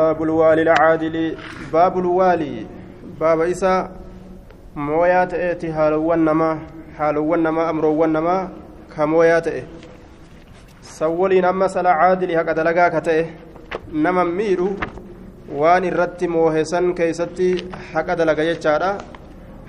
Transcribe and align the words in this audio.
باب 0.00 0.22
الوالي 0.22 0.62
العادل 0.62 1.36
باب 1.72 1.98
الوالي. 1.98 2.66
باب 3.20 3.40
إسا 3.40 3.90
مويا 4.76 5.24
تأتي 5.24 5.72
حالوان 5.72 6.24
نما 6.24 6.58
حالوان 6.98 7.42
نما 7.42 7.70
أمروان 7.70 8.12
نما 8.12 8.48
كمويا 8.96 9.38
تأتي 9.38 9.64
سولين 10.82 11.44
أما 11.44 11.68
سلا 11.68 11.90
عادل 11.90 12.36
هكا 12.36 12.52
دلقا 12.52 12.88
كتأتي 12.88 13.30
نما 13.92 14.24
ميرو 14.24 14.76
waan 15.56 15.84
irratti 15.84 16.28
moohesan 16.28 16.92
keeysatti 16.92 17.64
haqa 17.94 18.16
dalaga 18.20 18.44
jechaadha 18.44 18.98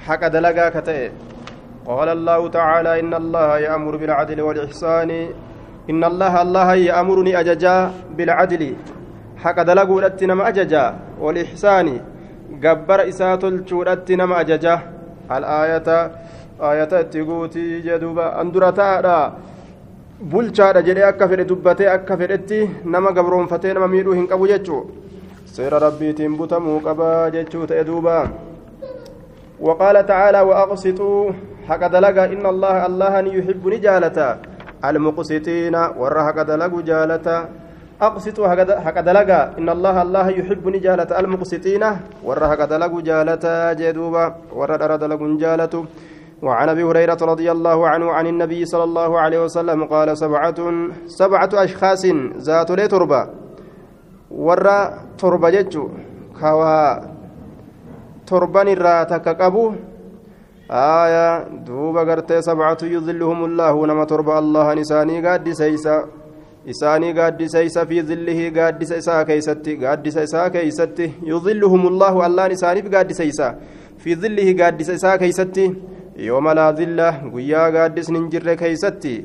haqa 0.07 0.27
dalagaa 0.29 0.71
ka 0.75 0.81
ta'e 0.81 1.11
قال 1.85 2.09
الله 2.09 2.49
تعالى 2.49 2.99
إن 2.99 3.13
الله 3.13 3.59
يأمر 3.59 3.95
بالعدل 3.95 4.41
والإحسان. 4.41 5.11
إن 5.89 6.03
الله 6.03 6.41
الله 6.41 6.75
يأمرني 9.47 9.55
أججا 9.55 9.55
بالعدل 9.55 9.55
حق 9.55 9.61
دلقوا 9.61 10.25
نما 10.27 10.47
أججا 10.47 10.95
والإحسان 11.19 11.99
جبر 12.61 13.09
إسات 13.09 13.43
الشورة 13.43 14.05
نما 14.09 14.41
أججا 14.41 14.79
الآية 15.31 16.11
آية 16.61 17.01
تقوتي 17.01 17.79
جدوبا 17.79 18.41
أندرتا 18.41 19.33
bulchaadha 20.17 20.81
jedhee 20.81 21.03
akka 21.05 21.27
fedhe 21.27 21.45
dubbatee 21.45 21.89
akka 21.89 22.17
fedhetti 22.17 22.69
nama 22.85 23.11
gabroonfatee 23.11 23.73
nama 23.73 23.87
miidhuu 23.87 24.13
hin 24.13 24.27
qabu 24.27 24.47
jechuu. 24.47 24.91
Seera 25.45 25.79
rabbiitiin 25.79 26.37
butamuu 26.37 26.79
qabaa 26.79 27.29
jechuu 27.29 27.67
ta'e 27.67 27.85
duuba. 27.85 28.29
وقال 29.59 30.05
تعالى 30.05 30.41
وأقسطوا 30.41 31.31
حق 31.69 31.87
دلقا 31.87 32.25
إن 32.25 32.45
الله 32.45 32.85
الله 32.85 33.19
يحب 33.19 33.67
نجالة 33.67 34.37
المقسطين 34.85 35.75
ور 35.75 36.23
حق 36.25 36.41
دلق 36.41 36.79
جالة 36.79 37.49
أقسطوا 38.01 38.47
حق 38.85 38.99
دلقا 38.99 39.57
إن 39.57 39.69
الله 39.69 40.01
الله 40.01 40.29
يحب 40.29 40.67
نجالة 40.67 41.19
المقسطين. 41.19 41.83
ور 42.23 42.39
حق 42.49 42.61
دلق 42.65 42.93
جالة 43.09 43.73
جدوبا 43.73 44.25
ور 44.53 44.71
دلق 44.75 45.21
جالة. 45.43 45.85
وعن 46.41 46.69
أبي 46.69 46.83
هريرة 46.83 47.17
رضي 47.21 47.51
الله 47.51 47.87
عنه 47.87 48.11
عن 48.11 48.27
النبي 48.27 48.65
صلى 48.65 48.83
الله 48.83 49.19
عليه 49.19 49.39
وسلم 49.45 49.79
قال 49.89 50.17
سبعه 50.17 50.59
سبعة 51.07 51.49
أشخاص 51.53 52.05
ذات 52.37 52.71
لي 52.71 52.87
تربة. 52.87 53.21
ورا 54.31 54.77
تربة 55.17 55.49
جچو 55.49 55.83
كوا 56.39 56.77
تربان 58.27 58.67
الراتك 58.67 59.27
قبو. 59.41 59.73
آية 60.69 61.47
دوبا 61.65 62.01
غرتي 62.01 62.41
سبعة 62.41 62.77
يظلهم 62.83 63.45
الله 63.45 63.73
نما 63.87 64.05
تربة 64.05 64.39
الله 64.39 64.73
نساني 64.73 65.25
قاد 65.25 65.49
سيسا. 65.49 66.26
isaanii 66.73 67.13
gaaddisa 67.19 67.61
isa 67.69 67.85
fi 67.89 68.01
zillihii 68.09 68.49
gaaddisa 68.57 68.97
isaa 69.03 69.19
keeysatti 69.29 69.75
gaaddisa 69.83 70.23
isaa 70.29 70.49
keeysatti 70.55 71.07
yudilluhum 71.31 71.87
allaahu 71.91 72.23
allaan 72.27 72.55
isaaniif 72.57 72.89
gaaddisa 72.95 73.29
isaa 73.31 73.53
fi 74.05 74.15
zillihii 74.25 74.57
gaaddisa 74.61 74.97
isaa 74.99 75.17
keeysatti 75.23 75.65
yoo 76.27 76.41
laa 76.59 76.73
zilla 76.81 77.07
guyyaa 77.33 77.71
gaaddisni 77.77 78.19
hin 78.19 78.29
jirre 78.35 78.55
keeysatti 78.63 79.15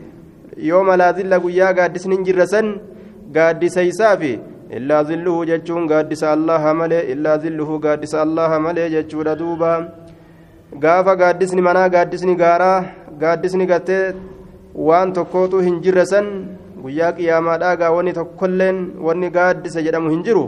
yooma 0.68 0.96
laa 1.02 1.38
guyyaa 1.46 1.72
gaaddisni 1.80 2.16
hin 2.16 2.24
jirre 2.30 2.46
san 2.54 2.72
gaaddisa 3.38 3.82
isaa 3.92 4.16
fi 4.24 4.32
illaa 4.78 5.02
zilluhu 5.10 5.44
jechuun 5.50 5.86
gaaddisa 5.92 6.32
allaha 6.32 6.74
malee 6.74 7.00
illaa 7.14 7.38
zilluhu 7.44 7.78
gaaddisa 7.86 8.22
allaha 8.22 8.60
malee 8.66 8.88
jechuudha 8.94 9.34
duuba. 9.40 9.70
Gaafa 10.84 11.16
gaaddisni 11.22 11.62
manaa 11.66 11.88
gaaddisni 11.94 12.36
gaaraa 12.42 12.84
gaaddisni 13.22 13.66
gartee 13.72 14.04
waan 14.88 15.12
tokkootu 15.18 15.58
hin 15.66 15.80
jirre 15.86 16.04
san 16.12 16.30
guyyaa 16.82 17.12
qiyaamaadhaa 17.16 17.76
gaa 17.80 17.90
wanni 17.96 18.12
tokkolleen 18.18 18.78
wanni 19.06 19.30
gaaddise 19.36 19.82
jedhamu 19.86 20.10
hin 20.14 20.22
jiru? 20.28 20.44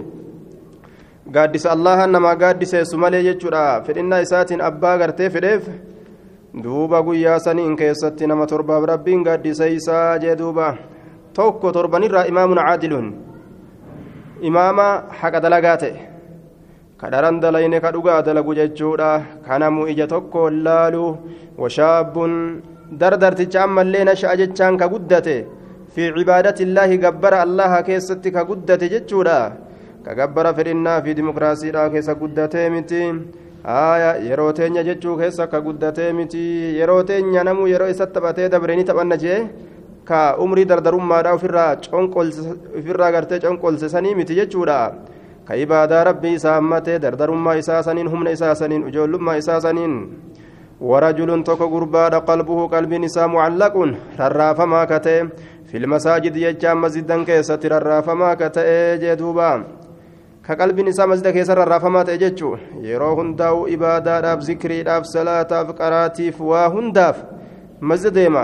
Gaaddisa 1.34 1.72
allaha 1.76 2.06
namaa 2.06 2.34
gaaddiseessu 2.42 2.98
malee 3.02 3.22
jechuudha 3.26 3.64
fedhinnaa 3.86 4.20
isaatiin 4.26 4.60
abbaa 4.68 4.96
gartee 5.02 5.30
fedheef 5.36 5.68
duuba 6.64 7.02
guyyaa 7.06 7.38
saniin 7.46 7.76
keessatti 7.82 8.26
nama 8.30 8.46
torbaaf 8.46 8.84
rabbiin 8.92 9.22
gaaddiseysaa 9.28 10.18
jee 10.24 10.36
duuba. 10.42 10.74
Tokko 11.36 11.72
torbanirraa 11.72 12.26
imaamun 12.32 12.58
caadiluun 12.66 13.08
imaama 14.48 14.86
haqa 15.20 15.40
dalagaa 15.46 15.76
ta'e. 15.82 15.94
Ka 17.00 17.10
dharan 17.12 17.40
dalayne 17.42 17.80
ka 17.80 17.90
dhugaa 17.94 18.20
dalagu 18.22 18.54
jechuudha 18.60 19.10
kanamu 19.46 19.88
ija 19.92 20.06
tokko 20.06 20.50
laalu. 20.50 21.16
Washaabbun 21.58 22.32
dardarticha 23.00 23.62
ammallee 23.66 24.04
nasha'a 24.04 24.36
jechaan 24.40 24.78
ka 24.78 24.88
guddate 24.92 25.36
keessatti 27.86 28.34
ka 28.34 28.42
guddate 28.44 28.86
jechuudha 28.94 29.38
ka 30.04 30.14
gabbara 30.18 30.50
fedhinnaa 30.58 31.00
fi 31.04 31.14
dimokiraasiidhaa 31.14 31.90
keessa 31.92 32.14
guddatee 32.22 32.66
miti 32.74 33.02
aya 33.64 34.10
yeroo 34.28 34.52
teenya 34.58 34.82
jechuu 34.88 35.16
keessa 35.20 35.44
akka 35.46 35.60
guddatee 35.66 36.10
miti 36.12 36.42
yeroo 36.78 37.02
teenya 37.10 37.44
namuu 37.48 37.68
yeroo 37.72 37.88
isa 37.94 38.06
taphatee 38.06 38.48
dabre 38.54 38.76
ni 38.76 38.84
taphanna 38.90 39.16
jee 39.22 39.38
ka 40.04 40.20
umrii 40.44 40.66
dardarummaadha 40.72 41.32
ofirraa 41.38 43.12
gartee 43.14 43.40
conqolse 43.40 43.88
sanii 43.94 44.14
miti 44.18 44.34
jechuudha 44.40 44.78
ka 45.46 45.56
ibaadaa 45.64 46.04
rabbii 46.10 46.34
isaa 46.40 46.58
hammatee 46.58 46.98
dardarummaa 46.98 47.56
isaa 47.62 47.82
saniin 47.86 48.10
humna 48.12 48.36
isaa 48.36 48.54
saniin 48.54 48.88
ijoollummaa 48.90 49.40
isaa 49.44 49.60
saniin 49.60 49.94
ورجل 50.80 51.30
تكو 51.44 51.64
غربا 51.64 52.08
قلبه 52.28 52.66
قلب 52.66 52.92
نساء 53.04 53.26
معلق 53.26 53.74
ررافما 54.20 54.84
كته 54.84 55.18
في 55.74 55.78
المساجد 55.78 56.36
يجام 56.36 56.80
مسجدا 56.80 57.24
كيست 57.24 57.66
ررافما 57.66 58.34
كته 58.34 58.94
جدوبا 59.02 59.64
ka 60.46 60.54
qalbiin 60.60 60.86
isaa 60.86 61.06
masjida 61.10 61.32
keessa 61.32 61.54
rarraafamaa 61.58 62.04
ta'e 62.04 62.18
jechuun 62.22 62.60
yeroo 62.88 63.14
hundaa'u 63.20 63.64
ibaadaadhaaf 63.74 64.40
zikriidhaaf 64.48 65.04
salaataaf 65.12 65.72
qaraatiif 65.80 66.36
waa 66.50 66.68
hundaaf 66.74 67.16
masjida 67.80 68.14
deema 68.18 68.42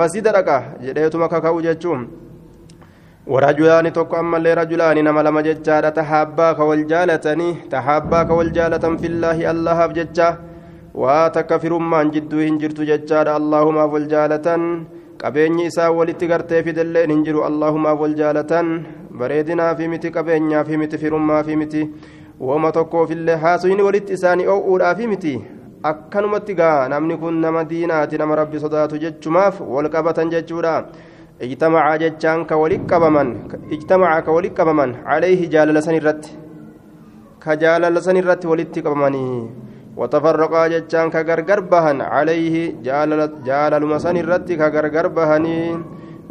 masjida 0.00 0.34
dhaqa 0.36 0.58
jedheetuma 0.84 1.28
kaka'u 1.32 1.64
jechuun 1.66 2.04
warajulaani 3.34 3.90
tokko 3.98 4.20
ammallee 4.20 4.54
rajulaani 4.60 5.02
nama 5.08 5.26
lama 5.28 5.42
jechaadha 5.48 5.90
tahaabbaa 5.98 6.52
ka 6.60 6.68
wal 6.70 6.84
jaalatanii 6.92 7.50
tahaabbaa 7.74 8.24
ka 8.30 8.38
wal 8.42 8.52
jaalatan 8.60 9.00
fillaahi 9.02 9.50
allahaaf 9.54 9.98
jecha 9.98 10.30
waa 10.94 11.26
takka 11.40 11.58
firummaan 11.58 12.14
jidduu 12.14 12.46
qabeenyi 15.22 15.64
isaa 15.70 15.90
walitti 15.98 16.26
gartee 16.30 16.62
fidelleen 16.66 17.10
hin 17.14 17.22
jiru 17.26 17.40
allahumaaf 17.48 18.00
wal 18.04 18.14
jaalatan 18.20 18.68
bareedinaa 19.20 19.74
fi 19.78 19.88
miti 19.92 20.10
qabeenyaa 20.16 20.64
fi 20.68 20.76
miti 20.82 20.98
firummaa 21.04 21.42
fi 21.48 21.56
miti 21.62 21.82
wooma 22.48 22.72
tokkoofillee 22.76 23.36
haasuyni 23.44 23.82
walitti 23.88 24.12
isaanii 24.18 24.46
oo'uudhaa 24.54 24.94
fi 25.00 25.06
miti 25.12 25.32
akkanumatti 25.90 26.54
gaa 26.60 26.88
namni 26.94 27.16
kun 27.22 27.40
nama 27.44 27.64
diinaati 27.72 28.18
nama 28.22 28.36
rabbi 28.42 28.60
sodaatu 28.64 28.98
jechumaaf 29.04 29.60
wal 29.74 29.88
qabatan 29.96 30.30
jechuudha 30.34 30.74
ijtamacaa 31.46 31.98
jechaan 32.04 32.44
ka 32.52 32.56
walitti 32.62 32.86
qabaman 32.92 33.28
ijtamacaa 33.78 34.22
ka 34.28 34.32
walitti 34.36 34.56
qabaman 34.60 34.94
calayhi 35.08 35.48
jaalala 35.56 35.82
san 35.88 35.94
irratti 36.00 36.36
ka 37.44 37.56
jaalala 37.64 38.00
san 38.06 38.16
irratti 38.22 38.46
walitti 38.52 38.82
qabamanii 38.86 39.34
وتفرقا 39.98 40.62
جتان 40.72 41.06
كغرغر 41.14 41.60
بهن 41.72 41.98
عليه 42.14 42.54
جالل 43.48 43.82
مسن 43.92 44.16
الرت 44.22 44.48
كغرغر 44.60 45.06
بهني 45.16 45.60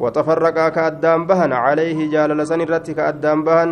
وتفرقا 0.01 0.66
كأدام 0.75 1.19
بهن 1.29 1.51
عليه 1.66 2.00
جالل 2.13 2.39
سن 2.47 2.61
الرت 2.66 2.88
كأدام 2.97 3.39
بهن 3.47 3.72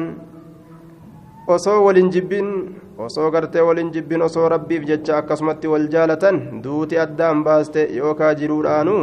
osoo 1.48 1.86
walin 1.86 2.10
jibbin 2.10 2.74
osoo 2.98 3.30
gartee 3.34 3.62
walin 3.62 3.92
jibbin 3.94 4.22
osoo 4.28 4.50
rabbiif 4.50 4.82
jecha 4.90 5.18
akkasumatti 5.22 5.70
wal 5.70 5.86
jaalatan 5.94 6.62
duuti 6.64 6.98
addaan 6.98 7.44
baaste 7.46 7.82
yookaa 7.98 8.34
jiruudhaanu 8.40 8.96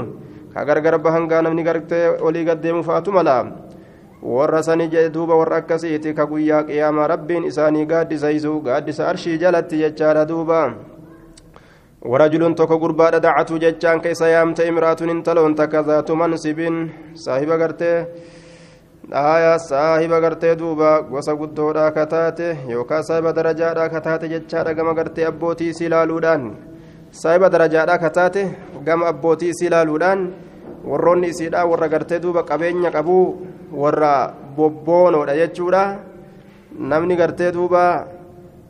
ka 0.54 0.64
gargar 0.66 0.98
bahangaa 1.04 1.42
namni 1.46 1.62
gartee 1.68 2.18
olii 2.26 2.44
gaddeemu 2.48 2.82
faatu 2.88 3.14
mala 3.14 3.36
warra 4.22 4.62
sani 4.68 4.88
jedhe 4.90 5.14
duuba 5.14 5.38
warra 5.40 5.62
akkasiiti 5.62 6.14
ka 6.18 6.26
guyyaa 6.26 6.62
qiyaamaa 6.66 7.06
rabbiin 7.14 7.46
isaanii 7.50 7.86
gaaddisaysu 7.92 8.58
gaaddisa 8.66 9.06
arshii 9.12 9.38
jalatti 9.38 9.78
jechaadha 9.84 10.26
duuba 10.32 10.60
ورجل 12.10 12.54
تكو 12.54 12.76
غربا 12.82 13.18
دعته 13.18 13.58
ججان 13.62 13.98
كيس 14.04 14.22
يامت 14.34 14.60
امراه 14.60 15.00
انتلون 15.14 15.54
تكذات 15.54 16.10
منصب 16.10 16.60
صاحب 17.14 17.50
غرته 17.60 17.94
آية 19.12 19.56
صاحب 19.56 20.12
غرته 20.24 20.52
دوبا. 20.52 20.92
غوسا 21.10 21.32
غدودا 21.32 21.86
كتاته 21.96 22.70
يوكا 22.74 23.00
صاحب 23.08 23.26
درجادا 23.38 23.86
كتاته 23.94 24.26
ججادا 24.32 24.72
غما 24.76 24.92
غرته 24.98 25.26
أبوتي 25.30 25.72
سلالودان 25.78 26.42
صاحب 27.12 27.42
درجادا 27.54 27.96
كتاته 27.96 28.46
غما 28.86 29.08
أبوتي 29.08 29.48
سلالودان 29.52 30.20
warroonni 30.84 31.30
isiidha 31.30 31.66
warra 31.66 31.88
gartee 31.88 32.18
duuba 32.18 32.42
qabeenya 32.42 32.90
qabu 32.90 33.38
warra 33.72 34.34
bobboonoodha 34.56 35.36
jechuudha 35.38 35.82
namni 36.74 37.16
gartee 37.16 37.52
duuba 37.52 38.06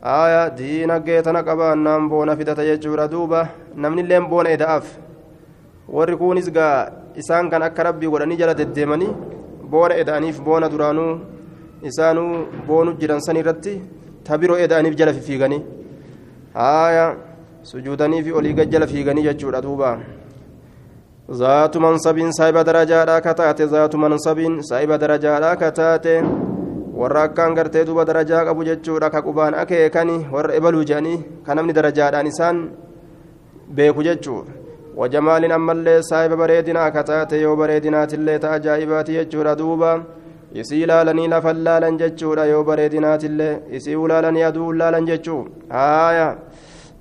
aya 0.03 0.49
diinagdee 0.49 1.21
tana 1.23 1.43
qabaannaan 1.43 2.09
boona 2.09 2.35
fidata 2.35 2.63
jechuudha 2.65 3.07
duuba. 3.07 3.47
Namnilleen 3.75 4.27
boona 4.27 4.49
eda'aaf 4.49 4.85
warri 5.87 6.17
kunis 6.17 6.51
gaa 6.51 6.91
isaan 7.15 7.49
kan 7.49 7.63
akka 7.63 7.83
rabbii 7.83 8.11
godhanii 8.13 8.37
jala 8.37 8.53
deddeemanii 8.53 9.13
boona 9.71 9.95
eda'aniif 10.01 10.41
boona 10.43 10.69
duraanuu 10.73 11.19
isaanuu 11.89 12.45
boonu 12.67 12.97
jiran 12.99 13.21
san 13.25 13.37
irratti 13.41 13.73
tabiroo 14.27 14.57
eda'aniif 14.65 14.95
jala 14.99 15.13
fiiganii 15.13 15.63
haaya 16.53 17.05
sujuudanii 17.71 18.23
fi 18.25 18.31
olii 18.39 18.53
gad 18.53 18.69
jala 18.73 18.87
fiiganii 18.87 19.23
jechuudha 19.29 19.61
duuba. 19.61 19.97
Zaatu 21.31 21.79
mansabiin 21.79 22.31
saahiba 22.37 22.63
darajaadhaa 22.63 23.21
kataate 23.21 23.67
zaatu 23.73 23.97
mansabiin 23.97 24.59
saahiba 24.69 24.97
darajaadhaa 24.97 25.55
kataate 25.55 26.13
warra 27.03 27.23
akkaan 27.27 27.55
gartee 27.59 27.85
duuba 27.87 28.05
darajaa 28.09 28.45
qabu 28.47 28.63
jechuudha 28.69 29.09
ka 29.13 29.21
qubaan 29.27 29.53
akeekani 29.61 30.17
warra 30.35 30.55
ebaluu 30.59 30.83
jedhanii 30.89 31.19
ka 31.45 31.55
namni 31.55 31.73
darajaadhaan 31.77 32.27
isaan 32.31 32.59
beeku 33.77 34.03
jechuudha. 34.07 34.51
Wajamaalin 34.99 35.51
ammallee 35.57 36.01
saahiba 36.09 36.37
bareedinaa 36.41 36.91
kataate 36.95 37.41
yoo 37.41 37.55
bareedinaatillee 37.61 38.39
ta 38.39 38.51
ajaa'ibaati 38.57 39.17
jechuudha 39.17 39.55
duuba. 39.61 39.91
Isii 40.61 40.81
ilaalanii 40.85 41.27
lafan 41.33 41.63
laalan 41.67 41.97
jechuudha 42.01 42.45
yoo 42.45 42.63
bareedinaatillee 42.63 43.53
isii 43.77 43.95
ulaalanii 44.05 44.43
aduu 44.49 44.71
laalan 44.73 45.05
jechuu 45.11 45.41
haaya! 45.69 46.27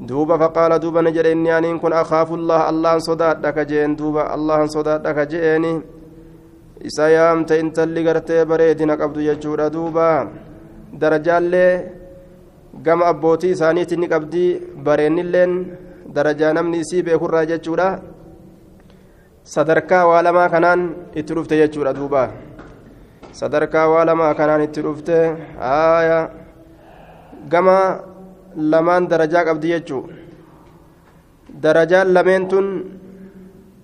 Duuba 0.08 0.38
faqaala 0.38 0.78
duuba 0.82 1.02
ni 1.02 1.12
jedhe 1.12 1.32
inni 1.32 1.50
aniin 1.50 1.78
kun 1.80 1.92
akaafu 1.92 2.34
allah 2.34 2.60
allahan 2.70 3.00
sodaadha 3.08 3.52
ka 3.52 3.64
jeen 3.64 3.96
duuba 3.98 4.24
allahan 4.36 4.68
sodaadha 4.76 5.14
ka 5.14 5.26
jeeni 5.26 5.72
isa 6.88 7.08
yaamte 7.16 7.54
intalli 7.62 8.02
gartee 8.06 8.44
bareedina 8.50 8.96
qabdu 8.96 9.20
jechuudha 9.28 9.70
duuba. 9.74 10.06
Darajaallee 11.00 11.72
gama 12.84 13.06
abbootii 13.12 13.52
isaaniitti 13.56 13.96
ni 13.96 14.06
qabdii 14.12 14.50
bareennilleen 14.86 15.52
darajaa 16.14 16.52
namni 16.52 16.78
isii 16.84 17.02
beekurraa 17.06 17.44
jechuudha. 17.50 17.88
Sadarkaa 19.54 20.06
waa 20.10 20.22
lamaa 20.26 20.48
kanaan 20.54 20.80
itti 21.14 21.34
dhufte 21.34 21.56
jechuudha 21.62 21.92
duuba. 21.98 22.22
Sadarkaa 23.32 23.86
waa 23.92 24.04
lamaa 24.04 24.34
kanaan 24.34 24.62
itti 24.66 24.80
dhufte 24.86 25.16
haaya. 25.58 26.20
Gama 27.52 27.78
lamaan 28.56 29.08
darajaa 29.10 29.44
qabdi 29.48 29.68
jechuu. 29.74 30.02
Darajaan 31.62 32.12
lameen 32.14 32.48
tun 32.48 32.66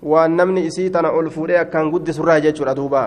waan 0.03 0.35
namni 0.39 0.65
isii 0.69 0.89
tana 0.95 1.11
ol 1.11 1.29
fuudhee 1.35 1.59
akkaan 1.63 1.91
guddisurraa 1.93 2.39
jechuudha 2.45 2.75
duuba 2.75 3.01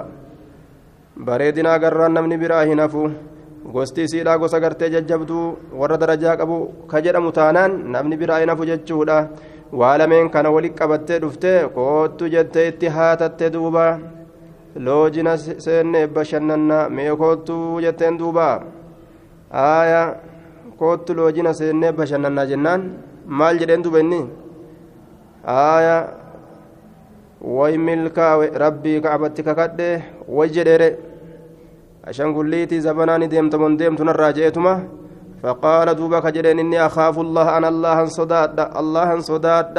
bareedina 1.27 1.73
agarraan 1.77 2.13
namni 2.17 2.37
biraa 2.43 2.65
hin 2.71 2.79
hafu 2.85 3.05
gosti 3.75 4.03
isiidhaa 4.09 4.39
gosa 4.43 4.61
gartee 4.65 4.91
jajjabduu 4.95 5.47
warra 5.81 5.97
darajaa 6.03 6.37
qabu 6.41 6.59
ka 6.91 7.01
jedhamu 7.07 7.33
taanaan 7.39 7.73
namni 7.95 8.17
biraa 8.23 8.39
hin 8.43 8.49
hafu 8.53 8.65
jechuudha 8.71 9.19
waa 9.81 9.95
lameen 10.01 10.31
kana 10.35 10.51
walitti 10.55 10.79
qabattee 10.81 11.19
dhuftee 11.25 11.59
koottu 11.77 12.29
jettee 12.35 12.67
itti 12.73 12.87
haatatte 12.97 13.51
duuba 13.55 13.87
loojina 14.87 15.37
seenne 15.39 16.07
bashannannaa 16.17 16.89
mee 16.97 17.11
koottu 17.23 17.57
jetteen 17.85 18.19
duuba 18.21 18.49
aayaa 19.67 20.07
koottu 20.81 21.15
loojina 21.19 21.53
seennee 21.61 21.93
bashannannaa 22.01 22.47
jennaan 22.53 22.83
maal 23.39 23.59
jedheen 23.63 23.85
duuba 23.85 24.01
inni 24.05 24.21
aayaa 25.57 26.01
way 27.45 27.79
milkaawe 27.79 28.47
rabbii 28.65 29.01
ka'abatti 29.01 29.43
kakadhe 29.43 29.91
way 30.29 30.49
jedheere 30.49 30.89
ashangulliitii 32.05 32.81
zabanaani 32.81 33.29
deemtamon 33.29 33.79
deemtunarraa 33.79 34.33
je'etuma. 34.33 34.75
فقال 35.43 35.95
دوبا 35.99 36.21
كجدين 36.21 36.59
إني 36.59 36.87
أخاف 36.87 37.19
الله 37.19 37.47
أنا 37.59 37.69
الله 37.69 37.99
صداد 38.07 38.59
الله 38.81 39.11
صداد 39.21 39.79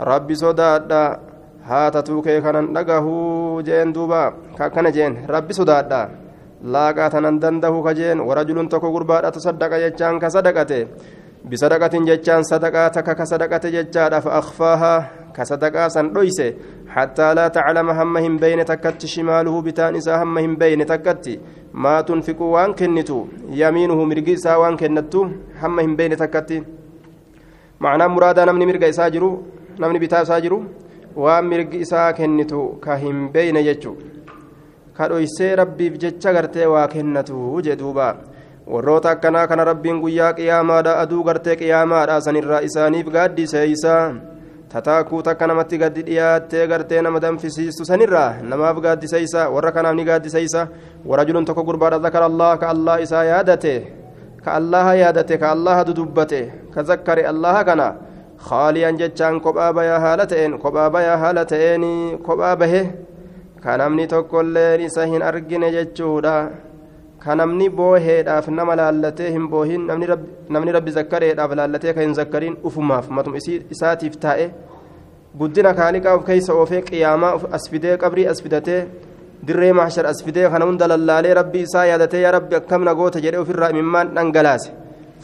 ربي 0.00 0.34
صداد 0.34 0.92
هاتتو 1.70 2.22
كي 2.22 2.40
كان 2.40 2.56
نغه 2.76 3.06
جين 3.66 3.92
دوبا 3.92 4.22
كان 4.58 4.86
جين 4.96 5.12
ربي 5.34 5.52
صداد 5.58 5.92
لاقا 6.72 7.08
تنان 7.12 7.36
دنده 7.42 7.74
كجين 7.86 8.18
ورجل 8.28 8.58
تكو 8.70 8.88
غربا 8.94 9.30
تصدق 9.34 9.72
يجان 9.84 10.14
كصدقته 10.22 10.82
بصدقة 11.50 11.94
ججان 12.08 12.42
صدقة 12.42 12.88
تك 12.94 13.08
كصدقة 13.18 13.64
ججان 13.74 14.14
فأخفاها 14.24 14.94
كصدقة 15.35 15.87
سن 15.95 16.07
دويسه 16.13 16.53
حتى 16.95 17.27
لا 17.37 17.47
تعلم 17.47 17.89
همهم 17.89 18.33
بين 18.43 18.65
تكت 18.65 19.05
شماله 19.13 19.55
بتان 19.61 19.95
إسا 19.99 20.13
همهم 20.23 20.55
بين 20.61 20.85
تكت 20.91 21.25
ما 21.73 22.01
تنفق 22.07 22.41
وان 22.41 22.71
كنتو 22.79 23.19
يمينه 23.61 23.99
مرقي 24.09 24.33
إسا 24.33 24.55
وان 24.61 24.75
كنتو 24.81 25.21
همهم 25.61 25.91
بين 25.99 26.13
تكت 26.21 26.49
معنى 27.83 28.05
مرادا 28.07 28.45
نمني 28.45 28.65
مرقى 28.69 28.89
إسا 28.89 29.07
جرو 29.13 29.31
نمني 29.81 29.99
بتا 30.03 30.21
إسا 30.21 30.39
جرو 30.43 30.59
وان 31.15 31.43
مرقي 31.49 31.81
إسا 31.81 32.11
كنتو 32.17 32.61
كهم 32.83 33.17
بين 33.35 33.57
يجو 33.69 33.95
kadhoysee 34.97 35.55
rabbiif 35.59 35.93
jecha 36.01 36.33
gartee 36.35 36.65
waa 36.73 36.87
kennatu 36.93 37.61
jedhuuba 37.65 38.07
warroota 38.73 39.11
akkanaa 39.11 39.47
kana 39.49 39.65
rabbiin 39.69 39.99
guyyaa 40.03 40.33
qiyaamaadha 40.39 40.95
aduu 41.01 41.23
gartee 41.27 41.55
qiyaamaadha 41.59 42.15
sanirraa 42.27 42.61
isaaniif 42.69 43.11
gaaddiseeysaa 43.15 44.01
tataakuu 44.72 45.22
takka 45.22 45.46
namatti 45.46 45.78
gaddi 45.78 46.02
dhiyaattee 46.06 46.66
gartee 46.66 47.02
nama 47.02 47.20
danfisiistu 47.20 47.84
sanirraa 47.84 48.40
namaaf 48.52 48.78
gaaddiseysa 48.84 49.50
warra 49.54 49.72
kanaaf 49.76 49.94
ni 49.98 50.04
gaaddiseysa 50.10 50.62
warajulun 51.10 51.44
tokko 51.44 51.64
gurbaadha 51.68 51.98
zakara 52.06 52.30
allah 52.32 52.52
ka 52.62 52.70
allah 52.74 52.96
isaa 53.06 53.24
yaadate 53.32 53.74
ka 54.44 54.54
allaha 54.60 54.94
yaadate 55.02 55.38
ka 55.38 55.52
allaha 55.54 55.84
dudubbate 55.84 56.40
ka 56.74 56.82
zakkare 56.82 57.26
allaha 57.32 57.64
kana 57.68 57.88
bayaa 59.78 60.00
haala 60.00 60.26
ta'een 60.26 60.58
kophaa 60.58 60.90
bayaa 60.90 61.18
haala 61.24 61.44
ta'een 61.44 61.84
kophaa 62.26 62.56
bahe 62.56 62.82
ka 63.62 63.76
namni 63.76 64.06
tokkolleen 64.08 64.80
isa 64.88 65.06
hin 65.06 65.22
argine 65.22 65.68
jechuudha 65.76 66.50
ka 67.24 67.34
namni 67.40 67.68
booheedhaaf 67.78 68.48
nama 68.58 68.76
laallatee 68.80 69.30
hin 69.36 69.46
boohin 69.52 69.82
namni 70.54 70.72
rabbi 70.76 70.90
zakkareedhaaf 70.98 71.52
laallatee 71.60 71.92
ka 71.96 72.00
hin 72.06 72.14
zakkariin 72.20 72.56
ufumaaf 72.70 73.08
matum 73.18 73.34
isaatiif 73.44 74.16
taa'e 74.24 74.46
guddina 75.40 75.70
kaaliqaa 75.80 76.14
of 76.18 76.24
keeysa 76.30 76.52
oofee 76.62 76.82
qiyaamaa 76.90 77.32
as 77.58 77.64
fidee 77.70 77.96
qabrii 78.04 78.26
as 78.32 78.42
fidatee 78.46 78.80
dirree 79.46 79.72
mahshar 79.80 80.06
as 80.12 80.24
fidee 80.24 80.48
kana 80.54 80.64
hunda 80.70 80.88
lallaalee 80.92 81.34
rabbi 81.40 81.60
isaa 81.68 81.86
yaadatee 81.90 82.22
yaa 82.24 82.34
rabbi 82.38 82.54
akkamna 82.60 82.94
goota 83.00 83.18
jedhee 83.24 83.40
ofirraa 83.44 83.70
imimmaan 83.74 84.08
dhangalaase 84.16 84.70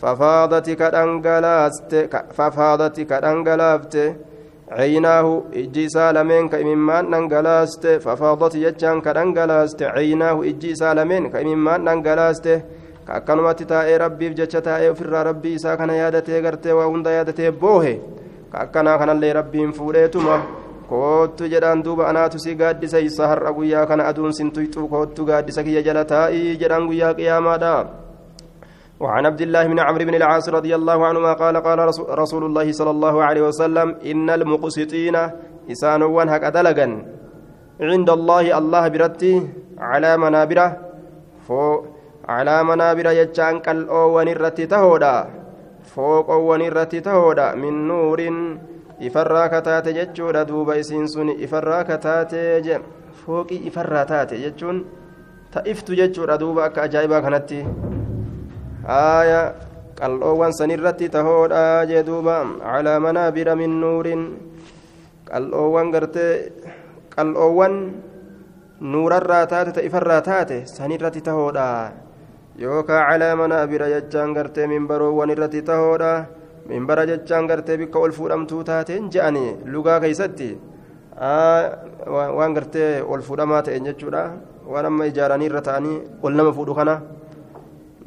fafaadati 0.00 0.77
ka 3.11 3.21
dhangalaafte 3.27 4.05
عيناه 4.71 5.44
إجي 5.54 5.89
سالمين 5.89 6.50
كإممان 6.50 7.06
ننقلاست 7.13 7.88
ففاضت 7.88 8.56
يجان 8.56 9.01
كننقلاست 9.06 9.83
عيناه 9.83 10.38
إجي 10.50 10.75
سالمين 10.75 11.30
كإممان 11.30 11.80
ننقلاست 11.88 12.48
كأكنمت 13.07 13.63
تائي 13.63 13.98
ربي 13.98 14.30
بجتش 14.30 14.54
تائي 14.68 14.89
وفر 14.89 15.13
ربي 15.30 15.56
إسا 15.56 15.75
كان 15.75 15.89
يادتي 15.89 16.39
غرتي 16.41 16.72
وهند 16.77 17.08
يادتي 17.08 17.50
بوه 17.51 17.86
كأكنا 18.53 18.98
كان 18.98 19.10
اللي 19.10 19.32
ربي 19.32 19.72
فوليتما 19.72 20.38
kootu 20.93 21.48
jedhaan 21.51 21.82
duuba 21.86 22.08
anaatu 22.10 22.39
si 22.43 22.55
gaaddisaysa 22.60 23.27
har'a 23.32 23.51
guyyaa 23.58 23.86
kana 23.89 24.08
aduun 24.12 24.34
sintuyxuu 24.38 24.88
kootu 24.93 25.25
gaaddisa 25.29 25.63
kiyya 25.63 25.82
jala 25.88 26.03
taa'ii 26.13 26.58
jedhaan 26.62 26.88
guyyaa 26.89 27.13
qiyaamaadha 27.20 27.74
وعن 29.00 29.26
عبد 29.26 29.40
الله 29.40 29.67
بن 29.67 29.78
عمرو 29.78 30.05
بن 30.05 30.14
العاص 30.14 30.49
رضي 30.49 30.75
الله 30.75 31.07
عنهما 31.07 31.33
قال 31.33 31.57
قال 31.57 31.78
رسول 32.23 32.43
الله 32.45 32.67
صلى 32.73 32.90
الله 32.90 33.14
عليه 33.25 33.43
وسلم 33.43 33.88
إن 34.11 34.31
المقسطين 34.31 35.17
إسانوان 35.71 36.28
هك 36.28 36.45
أدلقا 36.45 36.87
عند 37.81 38.11
الله 38.11 38.59
الله 38.59 38.88
برتي 38.88 39.33
على 39.78 40.11
منابره 40.17 40.69
فو 41.47 41.85
على 42.28 42.57
منابر 42.64 43.07
يجان 43.21 43.55
كالأوان 43.64 44.28
الرتي 44.28 44.67
تهودا. 44.67 45.14
فوق 45.95 46.31
أوان 46.31 46.61
الرتي 46.61 47.00
تهودا. 47.00 47.55
من 47.55 47.88
نور 47.88 48.21
إفرا 49.07 49.47
كتاتي 49.47 49.93
جتشودا 49.99 50.43
دوبا 50.43 50.81
إسين 50.81 51.07
إفرا 51.45 51.83
كتاتي 51.88 52.78
فوق 53.23 53.49
إفرا 53.67 54.02
تاتي 54.05 54.37
جتشون 54.45 54.76
تئفت 55.52 55.88
جتشودا 55.90 56.37
دوبا 56.37 56.67
أكا 56.67 56.85
أجايبا 56.85 57.21
كانتي 57.21 57.61
آية 58.88 59.68
qal'oowwan 59.99 60.54
sanirratti 60.54 61.11
tahoodha 61.11 61.83
jee 61.90 62.07
duuba 62.07 62.47
calaa 62.62 63.02
manaabira 63.02 63.59
min 63.59 63.83
nuurin 63.83 64.23
qal'oowwan 65.26 65.90
gartee 65.90 66.54
qal'oowwan 67.11 67.75
nuurarraa 68.92 69.45
taate 69.50 69.75
ta 69.75 69.83
ifarraa 69.88 70.23
taate 70.23 70.71
sanirratti 70.71 71.21
tahoodha 71.28 71.66
yookaa 72.62 73.02
calaa 73.11 73.35
manaabira 73.42 73.90
jechaan 73.95 74.30
gartee 74.38 74.71
minbaroowwan 74.71 75.35
irratti 75.35 75.66
tahoodha 75.66 76.12
minbara 76.71 77.02
jechaan 77.11 77.50
gartee 77.50 77.76
bikka 77.83 77.99
ol 77.99 78.14
fuudhamtuu 78.18 78.62
taateen 78.71 79.11
je'ani 79.11 79.66
lugaa 79.66 79.99
keeysatti 79.99 80.50
waan 82.38 82.54
gartee 82.54 83.02
ol 83.02 83.23
fuudhamaa 83.26 83.66
ta'en 83.66 83.83
jechuudha 83.90 84.23
waan 84.73 84.87
amma 84.90 85.11
ijaaranii 85.11 85.50
irra 85.50 85.62
ta'anii 85.68 85.99
ol 86.23 86.35
nama 86.38 86.54
fuudhu 86.54 86.75
kana 86.78 87.17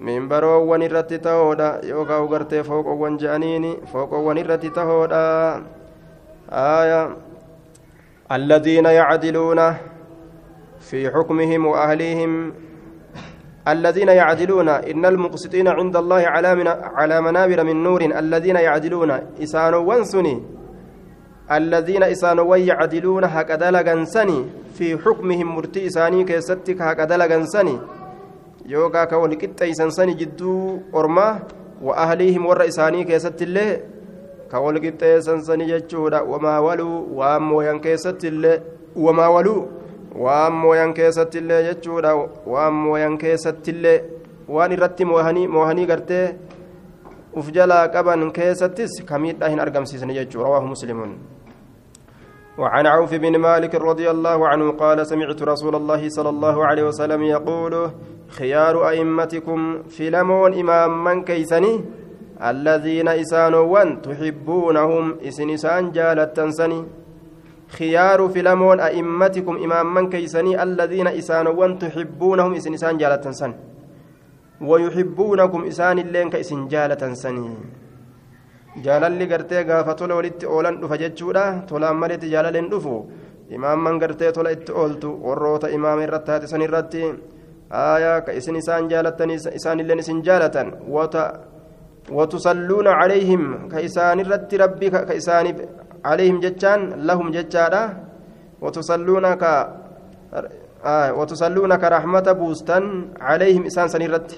minbaroowwan 0.01 0.81
irratti 0.81 1.20
tahoodha 1.20 1.79
yookaan 1.86 2.27
gartee 2.31 2.63
fooqowwan 2.63 3.20
je'aniini 3.22 3.77
fooqowwan 3.91 4.38
irratti 4.43 4.70
tahoodha 4.79 5.24
الذين 8.31 8.86
يعدلون 8.86 9.60
في 10.79 11.12
حكمهم 11.12 11.65
وأهليهم 11.65 12.53
الذين 13.67 14.08
يعدلون 14.08 14.70
إن 14.70 15.05
المقسطين 15.05 15.67
عند 15.67 15.96
الله 15.96 16.22
على 16.27 16.55
من 16.55 16.67
على 16.67 17.22
منابر 17.22 17.63
من 17.63 17.84
نور 17.84 18.01
الذين 18.01 18.55
يعدلون 18.55 19.12
إسان 19.43 19.74
وانسني 19.74 20.43
الذين 21.51 22.03
إسان 22.03 22.39
ويعدلون 22.39 23.24
هكذا 23.24 23.72
لغنسني 23.72 24.46
في 24.75 24.98
حكمهم 24.98 25.55
مرتي 25.55 25.88
إساني 25.88 26.24
كيستك 26.24 26.81
هكذا 26.81 27.17
لغنسني 27.17 27.79
يوكا 28.65 29.03
كون 29.05 29.33
كتيسن 29.33 29.89
سني 29.89 30.13
جدو 30.13 30.79
أرما 30.95 31.39
وأهليهم 31.81 32.45
ور 32.45 32.67
إساني 32.67 33.03
كيست 33.03 33.41
الله 33.41 33.79
كون 34.51 34.77
كتيسن 34.77 35.41
سني 35.41 35.65
جدو 35.65 36.09
وما 36.31 36.59
ولوا 36.59 37.05
وأمو 37.17 37.61
ينكيست 37.61 38.25
الله 38.25 38.61
وما 38.95 39.27
ولوا 39.27 39.81
waan 40.15 40.53
mooyan 40.53 40.93
keessattillee 40.93 41.63
jechuudha 41.63 42.15
waan 42.53 42.73
mooyan 42.73 43.17
keessattillee 43.17 44.03
waan 44.47 44.71
irratti 44.75 45.05
moohanii 45.05 45.85
gartee 45.91 46.25
uf 47.33 47.51
jalaa 47.53 47.87
qaban 47.87 48.31
keessattis 48.31 49.03
kamiidha 49.05 49.49
hin 49.49 49.59
argamsiisne 49.59 50.13
jechuudha 50.13 50.47
rawaahu 50.47 50.67
muslimuun 50.73 51.13
وعن 52.58 52.86
عوف 52.88 53.13
بن 53.15 53.38
مالك 53.38 53.75
رضي 53.75 54.10
الله 54.12 54.48
عنه 54.48 54.72
قال 54.72 55.08
سمعت 55.08 55.41
رسول 55.43 55.75
الله 55.75 56.10
صلى 56.10 56.29
الله 56.29 56.65
عليه 56.65 56.84
وسلم 56.84 57.24
يقول 57.24 57.91
خيار 58.29 58.89
أئمتكم 58.89 59.84
في 59.84 60.10
لمون 60.10 60.53
إمام 60.60 61.03
من 61.03 61.24
كيسني؟ 61.24 61.81
الذين 62.43 63.08
إسانوا 63.08 63.84
تحبونهم 64.03 65.15
إسنسان 65.27 65.91
جالت 65.91 66.38
تنسني 66.38 66.84
خيار 67.77 68.27
فيلمون 68.29 68.79
أئمتكم 68.79 69.55
إمام 69.63 69.93
من 69.93 70.10
كيسني؟ 70.10 70.63
الذين 70.63 71.08
إسانوان 71.08 71.79
تحبونهم 71.79 72.53
إسن 72.53 72.74
إسان 72.74 72.98
جالة 72.98 73.31
سن 73.31 73.53
ويحبونكم 74.62 75.63
إسان 75.67 76.00
اللين 76.00 76.29
كإسن 76.29 76.67
جالة 76.67 77.13
سني 77.13 77.50
jaalalli 78.85 79.27
gartee 79.31 79.63
gaafa 79.69 79.95
tola 79.99 80.15
walitti 80.19 80.45
oolan 80.45 80.79
dhufa 80.81 80.97
jechuudha 81.03 81.43
tolaan 81.69 81.97
maletti 82.01 82.31
jaalaleen 82.33 82.69
dhufu 82.71 82.95
imaamman 83.55 83.99
gartee 83.99 84.31
tola 84.31 84.51
itti 84.55 84.71
ooltu 84.71 85.09
warroota 85.27 85.73
imaama 85.77 86.03
irratti 86.07 86.31
haati 86.31 86.47
san 86.53 86.61
irratti 86.67 87.03
ka 88.25 88.31
isin 88.39 88.55
isaan 88.61 88.89
jaalatan 88.91 89.31
isaanilleen 89.59 89.99
isin 90.03 90.19
jaalatan 90.27 90.67
calayhim 92.99 93.43
ka 93.71 93.79
isaan 93.87 94.19
irratti 94.23 94.61
rabbi 94.63 94.87
ka 94.93 95.13
isaaniif 95.21 95.57
عليهم 96.05 96.39
جتان 96.39 96.79
لهم 97.07 97.27
جتادا 97.31 97.83
وتصلون 98.61 99.25
ك 99.41 99.43
آه 100.85 101.13
وتصلون 101.19 101.71
كرحمة 101.75 102.27
بوستان 102.39 102.83
عليهم 103.29 103.63
إسان 103.69 103.87
سنيرت 103.93 104.29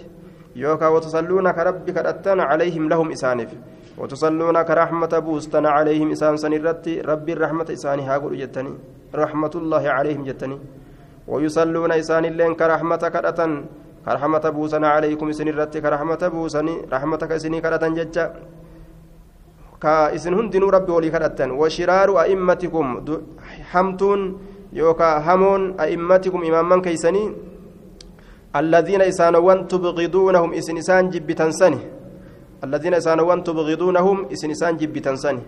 يوكا 0.55 0.87
وتصلون 0.93 1.51
كربك 1.57 1.97
أتان 1.97 2.39
عليهم 2.39 2.83
لهم 2.91 3.07
وتصلون 3.97 4.57
كرحمة 4.61 5.13
بوستان 5.25 5.65
عليهم 5.65 6.11
إسان 6.11 6.37
سنيرت 6.37 6.85
ربي 7.05 7.31
الرحمة 7.33 7.67
إساني 7.77 8.03
هاقول 8.09 8.33
جتني 8.41 8.73
رحمة 9.15 9.53
الله 9.55 9.83
عليهم 9.97 10.21
جتني. 10.29 10.57
ويصلون 11.27 11.91
إسان 12.01 12.25
اللين 12.25 12.53
كرحمة 12.59 13.03
كرأتان 13.13 13.51
كرحمة 14.05 14.45
بوسنا 14.55 14.87
عليكم 14.95 15.27
سنيرت 15.31 15.77
كرحمة 15.77 16.21
بوسني 16.33 16.75
رحمتك 16.93 17.31
سني 17.37 17.57
كرأتان 17.63 17.93
جتا 17.93 18.25
ka 19.83 20.15
isin 20.15 20.31
hundinuu 20.39 20.71
rabbi 20.71 20.91
walii 20.95 21.11
kadhattan 21.11 21.51
washiraaru 21.59 22.15
a'immatikum 22.21 23.03
hamtuun 23.73 24.21
yookaa 24.71 25.19
hamoon 25.27 25.75
a'immatikum 25.85 26.43
imaamman 26.51 26.81
keeysanii 26.81 27.51
الذين 28.53 29.01
إسانوان 29.01 29.65
تبغضونهم 29.67 30.53
إسن 30.53 30.77
إسان 30.77 31.09
جبتنسني 31.09 31.79
الذين 32.63 32.93
إسانوان 33.01 33.39
تبغضونهم 33.47 34.17
إسن 34.33 34.49
إسان 34.55 34.73
جبتنسني 34.81 35.41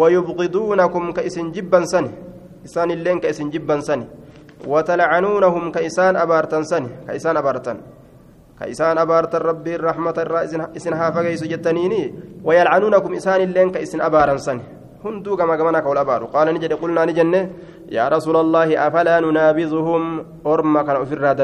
ويبغضونكم 0.00 1.04
كإسن 1.16 1.46
جبنسني 1.56 2.10
إسان 2.66 2.88
اللين 2.96 3.18
كإسن 3.20 3.46
جبنسني 3.54 4.06
وتلعنونهم 4.72 5.64
كإسان 5.76 6.16
أبارتنسني 6.24 6.88
كإسان 7.06 7.36
أبارتن 7.36 7.78
ka 8.54 8.70
isaan 8.70 8.94
abaartan 9.02 9.42
rabbiin 9.42 9.82
rahmata 9.82 10.22
irraa 10.22 10.46
isin 10.78 10.94
haa 10.94 11.10
fageysu 11.10 11.50
jettaniini 11.50 12.14
wayalcanuunakum 12.46 13.10
isaan 13.18 13.42
illeen 13.42 13.74
ka 13.74 13.82
isin 13.82 13.98
abaaran 13.98 14.38
san 14.38 14.62
hunduu 15.02 15.34
gama 15.34 15.58
gamana 15.58 15.82
ka 15.82 15.90
wal 15.90 15.98
abaaru 15.98 16.30
qaala 16.30 16.54
ni 16.54 16.62
jedhe 16.62 16.78
qulnaa 16.78 17.02
ni 17.06 17.12
jenne 17.18 17.50
yaa 17.90 18.06
rasuula 18.14 18.40
allaahi 18.46 18.78
afalaa 18.78 19.20
nunaabizuhum 19.26 20.02
orma 20.46 20.86
kana 20.86 21.02
ofirraa 21.02 21.34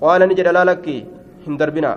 qaala 0.00 0.26
ni 0.26 0.34
jedhe 0.38 0.52
laalakki 0.58 0.96
hin 1.46 1.56
darbina 1.60 1.92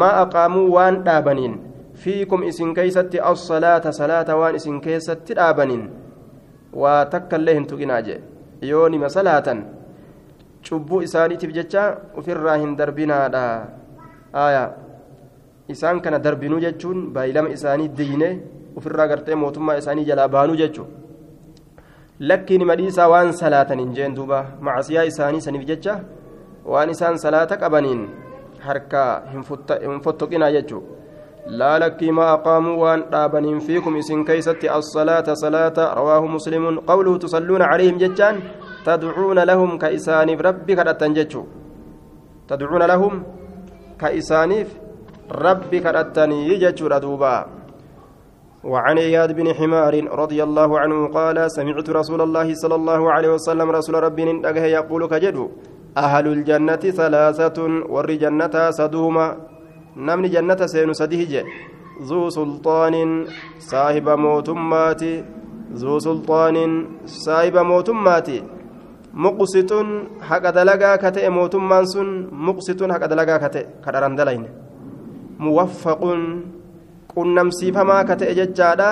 maa 0.00 0.14
aqaamuu 0.24 0.66
waan 0.76 1.02
dhaabaniin. 1.06 1.54
Fiikum 2.02 2.42
isin 2.50 2.74
keeysatti 2.74 3.18
assalaata 3.30 3.92
salaata 3.92 4.36
waan 4.40 4.54
isin 4.58 4.80
keessatti 4.80 5.34
dhaabaniin 5.38 5.84
waa 6.82 7.00
takka 7.14 7.36
illee 7.40 7.54
hin 7.58 7.66
tuqinaa 7.70 8.02
jee. 8.08 8.20
Yoo 8.70 8.88
nima 8.88 9.08
salaatan 9.16 9.64
cubbuu 10.68 11.00
isaaniitiif 11.06 11.52
jecha 11.56 11.82
ofirraa 12.20 12.56
hin 12.62 12.76
darbinaadha. 12.78 13.42
Aayaa 14.44 14.68
isaan 15.74 16.00
kana 16.04 16.18
darbinuu 16.26 16.60
jechuun 16.66 17.10
baay'ilama 17.14 17.48
isaanii 17.56 17.88
diine 17.98 18.28
ofirraa 18.76 19.06
gartee 19.10 19.34
mootummaa 19.42 19.76
isaanii 19.82 20.04
jalaa 20.10 20.28
baanuu 20.34 20.56
jechuun 20.62 20.88
lakkiin 22.30 22.64
madhiisaa 22.70 23.08
waan 23.14 23.32
salaatan 23.40 23.78
hin 23.84 23.92
jeen 23.96 24.14
duuba. 24.16 24.44
Macasiyaa 24.60 25.04
isaanii 25.10 25.40
saniif 25.40 25.66
jecha 25.72 26.00
waan 26.72 26.94
isaan 26.94 27.18
salaata 27.24 27.60
qabaniin 27.64 28.06
harka 28.68 29.08
hin 29.32 30.00
fottoqinaa 30.04 30.54
jechuun 30.58 30.86
لا 31.48 31.78
لكي 31.78 32.10
ما 32.10 32.32
أقاموا 32.32 32.76
وأن 32.76 33.00
آبنين 33.14 33.58
فيكم 33.58 33.96
إسن 33.96 34.24
كيست 34.24 34.64
الصلاة 34.64 35.34
صلاة 35.34 35.76
رواه 35.94 36.26
مسلم 36.26 36.78
قوله 36.78 37.18
تصلون 37.18 37.62
عليهم 37.62 37.96
ججان 37.98 38.40
تدعون 38.84 39.38
لهم 39.38 39.78
كإسانيف 39.78 40.40
ربي 40.40 40.74
كرتن 40.76 41.12
ججو 41.14 41.42
تدعون 42.48 42.82
لهم 42.82 43.22
كإسانيف 44.00 44.68
ربي 45.32 45.80
كرتن 45.80 46.32
يججو 46.32 46.86
ردوبا 46.86 47.46
وعن 48.64 48.98
اياد 48.98 49.32
بن 49.32 49.54
حمار 49.54 49.94
رضي 50.22 50.42
الله 50.42 50.70
عنه 50.78 51.08
قال 51.08 51.50
سمعت 51.50 51.90
رسول 51.90 52.20
الله 52.20 52.54
صلى 52.54 52.74
الله 52.74 53.12
عليه 53.12 53.30
وسلم 53.36 53.70
رسول 53.70 53.94
ربي 54.06 54.22
يقول 54.78 55.02
كجدو 55.12 55.46
أهل 56.04 56.26
الجنة 56.36 56.84
ثلاثة 57.00 57.58
ور 57.94 58.08
جنة 58.22 58.54
سدوما 58.70 59.26
sadihi 60.94 61.26
je 61.26 61.42
zuu 62.06 62.30
sulxaanin 62.30 63.26
saahiba 63.58 64.14
mootummaati 64.16 65.24
zuu 65.74 65.98
sulxaanin 66.00 67.02
saahiba 67.04 67.64
mootummaati 67.64 68.38
muqsituun 69.24 69.88
haqa 70.28 70.52
dalagaa 70.52 70.94
ka 71.02 71.10
ta'e 71.10 71.30
mootummaan 71.38 71.86
sun 71.92 72.28
muqsituun 72.30 72.90
haqa 72.94 73.10
dalagaa 73.10 73.38
ka 73.42 73.48
ta'e 73.54 73.64
ka 73.84 73.90
dharan 73.92 74.14
dalayne 74.14 74.48
muwaffaquun 75.38 76.22
qunnamsiifamaa 77.14 78.02
ka 78.04 78.16
ta'e 78.20 78.34
jechaadha 78.40 78.90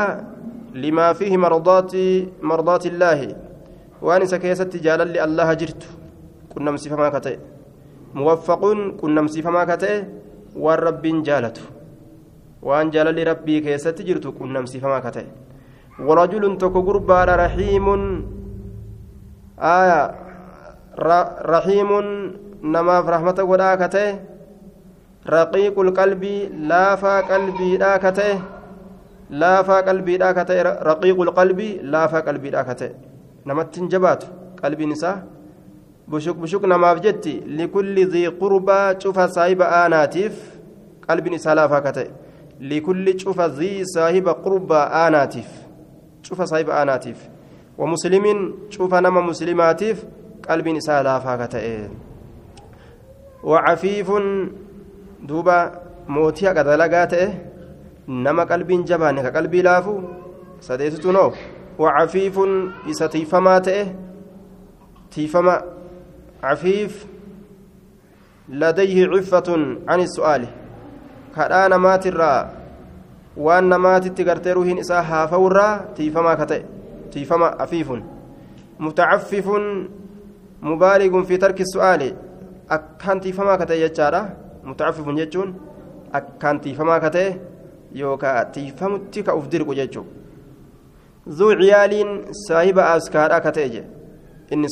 limaa 0.85 1.13
fiihi 1.15 1.39
mardaati 1.39 2.89
illaahi 2.91 3.35
waan 4.03 4.27
isa 4.27 4.39
keessatti 4.39 4.83
jaalalli 4.87 5.23
allaha 5.27 5.55
jirtu 5.63 5.96
qunnamsiifamaa 6.57 7.11
ka 7.15 7.21
ta'e 7.29 7.39
muwaffaquun 8.19 8.79
qunnamsiifamaa 9.01 9.67
ka 9.71 9.77
ta'e 9.83 9.97
waan 10.67 10.81
rabbiin 10.89 11.21
jaalatu 11.29 11.69
waan 12.69 12.93
jaalalli 12.95 13.25
rabbii 13.31 13.61
keessatti 13.67 14.07
jirtu 14.09 14.33
qunnamsiifamaa 14.39 15.03
ka 15.07 15.13
ta'e 15.17 15.27
warajulun 16.09 16.57
tokko 16.63 16.83
gurbaadha 16.89 17.37
rahiimun 17.45 18.03
rahiimun 21.53 22.09
namaaf 22.77 23.13
rahmata 23.17 23.49
godhaa 23.53 23.77
ka 23.85 23.89
ta'e 23.99 24.09
raqiiqul 25.37 25.93
qalbii 26.01 26.41
laafaa 26.73 27.21
qalbiidhaa 27.31 27.99
ka 27.99 28.13
ta'e 28.19 28.35
laafaa 29.31 29.83
qalbiidhaa 29.83 30.35
ka 30.41 30.45
ta'e 30.49 30.63
raqiiqul 30.91 31.33
qalbii 31.39 31.73
laafaa 31.95 32.23
qalbiidhaa 32.29 32.65
ka 32.65 32.75
ta'e 32.83 32.91
namatti 33.45 33.81
hin 33.81 33.89
jabaatu 33.95 34.27
qalbiin 34.63 34.93
isaa 34.99 35.17
bushuk 36.09 36.37
bushuk 36.39 36.63
namaaf 36.63 37.01
jetti 37.03 37.43
likulli 37.59 38.05
dhii 38.13 38.31
qurbaa 38.41 38.95
cufa 39.05 39.29
saahiba 39.37 39.67
aanaatiif 39.79 40.35
qalbiin 41.07 41.35
isaa 41.39 41.55
laafaa 41.59 41.81
ka 41.87 41.93
ta'e 41.99 42.11
likulli 42.73 43.15
cufa 43.23 43.49
dhii 43.59 43.87
saahiba 43.95 44.35
qurbaa 44.45 44.85
aanaatiif 45.03 45.49
cufa 46.29 46.47
saahiba 46.47 46.79
aanaatiif 46.81 47.19
qalbiin 50.47 50.77
isaa 50.83 51.03
laafaa 51.03 51.37
ka 51.43 51.49
ta'e 51.57 51.75
wacafiifun 53.51 54.25
duuba 55.29 55.57
mootii 56.07 56.47
haqa 56.47 56.63
dalagaa 56.71 57.07
ta'e 57.13 57.29
nama 58.07 58.47
qalbiin 58.47 58.87
jabaanne 58.87 59.23
ka 59.27 59.31
qalbii 59.37 59.63
laafu 59.69 59.95
sadeetitu 60.71 61.13
noo 61.13 61.31
wacafiifun 61.79 62.53
isa 62.95 63.09
tiifamaa 63.15 63.61
ta'e 63.61 63.87
تيفما 65.11 65.63
عفيف 66.49 66.93
لديه 68.49 68.97
عفة 69.13 69.49
عن 69.91 70.01
السؤال. 70.01 70.43
كأنا 71.37 71.77
مات 71.77 72.07
الرا 72.07 72.35
وأن 73.37 73.71
مات 73.75 74.05
تقرتيروهن 74.19 74.79
إساء 74.79 75.03
هافورا 75.11 75.69
تيفما 75.97 76.33
كتئ 76.41 76.63
تيفما 77.13 77.47
عفيف. 77.61 77.89
متعفف 78.81 79.47
مبالغ 80.63 81.13
في 81.29 81.37
ترك 81.37 81.59
السؤال. 81.61 82.03
أكان 82.71 83.21
تيفما 83.21 83.57
كتئ 83.57 83.77
يجارة 83.85 84.23
متعفف 84.65 85.07
يجون. 85.23 85.49
أكان 86.15 86.61
تيفما 86.61 86.99
كتئ 86.99 87.29
يوكا 87.93 88.43
تيفمتي 88.43 89.23
كأف 89.23 89.47
درق 89.53 89.69
يجو 89.81 90.05
ذو 91.29 91.51
عيال 91.51 91.93
صاحب 92.49 92.79
أسكارا 92.79 93.39
كتئ 93.39 93.83
إني 94.53 94.69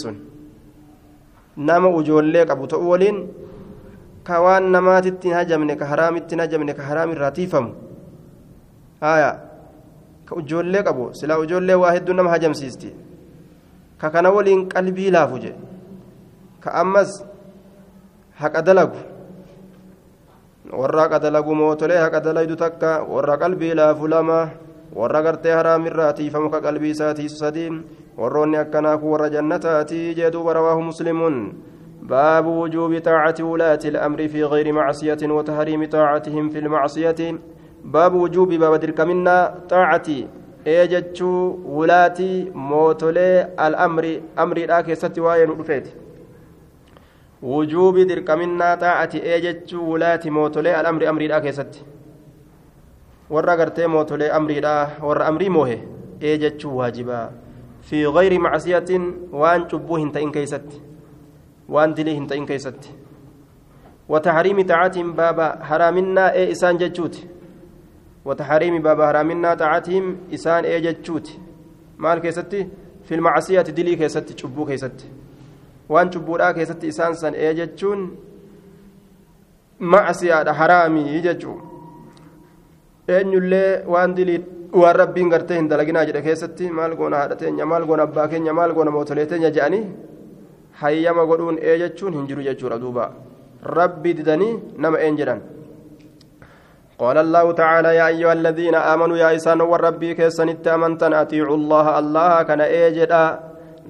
nama 1.57 1.89
ujoollee 1.89 2.45
qabu 2.47 2.67
ta'uu 2.67 2.91
waliin 2.91 3.19
ka 4.25 4.41
waan 4.43 4.71
namaatitti 4.73 5.31
hajamne 5.31 5.77
ka 5.77 5.87
haraamitti 5.87 6.37
hajamne 6.37 6.75
ka 6.75 6.83
haraam 6.83 7.13
irraa 7.13 7.31
tiifamu. 7.31 7.75
Haya 9.01 9.31
ka 10.25 10.35
ujoollee 10.37 10.83
qabu 10.83 11.11
silaa 11.15 11.39
ujoollee 11.39 11.75
waa 11.77 11.93
hedduu 11.93 12.15
nama 12.15 12.31
hajamsiisti. 12.31 12.95
Ka 14.01 14.11
kana 14.11 14.31
waliin 14.31 14.69
qalbii 14.69 15.11
laafu 15.11 15.39
jedhe 15.39 15.59
ka 16.61 16.73
ammas 16.81 17.11
haqa 18.41 18.63
dalagu. 18.63 18.97
Warra 20.73 21.03
haqa 21.07 21.19
dalagu 21.21 21.55
mootolee 21.55 21.99
haqa 22.01 22.21
dalaydu 22.21 22.57
takka 22.57 23.05
warra 23.05 23.37
qalbii 23.37 23.75
laafu 23.75 24.09
lama 24.09 24.51
warra 24.97 25.23
gartee 25.23 25.53
haraamirraa 25.53 26.13
tiifamu 26.13 26.51
ka 26.51 26.61
qalbii 26.61 26.91
isaa 26.97 27.15
tiisu 27.15 27.37
sadii 27.37 27.71
warroonni 28.19 28.57
akkanaa 28.57 28.97
kun 28.99 29.11
warra 29.15 29.31
jannataati 29.37 30.15
jee 30.15 30.31
duuba 30.31 30.53
rawaahu 30.61 30.83
muslimuun 30.91 31.39
باب 32.05 32.47
وجوب 32.47 32.99
طاعة 32.99 33.35
ولاة 33.41 33.81
الأمر 33.85 34.29
في 34.29 34.45
غير 34.45 34.73
معصية 34.73 35.23
وتحريم 35.25 35.85
طاعتهم 35.85 36.45
في 36.53 36.59
المعصية 36.59 37.21
باب 37.85 38.15
وجوب 38.15 38.49
باب 38.53 38.75
دركمنا 38.75 39.55
طاعتي 39.69 40.27
eejechuu 40.67 41.61
wulaatii 41.77 42.51
mootolee 42.55 43.47
al'amri 43.57 44.23
amriidhaa 44.37 44.83
keessatti 44.83 45.21
waa'ee 45.21 45.47
nu 45.47 45.55
dhufeeti 45.55 45.93
wujuubi 47.43 48.05
dirqaminnaa 48.11 48.77
xaa'ati 48.83 49.19
eejechuu 49.33 49.89
wulaati 49.91 50.31
mootolee 50.31 50.75
al'amri 50.81 51.07
amriidhaa 51.07 51.41
keessatti 51.47 51.85
warra 53.31 53.57
gartee 53.57 53.87
mootolee 53.97 54.31
amriidhaa 54.39 54.91
warra 55.09 55.27
amrii 55.33 55.49
moohe 55.57 55.77
eejechuu 56.31 56.77
waajibaa 56.77 57.27
fi 57.89 58.03
gayri 58.17 58.39
macsiyatin 58.39 59.03
waan 59.33 59.69
cubbuu 59.71 59.97
hin 60.03 60.11
ta'in 60.13 60.33
keeysatti 60.33 60.81
waan 61.69 61.95
dilii 61.97 62.15
hin 62.21 62.27
ta'in 62.27 62.47
keeysatti 62.47 62.91
وتحريم 64.09 64.67
طاعتهم 64.67 65.13
بابا 65.13 65.65
حرامنا 65.65 66.33
إيه 66.33 66.53
إسان 66.53 66.77
جتشوت. 66.77 67.17
وتحريم 68.25 68.83
بابا 68.83 69.07
حرامنا 69.07 69.55
طاعتهم 69.55 70.17
إسان 70.35 70.65
إيه 70.65 70.79
جتشوت. 70.79 71.29
مال 71.99 72.19
كيستي 72.19 72.69
في 73.05 73.15
المعصية 73.15 73.61
دلي 73.61 73.97
كيستي 73.97 74.39
شبو 74.39 74.65
كيستي 74.67 75.09
وان 75.89 76.13
شبورا 76.13 76.53
كيستي 76.53 76.89
إسان 76.89 77.15
سن 77.15 77.33
إيه 77.33 77.53
جتشون. 77.53 78.17
معصية 79.81 80.53
حرامي 80.53 81.01
يجتشو 81.01 81.55
eenyullee 83.09 83.85
waan 83.87 84.15
dilii 84.15 84.45
waan 84.82 84.96
rabbiin 85.02 85.30
gartee 85.34 85.58
hin 85.60 85.70
dalaginaa 85.72 86.06
jedhe 86.10 86.22
keessatti 86.28 86.72
maal 86.80 86.96
goona 87.00 87.22
haadha 87.22 87.36
teenya 87.42 87.66
maal 87.72 87.86
goona 87.90 88.04
abbaa 88.10 88.28
keenya 88.34 88.54
maal 88.60 88.74
goona 88.78 88.92
mootolee 88.96 89.26
teenya 89.32 89.52
jedhanii 89.56 89.86
hayyama 90.82 91.26
godhuun 91.32 91.58
ee 91.62 91.78
jechuun 91.84 92.14
hin 92.18 92.28
jiru 92.32 92.46
jechuudha 92.50 92.82
duuba 92.84 93.08
rabbi 93.78 94.14
didanii 94.20 94.54
nama 94.78 95.06
een 95.08 95.18
jedhan 95.22 95.42
قال 97.04 97.18
الله 97.18 97.52
تعالى 97.52 97.90
يا 97.96 98.08
أيها 98.08 98.34
الذين 98.40 98.76
آمنوا 98.76 99.18
يا 99.24 99.30
إسان 99.36 99.62
والربي 99.62 100.10
كيسنت 100.20 100.68
أمنتن 100.68 101.14
أطيعوا 101.14 101.56
الله 101.60 101.86
الله 102.00 102.34
كان 102.44 102.62
إيجدا 102.62 103.24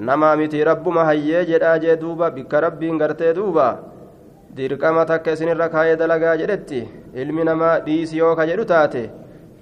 نما 0.08 0.36
متي 0.39 0.63
رب 0.63 0.86
ما 0.95 1.04
هي 1.12 1.45
جدا 1.50 1.78
جدوبا 1.84 2.28
بك 2.36 2.54
ربي 2.54 2.89
غرتي 3.02 3.34
دوبا 3.34 3.69
dirqama 4.56 5.06
takka 5.06 5.34
isinirra 5.34 5.69
kaayee 5.74 5.98
dalagaa 6.02 6.38
jedhetti 6.41 6.80
ilmi 7.22 7.43
namaa 7.50 7.80
dhiisi 7.86 8.17
yoo 8.17 8.36
ka 8.36 8.45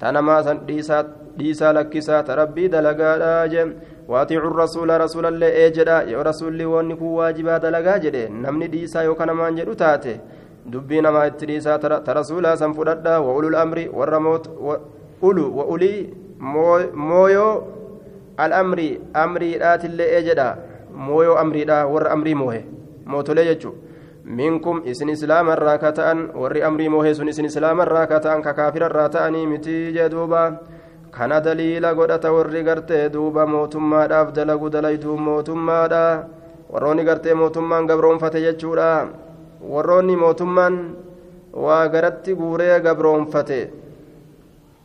jedhu 0.02 0.10
taate 0.10 0.10
ta 0.10 0.12
namaa 0.12 0.42
san 0.42 0.58
dhiisaa 1.38 1.72
lakkisaa 1.72 2.22
ta 2.22 2.34
rabbii 2.34 2.68
dalagaadha 2.68 3.48
jee 3.48 3.66
waatiicu 4.08 4.48
rasuula 4.56 4.98
rasuulallee 4.98 5.52
ee 5.54 5.70
jedha. 5.70 6.02
Yoo 6.02 6.22
rasuulli 6.22 6.64
wanni 6.64 6.96
kun 6.96 7.08
waajibaa 7.14 7.58
dalagaa 7.58 7.98
jedhe 7.98 8.28
namni 8.28 8.68
dhiisaa 8.68 9.02
yoo 9.02 9.14
kanamaan 9.14 9.56
jedhu 9.56 9.74
taate 9.74 10.20
dubbii 10.72 11.00
namaa 11.00 11.26
itti 11.26 11.46
dhiisaa 11.46 11.78
ta 11.78 12.14
rasuulaa 12.14 12.56
san 12.56 12.74
fudhadha. 12.74 13.20
Wa 13.20 13.34
ulul 13.34 13.54
amri 13.54 13.88
warra 13.92 14.20
ulu 15.22 15.58
wa 15.58 15.64
ulii 15.66 16.14
mooyoo 16.94 17.64
al'amri 18.36 19.00
amriidhaatillee 19.14 20.08
ee 20.10 20.22
jedha. 20.22 20.56
Mooyoo 20.94 21.36
amriidha 21.36 21.86
warra 21.86 22.10
amrii 22.10 22.34
moohe. 22.34 22.64
Mootolee 23.06 23.44
jechuudha 23.44 23.78
minkum 24.24 24.82
isin 24.86 25.08
islaama 25.10 25.52
irraa 25.56 25.78
ka 25.78 25.92
ta'an 25.92 26.30
warri 26.34 26.62
amrii 26.62 26.88
moohee 26.88 27.14
sun 27.14 27.28
isin 27.28 27.44
islaama 27.50 27.82
irraa 27.86 28.06
ka 28.06 28.20
ta'an 28.20 28.42
ka 28.42 28.52
kaafira 28.54 28.86
irraa 28.90 29.08
ta'anii 29.08 29.46
mitii 29.46 29.92
jee 29.94 30.08
duuba. 30.08 30.42
Kana 31.12 31.40
daliila 31.44 31.94
godhata 31.94 32.32
warri 32.32 32.62
gartee 32.64 33.08
duuba 33.12 33.46
mootummaadhaaf 33.46 34.32
dalagu 34.32 34.70
dalaytuu 34.70 35.16
mootummaadha. 35.18 36.24
Warroonni 36.72 37.04
gartee 37.04 37.34
mootummaan 37.34 37.86
gabroonfate 37.86 38.40
jechuudha. 38.40 39.08
Warroonni 39.60 40.16
mootummaan 40.16 40.96
waa 41.52 41.88
garatti 41.88 42.34
guuree 42.34 42.80
gabroonfate. 42.80 43.60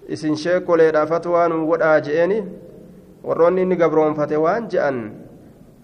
Isin 0.10 0.36
sheekoleedhaafatu 0.36 1.32
waan 1.32 1.54
uu 1.54 1.68
godhaa 1.68 2.00
je'eeni. 2.02 2.44
Warroonni 3.24 3.62
inni 3.62 3.76
gabroonfate 3.78 4.36
waan 4.38 4.68
je'an. 4.70 5.00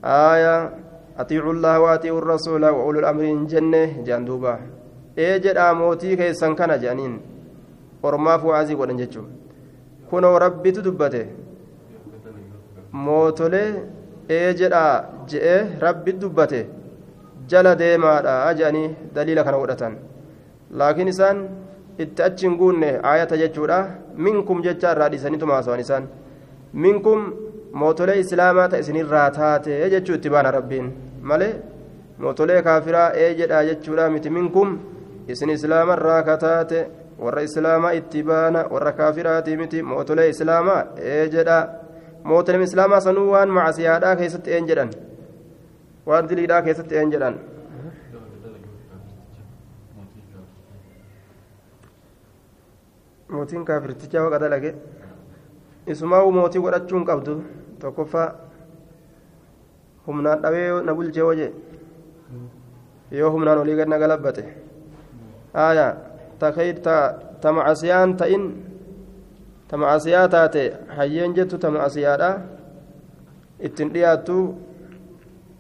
Aayaa 0.03 0.69
أطيعوا 1.21 1.53
الله 1.53 1.79
وأطيعوا 1.79 2.19
الرسول 2.23 2.63
وأولو 2.65 2.99
الأمر 2.99 3.23
جنة 3.51 4.03
جندوبا 4.07 4.53
إيه 5.17 5.37
جدا 5.37 5.73
موتي 5.73 6.15
كيسان 6.15 6.55
كان 6.55 6.79
جانين 6.79 7.33
ormaaf 8.07 8.41
waazii 8.49 8.75
godhan 8.79 8.99
jechuun 9.01 9.27
kunoo 10.09 10.35
rabbitu 10.43 10.81
dubbate 10.87 11.21
mootolee 13.05 13.69
ee 14.37 14.49
jedhaa 14.61 14.91
je'ee 15.31 15.61
rabbi 15.85 16.15
dubbate 16.23 16.59
jala 17.51 17.71
deemaadha 17.81 18.33
jedhanii 18.59 18.89
daliila 19.15 19.45
kana 19.47 19.61
godhatan 19.61 19.95
laakiin 20.81 21.13
isaan 21.13 21.39
itti 22.03 22.25
achi 22.27 22.47
hin 22.47 22.59
guunne 22.61 22.89
aayata 23.11 23.41
jechuudha 23.43 23.79
minkum 24.27 24.61
jecha 24.67 24.93
irraa 24.95 25.09
dhiisaniitu 25.13 25.51
maasawan 25.53 25.85
isaan 25.85 26.05
minkum 26.85 27.19
mootolee 27.81 28.19
islaamaa 28.23 28.67
ta 28.71 28.77
isinirraa 28.83 29.29
taate 29.37 29.77
jechuu 29.93 30.15
itti 30.15 30.29
baana 30.33 30.51
rabbiin 30.57 30.87
malee 31.29 31.53
mootolee 32.25 32.61
kaafiraa 32.67 33.07
ee 33.23 33.29
jedhaa 33.39 33.63
jechuudha 33.69 34.09
miti 34.15 34.29
minkum 34.39 34.75
isin 35.35 35.49
islaamarraa 35.55 36.19
ka 36.27 36.35
taate 36.43 36.79
warra 37.23 37.41
islaamaa 37.49 37.93
itti 37.99 38.23
baana 38.29 38.65
warra 38.73 38.91
kaafiraatii 38.99 39.57
miti 39.61 39.81
mootolee 39.93 40.27
islaamaa 40.33 40.81
ee 41.13 41.23
jedhaa 41.37 41.63
mootoleen 42.31 42.67
islaamaa 42.69 42.99
sanuu 43.07 43.31
waan 43.31 43.49
macasiyaadhaa 43.57 44.15
keessatti 44.21 44.55
een 44.57 44.67
jedhan 44.71 44.91
waan 46.11 46.29
diliidhaa 46.29 46.61
keessatti 46.67 46.97
een 47.01 47.11
jedhan 47.15 47.39
mootiin 53.33 53.65
kaafirtichaa 53.65 54.23
waqa 54.25 54.39
dalage 54.45 54.71
isumaa 55.93 56.23
mootii 56.37 56.61
godhachuun 56.65 57.05
qabdu 57.09 57.33
tokkoffaa 57.83 58.29
humnaan 60.07 60.41
dhabee 60.43 60.81
na 60.87 60.95
bulchee 60.95 61.25
waje 61.29 61.47
yoo 63.19 63.31
humnaan 63.35 63.59
olii 63.63 63.75
gad 63.79 63.89
na 63.91 63.99
galabbate 64.03 64.43
aya 65.53 65.87
ta 66.39 67.51
macasiyaan 67.57 68.15
ta'in 68.17 68.43
ta 69.67 69.77
macasiyaa 69.77 70.27
taate 70.35 70.63
hayyeen 70.97 71.35
jettu 71.35 71.57
ta 71.57 71.71
macasiyaadha 71.75 72.29
ittin 73.59 73.93
dhiyaattu 73.93 74.37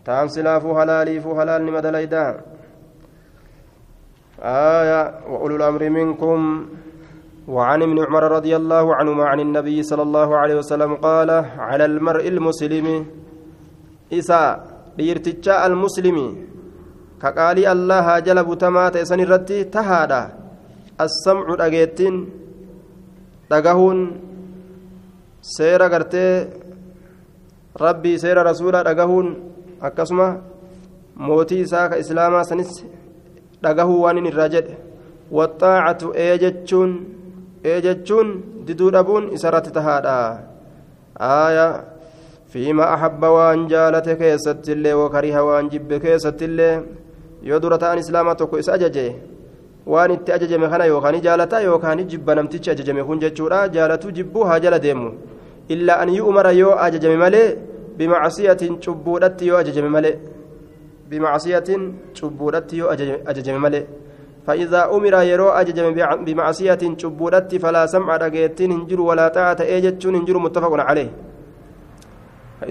taan 0.03 0.29
silaafuu 0.29 0.73
halaaliifuu 0.79 1.35
halaalni 1.35 1.71
madalaydaa 1.77 2.31
aya 4.53 4.99
wa 5.31 5.37
ulul 5.39 5.63
minkum 5.99 6.41
وعن 7.47 7.81
ابن 7.81 7.97
عمر 7.99 8.23
رضي 8.31 8.55
الله 8.55 8.95
عنهما 8.95 9.25
عن 9.25 9.39
النبي 9.39 9.83
صلى 9.83 10.01
الله 10.01 10.37
عليه 10.37 10.55
وسلم 10.55 10.95
قال 10.95 11.29
على 11.57 11.85
المرء 11.85 12.27
المسلم 12.27 13.05
إساء 14.13 14.73
butamaa 18.45 18.91
ta'e 18.91 19.05
san 19.09 19.19
irratti 19.19 19.65
tahaadha 19.75 20.21
assamcu 21.05 21.57
dhageettiin 21.57 22.15
dhagahuun 23.49 23.99
seera 25.55 25.89
gartee 25.89 26.47
rabbii 27.85 28.19
seera 28.23 28.43
rasuulaa 28.43 28.83
dhagahuun 28.89 29.27
akkasuma 29.81 30.27
mootii 31.15 31.61
isaa 31.65 31.89
ka 31.89 31.97
islaamaa 32.03 32.43
sanis 32.43 32.71
dhagahuu 33.63 34.01
waan 34.03 34.17
in 34.21 34.29
irraa 34.31 34.49
jedhe 34.55 34.77
waxaacatu 35.31 36.13
ee 36.25 36.37
jechuun 36.43 36.91
ee 37.71 37.81
jechuun 37.85 38.29
diduu 38.67 38.91
dhabuun 38.95 39.29
isarratti 39.37 39.71
tahaadha 39.77 40.17
aaya 41.31 41.67
fiima 42.53 42.85
ahabba 42.95 43.29
waan 43.37 43.67
jaalate 43.73 44.15
keessattillee 44.21 44.93
wakariha 45.01 45.43
waan 45.49 45.69
jibbe 45.73 45.99
keessattillee 46.05 46.73
yoo 47.49 47.59
dura 47.63 47.77
ta'an 47.83 47.99
islaamaa 48.03 48.35
tokko 48.41 48.59
isa 48.63 48.73
ajaje 48.77 49.05
waan 49.93 50.11
itti 50.15 50.31
ajajame 50.37 50.67
kana 50.73 50.85
yookaan 50.91 51.17
jaalataa 51.27 51.61
yookaan 51.67 52.03
jibba 52.11 52.35
namtichi 52.35 52.71
ajajame 52.75 53.03
kun 53.07 53.19
jechuudha 53.23 53.67
jaalatuu 53.75 54.11
jibbuu 54.17 54.43
haa 54.49 54.59
jala 54.65 54.79
deemu 54.85 55.09
illaa 55.75 55.99
an 56.03 56.09
yu'mara 56.19 56.51
yoo 56.61 56.75
ajajame 56.85 57.17
malee 57.23 57.47
bimacsiyatin 57.97 58.77
cubbuudhatti 58.83 59.47
yoo 59.49 59.57
ajajame 59.63 59.89
malee 59.95 60.15
bimacsiyatin 61.09 61.81
cubbuudhatti 62.19 62.77
yoo 62.77 62.89
ajajame 63.31 63.59
malee 63.65 63.85
فإذا 64.47 64.81
أمر 64.95 65.13
يرو 65.31 65.49
أججم 65.49 65.87
بمعصية 66.25 66.81
شبودت 67.01 67.51
فلا 67.63 67.83
سمع 67.93 68.17
رجيتين 68.17 68.71
هنجر 68.71 69.01
ولا 69.01 69.27
طاعة 69.27 69.59
أجتون 69.75 70.15
هنجر 70.15 70.37
متفق 70.45 70.73
عليه 70.89 71.09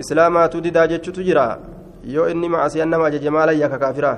إسلاما 0.02 0.46
تددا 0.52 0.84
جتشو 0.90 1.10
تجرا 1.16 1.46
يو 2.14 2.24
إني 2.32 2.48
معصية 2.54 2.84
نما 2.84 3.06
أججم 3.06 3.36
علي 3.36 3.68
ككافرة 3.72 4.12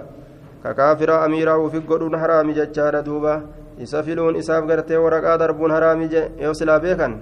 ككافرة 0.64 1.14
أميرا 1.26 1.54
وفي 1.62 1.78
قرون 1.88 2.14
حرامي 2.20 2.52
جتشارة 2.58 3.00
دوبا 3.06 3.34
إسافلون 3.82 4.36
إساف 4.40 4.62
قرتي 4.70 4.96
ورقا 4.96 5.36
دربون 5.40 5.70
حرامي 5.76 6.06
يو 6.44 6.52
سلا 6.58 6.78
بيكن 6.82 7.12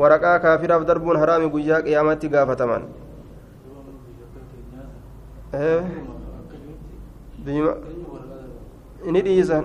ورقا 0.00 0.36
كافرة 0.44 0.78
دربون 0.88 1.16
حرامي 1.22 1.46
قياك 1.54 1.84
قيامتي 1.86 2.28
قافتمان 2.34 2.82
إيه 5.54 5.80
بما 7.44 7.74
inni 9.08 9.20
dhiisan 9.26 9.64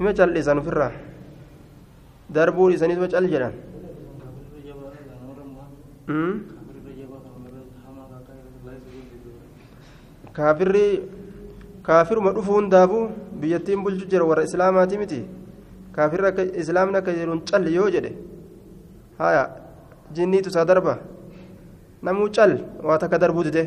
ima 0.00 0.10
cal'isan 0.18 0.58
ofirraa 0.62 0.92
darbuun 2.36 2.72
isaaniituma 2.76 3.08
cal 3.14 3.26
jedhan 3.34 3.54
kaafirri 10.36 10.84
kaafiruma 11.88 12.32
dhufu 12.36 12.52
hundaafuu 12.58 13.02
biyyattiin 13.40 13.82
bulchu 13.84 14.06
jira 14.12 14.24
warra 14.30 14.44
islaamaati 14.48 14.98
miti 15.02 15.20
kaafirri 15.96 16.26
akka 16.30 16.42
islaamni 16.62 16.98
akka 17.00 17.12
jedhuun 17.18 17.40
calli 17.50 17.74
yoo 17.78 17.88
jedhe 17.96 18.12
haya 19.20 19.42
jinniitu 20.18 20.48
isaa 20.54 20.64
darba 20.70 20.94
namuu 22.08 22.28
cal 22.38 22.52
waa 22.88 22.98
takka 23.04 23.18
darbuu 23.24 23.44
dide 23.48 23.62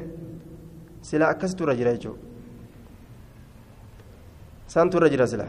silaa 1.10 1.30
akkasitu 1.36 1.64
irra 1.68 1.76
jira 1.82 1.94
jechuudha 1.98 2.29
santu 4.74 4.98
irra 4.98 5.10
jira 5.10 5.26
sila 5.32 5.46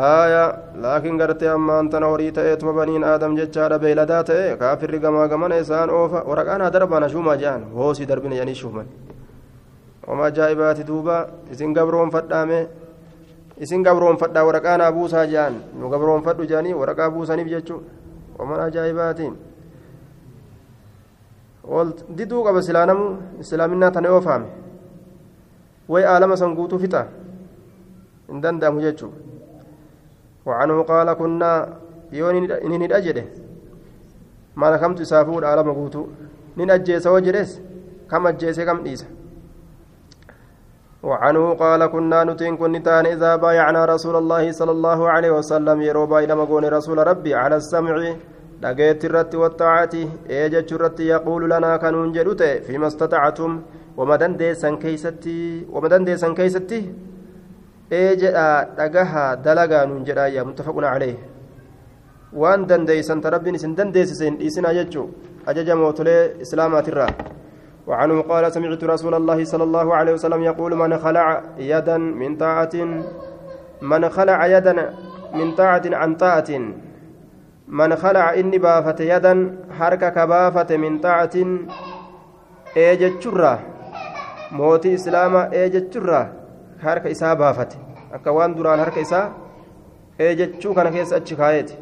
haaya 0.00 0.42
laakiin 0.82 1.16
gartee 1.18 1.48
ammaan 1.50 1.90
tana 1.90 2.06
horii 2.12 2.30
ta'eetuma 2.32 2.72
baniin 2.78 3.04
aadam 3.04 3.34
jechaadha 3.38 3.78
beeyladaa 3.84 4.22
ta'e 4.28 4.56
kaafirri 4.60 4.98
gamaa 5.04 5.26
gamana 5.32 5.58
isaan 5.64 5.90
oofa 5.90 6.22
waraqaan 6.30 6.60
haa 6.64 6.70
darbaan 6.76 7.02
ashuumaa 7.08 7.36
jedhan 7.42 7.64
hoosii 7.78 8.06
darbina 8.10 8.34
jedhanii 8.38 8.54
shuuman 8.62 8.86
oma 10.06 10.24
ajaa'ibaati 10.30 10.86
duuba 10.90 11.16
isin 11.52 11.74
gabroonfadhaame 11.78 12.60
isin 13.66 13.82
gabroonfadhaa 13.82 14.44
waraqaan 14.48 14.80
haa 14.86 14.92
buusaa 14.98 15.26
jedhan 15.34 15.58
nu 15.80 15.90
gabroonfadhu 15.94 16.46
jedhanii 16.50 16.74
waraqaa 16.82 17.10
buusaniif 17.10 17.48
jechuu 17.54 17.82
oman 18.38 18.60
ajaa'ibaati 18.70 19.32
diduu 22.18 22.44
qaba 22.46 22.62
silaa 22.62 22.86
namu 22.86 23.06
islaaminaa 23.42 23.90
tana 23.90 24.08
oofaame 24.14 24.46
way 25.88 26.04
aalama 26.12 26.36
san 26.36 26.54
guutuu 26.54 26.78
fixa 26.84 27.02
hin 28.30 28.40
danda'amu 28.46 28.80
jechuudha 28.86 29.18
wacanuu 30.48 30.82
qaala 30.90 31.14
kunnaa 31.22 31.58
yoo 32.18 32.32
nin 32.32 32.82
hidha 32.86 33.00
jedhe 33.06 33.24
mana 34.54 34.78
kamtu 34.82 35.02
isaa 35.08 35.24
fuudha 35.30 35.52
alama 35.52 35.78
guutuu 35.78 36.06
nin 36.56 36.70
ajjeesa 36.76 37.10
hoo 37.10 37.24
jedhes 37.30 37.56
kam 38.10 38.26
وعنه 41.02 41.56
قال 41.56 41.86
كنا 41.86 42.24
نتين 42.24 42.56
كن 42.60 42.82
تان 42.82 43.06
إذا 43.06 43.36
بايعنا 43.36 43.84
رسول 43.84 44.16
الله 44.16 44.52
صلى 44.52 44.72
الله 44.76 45.00
عليه 45.08 45.30
وسلم. 45.38 45.82
يرو 45.88 46.06
باي 46.06 46.26
لما 46.26 46.44
رسول 46.44 46.98
ربي 47.10 47.32
على 47.34 47.56
السمع. 47.56 47.96
لقيت 48.62 49.04
الرت 49.04 49.34
والطاعة. 49.34 49.94
إيجت 50.30 50.72
الرت 50.72 51.00
يقول 51.00 51.42
لنا 51.50 51.76
كانون 51.76 52.12
جلوت 52.12 52.42
فيما 52.68 52.86
استطعتم. 52.92 53.62
ومدن 53.96 54.36
ديسان 54.36 54.76
كيستي 54.76 55.72
ومدن 55.72 56.04
ديسان 56.04 56.34
كيستي. 56.34 56.80
Ee 57.98 58.16
jedhaa 58.22 58.64
dhagahaa 58.78 59.36
dalagaa 59.44 59.86
nuun 59.90 60.04
jedhaayyaa 60.08 60.44
muttafaquna 60.48 60.92
calee 60.94 61.16
waan 62.42 62.68
dandeeysan 62.70 63.20
ta 63.20 63.30
rabbiin 63.34 63.58
isin 63.58 63.76
dandeessise 63.76 64.24
hin 64.28 64.38
dhiisinaa 64.40 64.74
jechuu 64.78 65.06
ajaja 65.52 65.76
mootolee 65.82 66.22
islaamaatirraa 66.46 67.12
وعنه 67.90 68.22
قال 68.30 68.52
سمعت 68.52 68.84
رسول 68.84 69.14
الله 69.14 69.44
صلى 69.44 69.64
الله 69.64 69.94
عليه 69.98 70.12
وسلم 70.12 70.42
يقول 70.42 70.72
من 70.82 70.98
خلع 70.98 71.42
يدا 71.58 71.96
من 71.98 72.36
طاعة 72.36 72.74
من 73.82 74.02
خلع 74.08 74.46
يدا 74.46 74.74
من 75.34 75.48
طاعة 75.60 75.82
عن 76.00 76.14
طاعة 76.14 76.50
من 77.68 77.96
خلع 77.96 78.34
إني 78.34 78.58
بافت 78.58 79.00
يدا 79.00 79.34
حركة 79.78 80.08
كبافة 80.08 80.70
من 80.76 80.92
طاعة 80.98 81.36
إيجت 82.76 83.22
شرة 83.22 83.54
موتي 84.52 84.94
إسلاما 84.94 85.52
إيجت 85.52 85.94
شرة 85.94 86.22
harka 86.82 87.08
isaa 87.08 87.36
baafate 87.36 87.78
akka 88.12 88.32
waan 88.32 88.54
duraan 88.54 88.80
harka 88.80 89.00
isaa 89.00 89.30
eejechuu 90.18 90.74
kana 90.74 90.90
keessa 90.90 91.16
achi 91.16 91.36
kaayeeti 91.36 91.76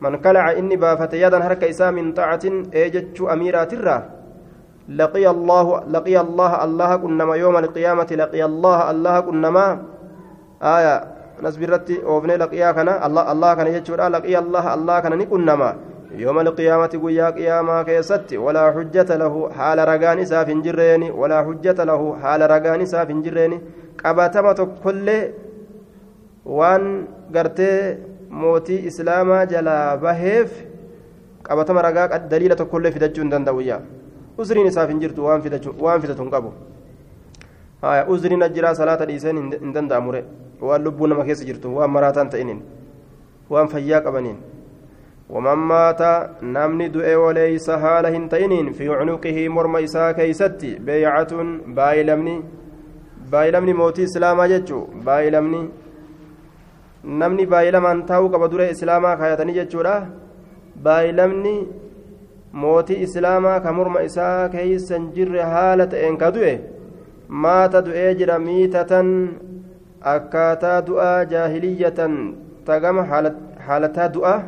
man 0.00 0.18
kalaca 0.20 0.58
inni 0.58 0.76
baafate 0.76 1.18
yadan 1.20 1.42
harka 1.42 1.66
isaa 1.66 1.92
min 1.92 2.14
xaacatin 2.14 2.66
eejechuu 2.72 3.28
amiiraatirraa 3.34 4.02
laqiya 4.88 5.30
allahu 5.30 5.80
laqiya 5.96 6.20
allaha 6.26 6.62
allaha 6.66 6.98
qunnama 7.04 7.36
yooma 7.36 7.58
alqiyaamati 7.64 8.16
laqiya 8.22 8.46
allaha 8.50 8.88
allaha 8.92 9.22
qunnamaa 9.28 9.72
aya 10.60 10.94
nasbirratti 11.42 12.00
oofnee 12.04 12.38
laqiyaa 12.44 12.72
kana 12.78 13.00
allaha 13.08 13.56
kana 13.56 13.74
jechuudha 13.76 14.08
laqiya 14.16 14.38
allaha 14.44 14.72
allaha 14.78 15.02
kana 15.02 15.16
ni 15.16 15.26
qunnama 15.26 15.74
يوم 16.16 16.38
القيامة 16.38 16.86
قيا 17.04 17.30
قياما 17.30 17.82
كيست 17.82 18.32
ولا 18.34 18.72
حجة 18.72 19.16
له 19.16 19.50
حال 19.50 19.78
رقان 19.88 20.18
إساف 20.18 20.48
جرين 20.50 21.02
ولا 21.10 21.42
حجة 21.44 21.84
له 21.84 22.16
حال 22.22 22.50
رقان 22.50 22.80
إساف 22.80 23.08
جرين 23.12 23.60
qabatama 24.02 24.54
tokkollee 24.60 25.22
waan 26.58 26.86
gartee 27.32 27.98
mootii 28.30 28.80
islaamaa 28.90 29.44
jalaa 29.52 29.96
baheef 30.04 30.50
qabatama 31.48 31.82
ragaa 31.88 32.18
daliila 32.32 32.56
tokkollee 32.62 32.92
fidachuu 32.96 33.22
hin 33.24 33.30
danda'u 33.34 33.60
yaa 33.68 33.80
uzriin 34.38 34.66
isaaf 34.72 34.88
hin 34.94 35.00
jirtu 35.04 35.24
waan 35.24 35.42
fidatu 35.42 36.22
hin 36.22 36.30
qabu 36.34 36.52
uzriin 38.16 38.42
ajjiraa 38.48 38.74
salaata 38.80 39.06
dhiiseen 39.12 39.38
hin 39.60 39.72
danda'amure 39.78 40.24
waan 40.60 40.84
lubbuu 40.88 41.06
nama 41.12 41.24
keessa 41.30 41.44
jirtu 41.52 41.74
waan 41.78 41.90
maraataan 41.96 42.30
ta'iniin 42.36 42.60
waan 43.56 43.68
fayyaa 43.76 44.04
qabaniin 44.10 44.38
ومن 45.30 45.58
مات 45.70 46.02
نمني 46.42 46.88
دؤي 46.88 47.14
وليس 47.14 47.70
حال 47.70 48.06
هنتينين 48.06 48.72
في 48.72 48.94
عنقه 48.94 49.48
مرمى 49.48 49.84
إساء 49.84 50.12
كيستي 50.12 50.74
بيعة 50.86 51.32
بايلمني 51.66 52.36
baayilamni 53.32 53.74
mootii 53.80 54.06
islaamaa 54.10 54.48
jechuu 54.52 54.82
baayilamni 55.06 55.60
namni 57.22 57.46
baayilamaan 57.52 58.04
taa'uu 58.10 58.30
qaba 58.34 58.48
dure 58.52 58.66
islaamaa 58.74 59.16
kaayatanii 59.20 59.56
jechuudha 59.58 59.94
baayilamni 60.86 61.54
mootii 62.62 63.02
islaamaa 63.06 63.58
ka 63.64 63.72
morma 63.78 64.04
isaa 64.08 64.48
keeysan 64.54 65.10
jirre 65.16 65.42
haala 65.54 65.86
ta'een 65.92 66.16
ka 66.22 66.30
du'e 66.36 66.52
maata 67.44 67.84
du'ee 67.86 68.10
jira 68.20 68.38
miitatan 68.46 69.08
akkaataa 70.14 70.78
du'aa 70.88 71.18
jaahiliyyatan 71.32 72.14
tagama 72.70 73.02
haalataa 73.66 74.08
du'aa 74.18 74.38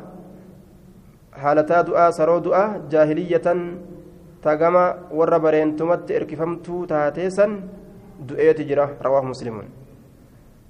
haalataa 1.43 1.83
du'aa 1.89 2.11
saroo 2.19 2.41
du'aa 2.47 2.69
jaahiliyyatan 2.95 3.61
tagama 4.47 4.85
warra 5.19 5.39
bareentumatti 5.47 6.17
erkifamtuu 6.21 6.87
taateesan 6.93 7.53
du'eeti 8.27 8.65
jira 8.71 8.89
rawaahu 9.07 9.27
muslimuun 9.33 9.69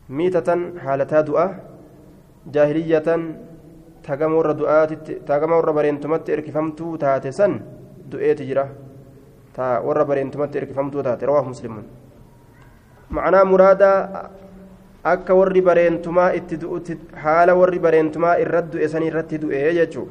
miitatan 0.08 0.60
haalataa 0.84 1.22
du'a 1.28 1.46
jaahiliyyatan 2.54 3.22
tagama 4.02 4.36
warra 4.36 4.54
du'aatitti 4.60 5.20
tagama 5.30 5.56
warra 5.60 5.72
bareentumatti 5.72 6.32
erkifamtuu 6.32 6.98
taate 6.98 7.32
san 7.32 7.60
du'eeti 8.10 8.46
jira 8.50 8.68
ta 9.56 9.80
warra 9.86 10.04
bareentumatti 10.04 10.58
erkifamtuu 10.58 11.02
taate 11.02 11.26
rawaahu 11.26 11.48
muslimuun 11.54 11.86
ma'anaa 13.10 13.44
muraadaa 13.52 13.98
akka 15.04 15.34
warri 15.34 15.62
bareentumaa 15.62 16.30
itti 16.38 16.60
du'utti 16.62 16.98
haala 17.24 17.54
warri 17.60 17.78
bareentumaa 17.78 18.36
irratti 18.44 18.72
du'e 18.76 18.88
san 18.94 19.02
irratti 19.10 19.40
du'e 19.42 19.74
jechuu 19.80 20.08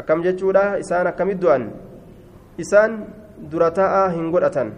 akkam 0.00 0.22
jechuudha 0.26 0.78
isaan 0.84 1.06
akkamit 1.12 1.40
du'an 1.40 1.64
isaan 2.64 2.92
dura 3.50 3.70
taa'aa 3.80 4.08
hin 4.16 4.30
godhatan 4.30 4.72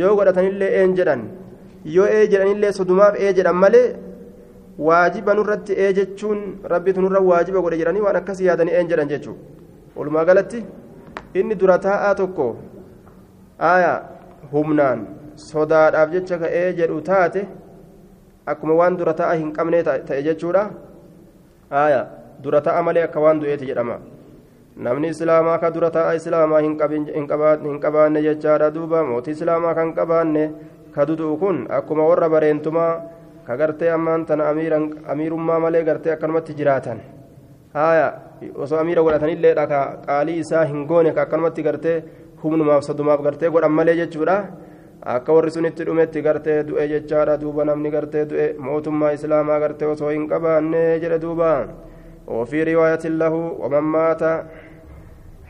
yoo 0.00 0.12
godhatanillee 0.18 0.70
een 0.82 0.94
jedhan 0.98 1.22
yoo 1.94 2.06
ee 2.16 2.24
jedhanillee 2.32 2.72
sodumaaf 2.78 3.14
ee 3.24 3.32
jedhan 3.38 3.56
malee 3.64 3.86
waajiba 4.88 5.34
nurratti 5.38 5.72
ee 5.84 5.92
jechuun 5.98 6.40
rabbitu 6.72 7.00
nurra 7.04 7.20
waajiba 7.30 7.60
godhe 7.64 7.78
jedhanii 7.82 8.04
waan 8.06 8.16
akkasii 8.20 8.46
yaadanii 8.50 8.76
een 8.80 8.88
jedhan 8.92 9.08
jechuudha 9.14 9.40
walumaa 9.96 10.24
galatti 10.30 10.64
inni 11.40 11.54
dura 11.62 11.78
taa'aa 11.88 12.14
tokko 12.20 12.46
aayaa 13.70 13.98
humnaan 14.52 15.04
sodaadhaaf 15.48 16.10
jecha 16.14 16.38
ka'ee 16.44 16.68
jedhu 16.80 17.00
taate 17.10 17.42
akkuma 18.54 18.74
waan 18.80 18.96
dura 19.02 19.14
ta'a 19.20 19.34
hin 19.42 19.52
qabne 19.58 19.82
ta'e 19.88 20.22
jechuudha 20.28 20.64
aayaa 21.82 22.06
dura 22.42 22.60
ta'a 22.68 22.82
malee 22.88 23.04
akka 23.08 23.20
waan 23.24 23.40
du'eeti 23.40 23.66
jedhama. 23.70 23.96
Namni 24.76 25.08
islaamaa 25.12 25.58
ka 25.58 25.70
dura 25.70 25.90
ta'a 25.90 26.14
islaamaa 26.16 26.60
hin 26.64 26.76
qabaanne 27.80 28.22
jechaadha 28.22 28.70
duuba 28.74 29.04
mootii 29.04 29.34
islaamaa 29.36 29.74
kan 29.74 29.92
qabaanne 29.94 30.44
ka 30.94 31.04
dudu'u 31.06 31.36
kun 31.36 31.66
akkuma 31.68 32.08
warra 32.08 32.28
bareentumaa 32.28 32.92
ka 33.46 33.56
gartee 33.56 33.90
ammaan 33.90 34.24
tana 34.26 34.48
amiirummaa 35.12 35.60
malee 35.60 35.84
gartee 35.84 36.12
akkanumatti 36.12 36.56
jiraatan 36.56 37.04
haaya 37.74 38.08
osoo 38.54 38.78
amiira 38.80 39.02
godhatanillee 39.02 39.54
ka 39.54 39.80
qaalii 40.06 40.38
isaa 40.40 40.64
hin 40.64 40.86
goone 40.86 41.12
ka 41.12 41.22
akkanumatti 41.26 41.62
gartee 41.68 41.96
humnumaaf 42.42 42.84
sodumaaf 42.88 43.20
gartee 43.28 43.50
godhan 43.50 43.72
malee 43.72 43.96
jechuudha 44.00 44.36
akka 45.04 45.32
warri 45.36 45.50
sunitti 45.50 45.84
dhumetti 45.84 46.22
gartee 46.22 46.58
du'e 46.64 46.88
jechaadha 46.88 47.40
duuba 47.40 47.64
namni 47.64 47.90
gartee 47.90 48.24
du'e 48.24 48.52
mootummaa 48.58 49.12
islaamaa 49.20 49.60
gartee 49.60 49.88
osoo 49.94 50.10
hin 50.16 50.28
qabaanne 50.28 50.84
jedhe 51.04 51.18
duuba 51.20 51.52
وفي 52.26 52.62
رواية 52.74 53.04
له 53.04 53.34
ومن 53.62 53.84
مات 53.94 54.22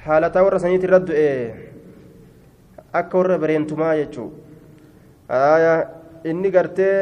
حالة 0.05 0.35
ورا 0.45 0.59
سنيت 0.59 0.85
الرد 0.85 1.09
akka 2.93 3.17
warra 3.19 3.39
bareentumaa 3.43 3.95
jechuun 3.97 4.31
inni 6.31 6.51
gartee 6.57 6.97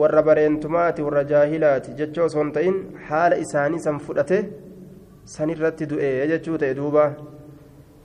warra 0.00 0.22
bareentumaati 0.28 1.04
warra 1.06 1.22
jaahilaati 1.32 1.94
jechoo 1.98 2.24
osoo 2.28 2.40
hin 2.42 2.52
ta'in 2.56 2.78
haala 3.10 3.38
isaanii 3.44 3.82
san 3.86 4.00
fudhate 4.06 4.38
sanirratti 5.34 5.90
du'e 5.92 6.10
jechuu 6.32 6.58
ta'e 6.62 6.74
duuba 6.80 7.04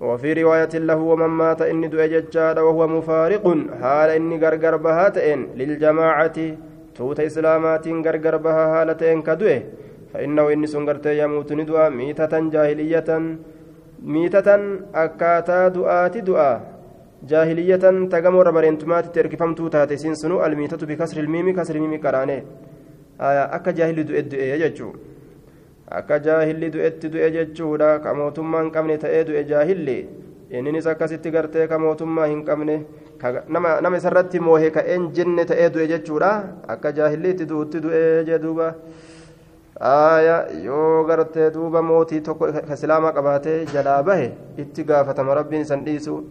وفي 0.02 0.34
رواية 0.34 0.74
له 0.89 1.00
ومن 1.12 1.32
مات 1.41 1.62
إني 1.62 1.88
دعي 1.88 2.08
ججاد 2.13 2.60
وهو 2.60 2.88
مفارق 2.88 3.45
حال 3.82 4.10
إني 4.10 4.38
غرغر 4.43 4.76
بها 4.86 5.10
تئن 5.10 5.39
للجماعة 5.56 6.38
توت 6.95 7.19
إسلامات 7.19 7.86
غرغر 7.88 8.36
بها 8.45 8.63
حالتين 8.74 9.21
كدوه 9.28 9.63
فإنه 10.13 10.43
إني 10.54 10.67
سنغرت 10.67 11.06
يموت 11.06 11.50
ندعى 11.60 11.89
ميتة 11.89 12.34
جاهلية 12.54 13.10
ميتة 14.13 14.48
أكاتا 15.04 15.68
دعاة 15.78 16.15
دعاء 16.30 16.58
جاهلية 17.30 17.86
تقام 18.13 18.36
ربرينتمات 18.48 19.06
تركفمتو 19.15 19.68
تاتي 19.74 19.98
سنسنو 20.04 20.46
الميتة 20.46 20.82
بكسر 20.89 21.18
الميم 21.24 21.48
كسر 21.58 21.76
الميم 21.76 21.96
كراني 22.04 22.38
آية 23.28 23.44
أكا 23.56 23.72
جاهل 23.78 23.98
دعاء 24.08 24.22
دعاء 24.32 24.62
يجو 24.63 24.89
akka 25.88 26.20
jaahilli 26.20 26.72
du'etti 26.74 27.10
du'e 27.13 27.30
jechuudha 27.32 28.00
ka 28.02 28.13
mootummaa 28.13 28.62
hin 28.63 28.72
qabne 28.76 28.98
ta'ee 28.98 29.24
du'e 29.28 29.44
jaahilli 29.50 29.98
inninis 30.50 30.88
akkasitti 30.88 31.32
gartee 31.36 31.68
ka 31.68 31.78
mootummaa 31.80 32.26
hin 32.32 32.41
qabne 32.48 32.78
nama 33.50 33.98
isarratti 33.98 34.39
moohe 34.39 34.72
ka'een 34.78 35.12
jenne 35.13 35.46
ta'ee 35.46 35.70
du'e 35.76 35.88
jechuudha 35.91 36.32
akka 36.76 36.91
jaahilliitti 37.00 37.46
du'utti 37.52 37.84
du'e 37.86 38.02
jee 38.30 38.39
duuba 38.41 38.74
aaya 39.80 40.48
yoo 40.64 41.04
gartee 41.08 41.52
duuba 41.52 41.82
mootii 41.82 42.22
tokko 42.22 42.48
ka 42.54 42.74
islaamaa 42.74 43.12
qabaatee 43.18 43.66
jalaa 43.74 44.04
bahe 44.04 44.28
itti 44.58 44.84
gaafatama 44.84 45.36
rabbiin 45.36 45.62
isan 45.68 45.84
dhiisu. 45.86 46.24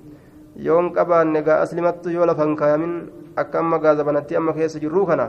Yoo 0.57 0.81
hin 0.81 0.93
qabaanne 0.97 1.43
gaa 1.43 1.61
aslimattu 1.65 2.11
yoo 2.11 2.27
lafan 2.27 2.57
kaayamin 2.57 2.95
akka 3.37 3.59
amma 3.59 3.79
gaazabanatti 3.79 4.37
amma 4.37 4.53
keessa 4.59 4.79
jirruu 4.81 5.07
kana 5.07 5.29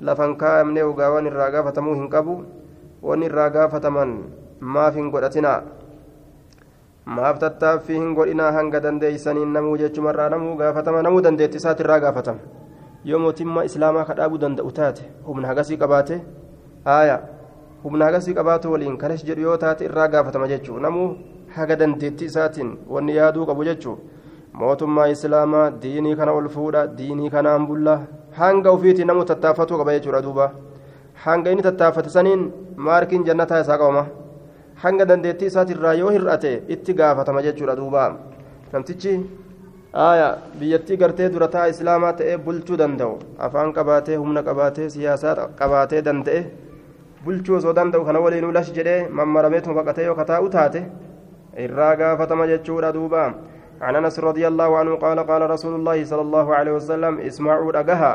lafan 0.00 0.36
kaayamne 0.42 0.82
ugaa 0.92 1.10
waan 1.14 1.26
irraa 1.32 1.50
gaafatamuu 1.50 1.94
hin 1.94 2.08
qabu 2.14 2.36
waan 3.02 3.22
irraa 3.28 3.50
gaafataman 3.50 4.14
maaf 4.60 4.94
hin 4.94 5.10
godhatinaa. 5.10 5.60
Maaf 7.06 7.38
tattaaffii 7.38 7.98
hin 7.98 8.14
godhinaa 8.14 8.52
hanga 8.52 8.80
dandeeysaniin 8.86 9.52
namuu 9.58 9.76
jechumarraa 9.82 10.28
namuu 10.30 10.56
gaafatama 10.62 11.02
namuu 11.02 11.20
dandeetti 11.28 11.56
isaati 11.62 11.82
irraa 11.84 12.00
gaafatama 12.00 12.40
yoo 13.04 13.18
mootummaa 13.24 13.64
islaamaa 13.68 14.04
kadhaabuu 14.08 14.38
danda'u 14.44 14.72
taate 14.78 15.04
humna 15.26 15.48
hagasii 15.52 15.76
qabaate 15.82 16.18
haaya 16.88 17.16
humna 17.84 18.04
hagasii 18.08 18.34
qabaatu 18.40 18.72
waliin 18.72 18.98
kanas 19.02 19.24
jedhu 19.28 19.42
yoo 19.48 19.56
taate 19.64 19.84
irraa 19.88 20.08
gaafatama 20.14 20.48
jechuu 20.52 20.78
namuu 20.88 21.08
haga 21.56 21.76
dandeetti 21.82 22.24
isaatiin 22.30 22.70
wanni 22.96 23.16
yaaduu 23.20 23.46
qabu 23.50 23.64
jechuu 23.70 23.96
mootummaa 24.60 25.06
islaamaa 25.14 25.64
diinii 25.82 26.16
kana 26.20 26.32
ol 26.40 26.48
fuudha 26.58 26.86
diinii 26.98 27.30
kanaan 27.34 27.66
bulla 27.70 27.96
hanga 28.38 28.72
ufiitiin 28.76 29.06
namuu 29.12 29.24
tattaaffatuu 29.30 29.78
qaba 29.80 29.92
jechuudha 29.96 30.22
duuba. 30.26 30.46
Hanga 31.24 31.50
inni 31.52 31.62
tattaaffate 31.66 32.10
saniin 32.14 32.42
maarkiin 32.86 33.24
jannataa 33.28 33.60
isaa 33.64 33.78
qabama 33.82 34.06
hanga 34.82 35.04
dandeettii 35.10 35.46
isaatirraa 35.52 35.94
yoo 36.00 36.10
hir'ate 36.16 36.50
itti 36.74 36.94
gaafatama 36.98 37.42
jechuudha 37.46 37.76
duuba. 37.80 38.02
Namtichi 38.72 39.14
aayaa 40.06 40.32
biyyattii 40.60 40.96
gartee 41.02 41.28
dura 41.34 41.48
ta'a 41.54 41.66
islaamaa 41.74 42.12
ta'ee 42.20 42.36
bulchuu 42.48 42.76
danda'u 42.82 43.14
afaan 43.48 43.72
qabaatee 43.78 44.16
humna 44.22 44.42
qabaatee 44.48 44.88
siyaasaa 44.96 45.48
qabaatee 45.60 46.02
danda'e 46.08 46.40
bulchuu 47.26 47.58
osoo 47.58 47.74
danda'u 47.78 48.04
kana 48.08 48.20
waliinuu 48.24 48.52
lash 48.58 48.70
jedhee 48.78 49.00
mammarameetuma 49.18 49.78
baqatee 49.80 50.06
yoo 50.08 50.16
kataa'u 50.20 50.48
taate 50.56 50.80
irraa 51.66 51.92
gaafatama 52.00 52.50
jechuudha 52.52 52.92
duuba. 52.98 53.26
عن 53.80 53.96
انس 53.96 54.20
رضي 54.20 54.48
الله 54.48 54.76
عنه 54.76 54.92
قال 54.96 55.18
قال 55.30 55.50
رسول 55.50 55.74
الله 55.74 56.04
صلى 56.04 56.20
الله 56.20 56.54
عليه 56.54 56.72
وسلم 56.72 57.14
اسمعوا 57.18 57.72
دغها 57.72 58.12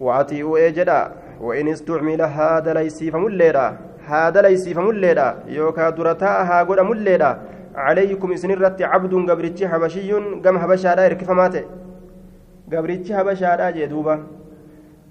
واتيوا 0.00 0.66
اجدا 0.66 1.00
وان 1.40 1.68
استعمل 1.68 2.22
هذا 2.22 2.72
ليس 2.72 3.04
فمليدا 3.04 3.66
هذا 4.06 4.42
ليس 4.42 4.68
فمليدا 4.68 5.28
يوكا 5.46 5.90
درتا 5.90 6.32
ها 6.48 6.62
غدا 6.62 6.82
مليدا 6.82 7.30
عليكم 7.74 8.32
اسنرت 8.32 8.82
عبد 8.82 9.14
غبرتي 9.30 9.68
حبشي 9.68 10.12
غم 10.44 10.56
حبشادا 10.62 11.08
ركفماته 11.08 11.64
غبرتي 12.72 13.10
حبشادا 13.16 13.70
جدوبا 13.76 14.16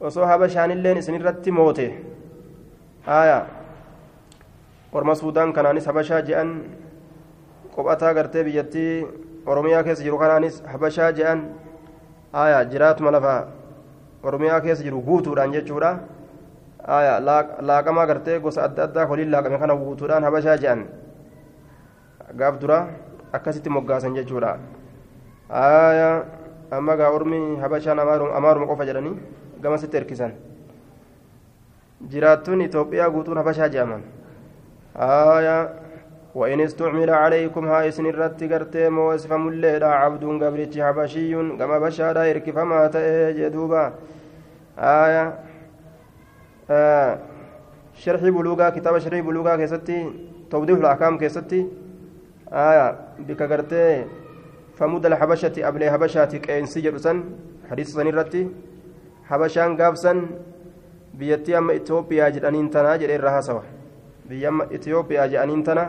osoo 0.08 0.26
habashaanilleen 0.32 0.98
isinirratti 0.98 1.52
moote. 1.52 1.86
Haya 3.10 3.40
orma 4.94 5.16
suudaan 5.18 5.50
kanaanis 5.54 5.86
habashaa 5.90 6.22
je'an 6.30 6.50
qophataa 7.76 8.14
gartee 8.18 8.44
biyyattii 8.48 8.94
oromiyaa 9.46 9.84
keessa 9.88 10.04
jiru 10.06 10.18
kanaanis 10.22 10.62
habashaa 10.74 11.12
je'an 11.20 11.40
haya 12.34 12.60
jiraatuma 12.72 13.12
lafaa 13.18 13.42
oromiyaa 14.24 14.62
keessa 14.66 14.84
jiru 14.86 15.02
guutuudhaan 15.02 15.54
jechuudha 15.58 15.92
haya 16.88 17.14
laaqamaa 17.70 18.06
gartee 18.12 18.40
gosa 18.46 18.64
adda 18.70 18.84
addaa 18.88 19.06
waliin 19.12 19.32
laaqame 19.34 19.58
kana 19.64 19.76
guutuudhaan 19.84 20.24
habashaa 20.30 20.58
je'an 20.64 20.86
gaaf 22.42 22.60
dura 22.62 22.80
akkasitti 23.34 23.70
moggaasan 23.78 24.14
jechuudha 24.20 24.52
haya 25.50 26.10
amma 26.78 26.94
gaa 27.02 27.10
ormi 27.18 27.40
habashaan 27.64 28.00
amaaruma 28.00 28.68
qofa 28.72 28.86
jedhanii 28.90 29.16
gamasitti 29.62 29.98
erkisan 29.98 30.32
jiraattuun 32.08 32.62
itoophiyaa 32.62 33.10
guutuun 33.10 33.38
habashaa 33.38 33.70
je'aman 33.70 34.04
haya 34.96 35.60
وإن 36.36 36.60
استعمل 36.62 37.10
عليكم 37.10 37.68
هاي 37.68 37.92
سن 37.92 38.06
الرت 38.06 38.44
قرتي 38.44 38.90
موسف 38.90 39.34
مليدا 39.34 39.88
عبد 39.88 40.24
قبرتش 40.44 40.80
حبشي 40.80 41.34
كما 41.60 41.80
بشارة 41.80 42.20
إرك 42.20 42.52
فما 42.52 42.88
تأجدوبا 42.88 43.94
آية 44.80 45.40
آه 46.70 47.20
شرح 47.94 48.22
بلوغا 48.22 48.70
كتاب 48.70 49.00
شرح 49.00 49.20
بلوغا 49.20 49.56
كيستي 49.56 50.14
توضيح 50.52 50.78
الأحكام 50.78 51.18
كيستي 51.18 51.68
آية 52.52 52.98
بك 53.28 53.42
قرتي 53.44 54.06
فمد 54.78 55.06
الحبشة 55.06 55.56
أبلي 55.58 55.92
حبشة 55.92 56.26
كأن 56.26 56.66
سجر 56.66 56.96
حديث 57.70 57.88
سن 57.90 58.50
حبشان 59.30 59.82
قابسن 59.82 60.18
بيتي 61.20 61.58
أما 61.58 61.76
إثيوبيا 61.76 62.30
جرانين 62.30 62.70
تنا 62.70 62.96
جرين 63.02 63.22
رهاسوا 63.22 63.62
biyya 64.30 64.52
itiyoophiyaa 64.70 65.28
jedhaniin 65.28 65.64
tana 65.64 65.84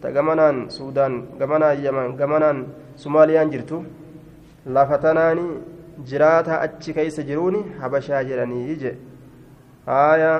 ta 0.00 0.10
gamanaan 0.10 0.70
suudaan 0.76 1.14
gamanaan 1.38 1.82
yaman 1.84 2.16
gamanaan 2.16 2.66
sumaaliyaan 2.96 3.50
jirtu 3.52 3.84
lafa 4.76 4.98
tanaani 4.98 5.44
jiraata 6.10 6.60
achi 6.66 6.94
keessa 6.98 7.22
jiruun 7.30 7.58
habashaa 7.80 8.22
jedhanii 8.30 8.76
je 8.82 8.94
haaya 9.90 10.32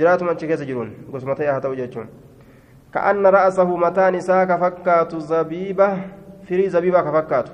jiraatuma 0.00 0.32
achi 0.36 0.46
keessa 0.52 0.68
jiruun 0.70 0.94
gosuma 1.12 1.36
ta'e 1.40 1.50
haa 1.52 1.60
ta'u 1.66 1.76
jechuun 1.82 2.08
ka'anna 2.96 3.30
ra'asahu 3.36 3.76
mataan 3.84 4.14
isaa 4.22 4.46
ka 4.46 4.58
fakkaatu 4.64 5.20
zabiiba 5.32 5.90
firii 6.48 6.68
zabiibaa 6.76 7.04
ka 7.08 7.12
fakkaatu 7.18 7.52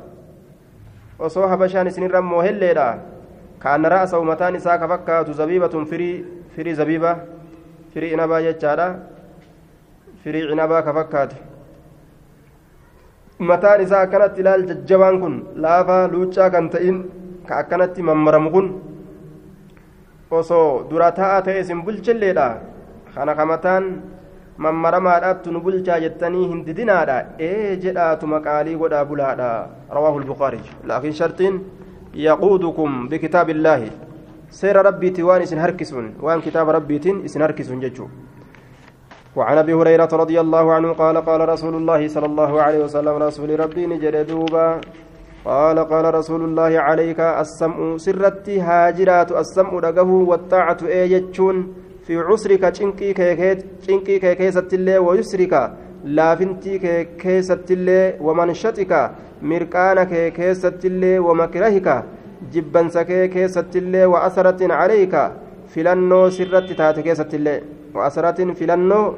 osoo 1.19 1.49
habashaan 1.55 1.91
isinirra 1.93 2.23
moohelleedha 2.23 2.87
ka'anna 2.95 3.16
ka 3.61 4.89
fakkaatu 4.93 5.33
zabiibatun 5.33 5.87
firii 5.87 6.25
firii 6.57 6.75
zabiibaa 6.75 7.17
firii 7.93 8.11
cinabaa 8.11 8.43
jechaadha 8.47 8.89
firii 10.25 10.49
cinabaa 10.51 10.83
ka 10.83 10.95
fakkaate 10.95 11.37
mataan 13.39 13.81
isaa 13.85 14.03
akkanatti 14.07 14.41
ilaal 14.41 14.67
jajjabaan 14.71 15.21
kun 15.21 15.35
laafaa 15.65 16.09
luuccaa 16.09 16.51
kan 16.51 16.71
ta'in 16.71 16.99
ka 17.49 17.57
akkanatti 17.63 18.03
mammaramu 18.03 18.51
kun 18.51 18.69
osoo 20.31 20.87
dura 20.91 21.11
taa'aa 21.19 21.43
ta'e 21.49 21.61
isin 21.61 21.83
bulchilleedha 21.85 22.49
kana 23.15 23.35
ka 23.35 23.47
mataan 23.53 23.85
mammaramaadhaattu 24.65 25.53
nu 25.53 25.61
bulchaa 25.61 26.01
jettanii 26.05 26.49
hin 26.49 26.65
didinaadha 26.67 27.17
ee 27.49 27.77
jedhaatuma 27.85 28.41
qaalii 28.47 28.77
godhaa 28.83 29.05
bulaadha 29.11 29.51
rawaahu 29.97 30.21
lbukaari 30.25 30.61
laakiin 30.91 31.19
shartiin 31.21 31.61
yaquudukum 32.17 33.09
bikitaabi 33.09 33.53
illaahi 33.53 33.91
seera 34.49 34.83
rabbiitii 34.83 35.27
waan 35.29 35.43
isin 35.43 35.59
harkisuun 35.59 36.07
waan 36.23 36.41
kitaaba 36.41 36.73
rabbiitiin 36.79 37.25
isin 37.25 37.43
harkisuun 37.43 37.81
jechuu 37.81 38.09
وعن 39.37 39.59
أبي 39.59 39.75
هريرة 39.75 40.09
رضي 40.09 40.41
الله 40.41 40.73
عنه 40.73 40.93
قال 40.93 41.17
قال 41.21 41.49
رسول 41.49 41.75
الله 41.75 42.09
صلى 42.09 42.27
الله 42.27 42.63
عليه 42.63 42.81
وسلم 42.85 43.15
رسول 43.21 43.61
ربي 43.61 43.87
نجد 43.87 44.27
دوبا. 44.27 44.81
قال 45.45 45.79
قال 45.79 46.15
رسول 46.15 46.43
الله 46.45 46.73
عليك 46.81 47.21
السمع 47.21 47.97
سرتي 47.97 48.61
هاجرات 48.61 49.33
السمع 49.33 49.73
رقه 49.89 50.11
والطاعة 50.31 50.81
ايجتشون 50.89 51.57
في 52.09 52.17
عسرك 52.17 52.65
چنقي 52.73 53.13
چنقي 53.85 54.17
كيست 54.41 54.73
الله 54.75 54.99
ويسرك. 55.05 55.55
لافنتي 56.07 56.79
كيست 57.23 57.71
الله 57.71 58.23
ومنشتك 58.27 58.93
مرقان 59.43 59.99
كيست 60.39 60.85
الله 60.85 61.21
ومكرهك 61.27 61.89
جبنس 62.53 62.97
كيست 63.35 63.73
الله 63.77 64.07
وأثرة 64.07 64.61
عليك 64.81 65.15
filannoo 65.77 66.31
sirratti 66.31 66.75
taate 66.81 67.03
keessatti 67.07 67.37
illee 67.37 67.61
وأسرات 67.95 68.39
filannoo 68.59 69.15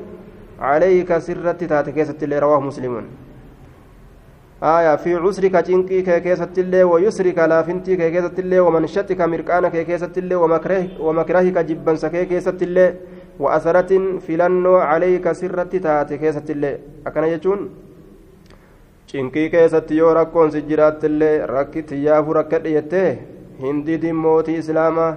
عليك 0.60 1.10
sirratti 1.26 1.66
taate 1.68 1.92
keessatti 1.92 2.24
illee 2.24 2.40
رواه 2.40 2.60
مسلم 2.60 3.04
آية 4.62 4.96
في 4.96 5.14
عسرك 5.14 5.52
تنقي 5.52 6.02
كيكيسة 6.02 6.50
الله 6.58 6.84
ويسرك 6.84 7.38
لا 7.38 7.62
فنتي 7.62 7.96
كيكيسة 7.96 8.34
الله 8.38 8.60
ومنشتك 8.60 9.20
مرقانا 9.20 9.68
كيكيسة 9.68 10.10
الله 10.16 10.36
ومكره 10.36 10.88
ومكرهك 11.00 11.58
جبا 11.58 11.94
كيكيسة 11.94 12.58
الله 12.62 12.94
وأثرة 13.42 13.90
فلنو 14.26 14.74
عليك 14.90 15.26
سرة 15.40 15.72
تاتي 15.84 16.14
كيسة 16.22 16.48
الله 16.54 16.72
أكن 17.06 17.24
يجون 17.34 17.60
cinqii 19.10 19.48
keessatti 19.52 19.96
yoo 19.96 20.12
rakkoon 20.18 20.50
si 20.52 20.60
jiraattillee 20.68 21.46
rakki 21.52 21.82
tiyyaafu 21.90 22.32
rakkadhe 22.38 22.70
jettee 22.76 23.10
hindidin 23.62 24.16
mootii 24.24 24.56
islaamaa 24.62 25.16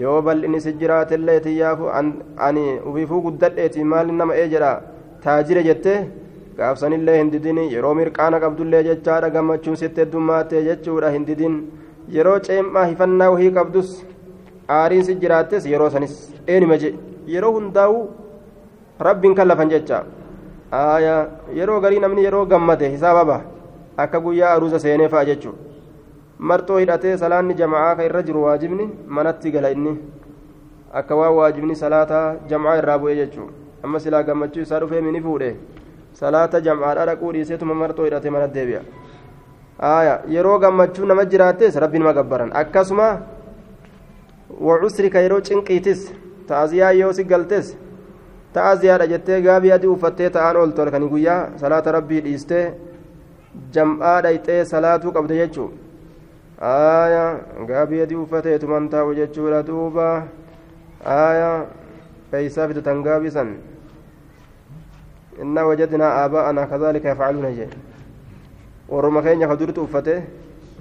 yoo 0.00 0.16
bal'inni 0.26 0.60
si 0.64 0.72
jiraatellee 0.80 1.36
tiyyaafu 1.44 1.84
ani 2.46 2.64
ufiifuu 2.88 3.20
guddadheeti 3.26 3.84
maali 3.92 4.12
nama 4.20 4.34
ee 4.42 4.48
jedha 4.54 4.72
taajire 5.24 5.62
jettee 5.68 5.98
gaafsanillee 6.58 7.16
hin 7.20 7.30
didin 7.34 7.60
yeroo 7.74 7.94
mirqaana 8.00 8.40
qabdullee 8.44 8.82
jechaadha 8.88 9.30
gammachuun 9.36 9.76
sitti 9.82 10.00
heddummaate 10.04 10.64
jechuudha 10.68 11.10
hin 11.16 11.26
didin 11.28 11.54
yeroo 12.16 12.38
ceemmaa 12.48 12.86
hifannaa 12.90 13.30
wahii 13.34 13.52
qabdus 13.60 13.92
aariin 14.80 15.04
si 15.10 15.14
jiraattes 15.22 15.66
yeroo 15.74 15.90
sanis 15.94 16.16
eenyuma 16.54 16.76
je 16.82 16.90
yeroo 17.34 17.52
hundaa'u 17.56 18.02
rabbiin 19.08 19.34
kan 19.38 19.48
lafan 19.48 19.70
jecha 19.74 20.02
yeroo 21.60 21.80
garii 21.86 22.00
namni 22.04 22.24
yeroo 22.28 22.44
gammade 22.52 22.88
hisaababa 22.96 23.40
akka 24.04 24.20
guyyaa 24.26 24.52
aruusa 24.56 24.78
seenee 24.84 25.08
fa'a 25.14 25.24
jechuudha 25.30 25.58
marxoo 26.50 26.78
hidhatee 26.78 27.16
salaanni 27.24 27.54
jama'aa 27.62 27.94
ka 27.96 28.04
irra 28.10 28.22
jiru 28.22 28.42
waajibni 28.44 28.90
manatti 29.06 29.50
gala 29.50 29.70
inni. 29.70 29.98
Akka 30.92 31.16
waan 31.16 31.34
waajibni 31.38 31.76
salaataa 31.76 32.36
jama'aa 32.50 32.76
irraa 32.82 32.98
bu'ee 32.98 33.16
jechuudha 33.16 33.52
amma 33.82 34.00
silaa 34.00 34.22
gammachuu 34.22 34.62
isaa 34.62 34.80
dhufee 34.80 35.00
mini 35.00 35.20
fuudhee. 35.20 35.56
salaata 36.20 36.60
jam'aadha 36.60 37.06
dhaquu 37.08 37.32
dhiiseetuma 37.32 37.74
marxoo 37.74 38.04
hidhate 38.04 38.30
mana 38.30 38.46
deebi'a. 38.54 38.80
Aya 39.78 40.14
yeroo 40.34 40.58
gammachuu 40.58 41.06
nama 41.06 41.24
jiraattes 41.24 41.76
rabbi 41.76 41.98
nama 41.98 42.12
gabbaran 42.12 42.50
akkasuma 42.62 43.08
wacusrika 44.68 45.20
yeroo 45.26 45.40
cinqiitis 45.50 46.08
ta'aziyaa 46.50 46.92
yoo 47.00 47.12
si 47.18 47.24
galtes 47.32 47.70
ta'aziyaadha 48.52 49.06
jettee 49.12 49.40
gaabii 49.46 49.72
adii 49.76 49.92
uffattee 49.94 50.30
ta'aan 50.36 50.60
ooltu 50.62 50.84
halkanii 50.84 51.12
guyyaa 51.14 51.40
salaata 51.62 51.96
rabbii 51.98 52.20
dhiistee 52.26 52.64
jam'aa 53.78 54.18
dhayxee 54.28 54.60
salaatuu 54.74 55.14
qabde 55.16 55.40
jechuu 55.40 55.70
aya 56.74 57.24
gaabii 57.72 58.04
adii 58.06 58.20
uffateetuman 58.26 58.92
taa'u 58.94 59.16
jechuudha 59.22 59.64
duuba 59.72 60.06
aya 61.16 61.50
eeysaa 62.40 62.68
fidatan 62.68 63.02
gaabii 63.08 63.36
san 63.40 63.58
إنا 65.42 65.62
وجدنا 65.64 66.24
آباءنا 66.24 66.64
كذلك 66.64 67.04
يفعلون 67.04 67.54
جي 67.56 67.66
ورما 68.88 69.20
كين 69.20 69.40
يخدرت 69.42 69.78
أفته 69.78 70.18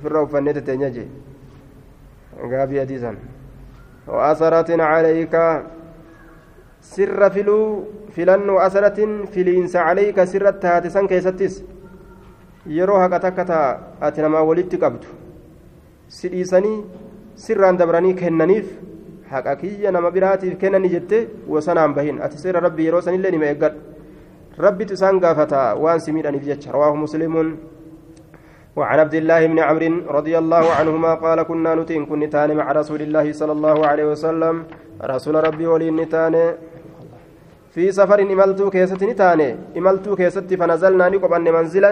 في 0.02 0.06
الروف 0.06 0.36
النت 0.36 0.58
تنجي 0.58 1.06
غابي 2.52 2.82
أديسا 2.82 3.16
وأثرة 4.07 4.83
عليك 4.83 5.35
سر 6.81 7.21
فلو 7.31 7.59
فلن 8.17 8.49
وأثرة 8.51 8.99
فلينس 9.33 9.77
عليك 9.77 10.25
سر 10.25 10.49
التهاتسا 10.49 11.07
كيستس 11.07 11.55
yeroo 12.67 12.99
haqa 13.03 13.19
takka 13.19 13.45
taa 13.45 13.69
ati 14.07 14.23
namaa 14.23 14.47
walitti 14.47 14.79
qabdu 14.79 15.07
si 16.07 16.29
dhiisanii 16.31 16.85
sirraan 17.35 17.75
dabranii 17.81 18.15
kennaniif 18.15 18.69
haqa 19.31 19.57
kiyya 19.63 19.91
nama 19.91 20.11
biraatiif 20.15 20.55
kennani 20.63 20.93
jette 20.95 21.19
wasanaan 21.49 21.95
bahin 21.97 22.23
ati 22.23 22.39
seera 22.39 22.63
rabbii 22.63 22.87
yeroo 22.87 23.03
sanillee 23.03 23.35
nima 23.35 23.51
eeggadhu 23.51 23.81
ربي 24.59 24.85
تسان 24.85 25.21
قافتا 25.21 25.73
وان 25.73 25.99
سمير 25.99 26.29
أنفجتش 26.29 26.69
رواه 26.69 26.95
مسلم 26.95 27.57
وعن 28.78 29.00
عبد 29.00 29.16
الله 29.22 29.42
بن 29.52 29.60
عمرو 29.60 29.94
رضي 30.18 30.38
الله 30.38 30.66
عنهما 30.80 31.12
قال 31.14 31.40
كنا 31.50 31.76
نتين 31.76 32.06
كن 32.06 32.20
نتان 32.20 32.50
مع 32.60 32.68
رسول 32.72 33.02
الله 33.02 33.26
صلى 33.34 33.54
الله 33.58 33.78
عليه 33.90 34.06
وسلم. 34.14 34.56
رسول 35.02 35.36
ربي 35.48 35.66
ولي 35.66 35.90
نتان. 35.92 36.36
في 37.74 37.84
سفر 37.92 38.20
إملتو 38.22 38.70
كيست 38.70 39.02
نتان. 39.04 39.42
إملتو 39.78 40.12
كيست 40.16 40.54
فنزلنا 40.60 41.06
نقبن 41.10 41.46
منزلا. 41.58 41.92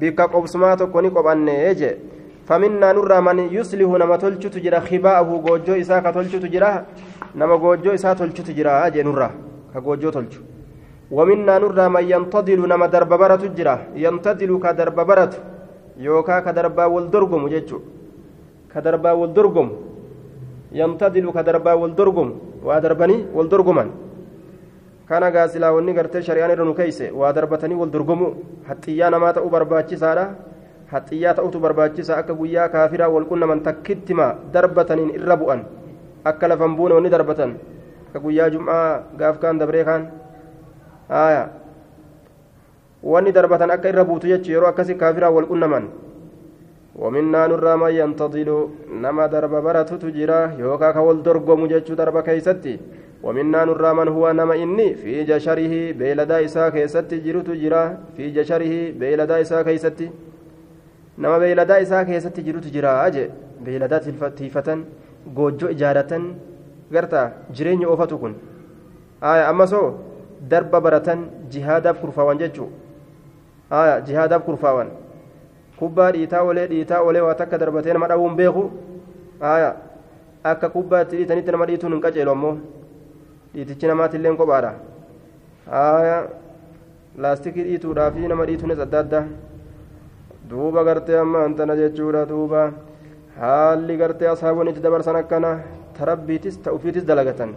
بك 0.00 0.20
قبسمات 0.20 0.80
كوني 0.82 1.08
قبن 1.16 1.48
يجي 1.48 1.90
فمنا 2.48 2.88
نرى 2.96 3.18
من 3.20 3.38
يصلح 3.56 3.90
نما 4.00 4.16
تلچو 4.16 4.48
تجرا 4.54 4.80
خباءه 4.88 5.30
غوجو 5.44 5.74
إسا 5.80 5.96
كتلچو 6.04 6.38
تجرا 6.44 6.70
نما 7.38 7.54
غوجو 7.62 7.90
إسا 7.96 8.10
تلچو 8.18 8.42
تجرا 8.48 8.72
أجي 8.86 9.02
نرى. 9.06 9.28
كغوجو 9.74 10.10
تلچو. 10.16 10.40
ومنا 11.16 11.54
نرى 11.62 11.86
من 11.94 12.04
ينتظل 12.12 12.60
نما 12.72 12.86
درب 15.98 16.26
برة 16.26 16.34
جرا 16.34 16.40
ينتظل 16.40 16.40
كدرب 16.40 16.40
برة 16.40 16.40
يوكا 16.40 16.40
كدربا 16.40 16.84
والدرقم 16.84 17.48
جيتشو 17.48 17.78
كدربا 18.74 19.12
والدرقم 19.12 19.68
ينتظل 20.72 21.26
كدربا 21.36 21.72
والدرقم 21.72 22.28
ودربني 22.64 23.16
والدرقما 23.34 23.84
kana 25.08 25.30
gaasilaa 25.30 25.72
wanni 25.72 25.92
gartee 25.92 26.22
shari'aan 26.22 26.50
irra 26.50 26.64
nu 26.64 26.74
keeyse 26.74 27.12
waa 27.12 27.32
darbatanii 27.32 27.76
wal 27.76 27.90
dorgomu 27.92 28.28
haxxiyyaa 28.68 29.10
namaa 29.10 29.32
ta'uu 29.36 29.50
barbaachisaadha 29.52 30.24
haxxiyyaa 30.92 31.34
ta'utu 31.34 31.60
barbaachisa 31.60 32.16
akka 32.16 32.34
guyyaa 32.34 32.68
kaafiraa 32.68 33.08
wal 33.12 33.26
qunnaman 33.28 33.60
takkittima 33.60 34.34
darbataniin 34.52 35.10
irra 35.18 35.36
bu'an 35.36 35.60
akka 36.24 36.48
lafan 36.48 36.76
buune 36.76 36.94
wanni 36.96 37.12
darbatan 37.12 37.52
akka 38.08 38.20
guyyaa 38.24 38.48
jum'aa 38.56 39.02
gaaf 39.20 39.38
kaan 39.44 39.60
dabree 39.60 39.84
kaan 39.84 40.08
aya 41.08 41.48
wanni 43.12 43.32
darbatan 43.36 43.70
akka 43.70 43.88
irra 43.92 44.04
buutu 44.04 44.26
jechu 44.32 44.50
yeroo 44.54 44.70
akkasi 44.72 44.96
kaafiraa 44.96 45.30
wal 45.36 45.46
qunnaman. 45.52 45.86
ومنا 47.02 47.46
نرى 47.50 47.74
من 47.82 47.92
ينتظل 48.00 48.50
نما 49.02 49.26
درب 49.26 49.50
برة 49.66 49.90
تجرى 50.02 50.40
يوكا 50.62 50.90
كول 50.94 51.22
درقم 51.26 51.66
جتشو 51.66 51.94
درب 51.98 52.16
كيستي 52.26 52.74
ومنا 53.26 53.60
نرى 53.68 53.90
من 53.98 54.08
هو 54.14 54.24
نما 54.32 54.54
إني 54.62 54.94
في 54.94 55.24
جشره 55.30 55.74
بيلدا 55.98 56.44
إسا 56.46 56.68
كيستي 56.74 57.16
جرو 57.24 57.40
تجرى 57.48 57.82
في 58.16 58.24
جشره 58.36 58.74
بيلدا 59.00 59.40
إسا 59.42 59.62
كيستي 59.66 60.06
نما 61.18 61.36
بيلدا 61.42 61.82
إسا 61.82 62.02
كيستي 62.06 62.40
جرو 62.46 62.58
تجرى 62.66 62.90
أجي 63.06 63.24
بيلدا 63.64 63.98
تيفة 64.38 64.68
goojjoo 65.36 65.70
ijaaratan 65.72 66.24
garta 66.92 67.20
jireenya 67.56 67.88
oofatu 67.88 68.18
kun. 68.18 68.34
Aya 69.20 69.48
amma 69.48 69.66
soo 69.66 69.86
darba 70.50 70.80
baratan 70.80 71.20
jihaadaaf 71.52 72.00
kurfaawan 72.00 72.38
jechuu. 72.42 72.68
Aya 73.80 73.94
jihaadaaf 74.06 74.42
kurfaawan 74.48 74.88
kubbaa 75.78 76.10
dhiitaa 76.16 76.42
olee 76.50 76.66
dhiitaa 76.72 77.00
olee 77.08 77.22
waa 77.26 77.34
takka 77.40 77.58
darbatee 77.62 77.92
nama 77.96 78.08
dhawuun 78.12 78.36
beeku 78.40 78.64
aya 79.52 79.70
akka 80.52 80.68
kubbaa 80.76 81.02
itti 81.04 81.16
dhiitanitti 81.20 81.52
nama 81.56 81.66
dhiituun 81.70 81.92
hin 81.96 82.02
qaceelu 82.06 82.30
ammoo 82.36 82.54
dhiitichi 83.54 83.86
namaatillee 83.90 84.34
kophaadha 84.40 84.72
aya 85.82 86.18
laastikii 87.26 87.64
dhiituudhaa 87.68 88.10
fi 88.16 88.28
nama 88.32 88.44
dhiituunis 88.50 88.80
adda 88.86 88.98
adda 89.04 89.20
duuba 90.50 90.84
gartee 90.88 91.18
amma 91.26 91.44
antana 91.50 91.76
jechuudha 91.82 92.22
duuba 92.32 92.62
haalli 93.42 93.96
gartee 94.02 94.28
asaaboon 94.34 94.68
itti 94.72 94.82
dabarsan 94.88 95.16
akkana 95.22 95.52
tarabbiitis 95.98 96.58
ta'ufiitis 96.66 97.04
dalagatan 97.12 97.54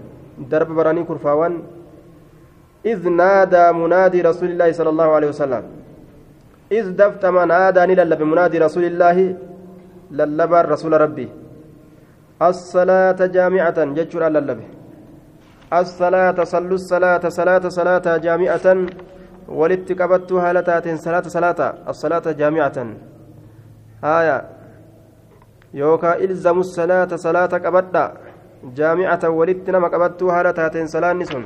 darba 0.53 0.73
baranii 0.81 1.07
kurfaawan 1.11 1.55
إذ 2.91 3.01
نادى 3.09 3.65
منادي 3.81 4.19
رسول 4.29 4.49
الله 4.53 4.69
صلى 4.79 4.89
الله 4.93 5.09
عليه 5.17 5.29
وسلم 5.33 5.63
إذ 6.71 6.85
دفتم 6.99 7.35
نادى 7.47 7.79
للب 7.79 8.21
منادي 8.21 8.57
رسول 8.59 8.83
الله 8.83 9.17
للب 10.11 10.53
رسول 10.53 10.93
ربي. 11.01 11.27
الصلاة 12.41 13.19
جامعة 13.35 13.77
جتشر 13.97 14.23
للب 14.27 14.59
الصلاة 15.73 16.37
صلوا 16.43 16.77
الصلاة 16.81 17.23
صلاة 17.29 17.63
صلاة 17.69 18.17
جامعة. 18.17 18.67
ولت 19.47 19.87
قبضتها 20.01 20.53
لتاتين 20.53 20.97
صلاة 20.97 21.25
صلاة. 21.27 21.59
الصلاة 21.87 22.25
جامعة. 22.31 22.77
آية. 24.03 24.37
يوكا 25.73 26.11
إلزموا 26.23 26.63
الصلاة 26.67 27.11
صلاة 27.15 27.53
قبضة 27.65 28.05
جامعة 28.75 29.23
ولت 29.29 29.69
نما 29.69 29.87
قبضتها 29.87 30.43
لتاتين 30.43 30.87
صلاة 30.87 31.13
نسون. 31.13 31.45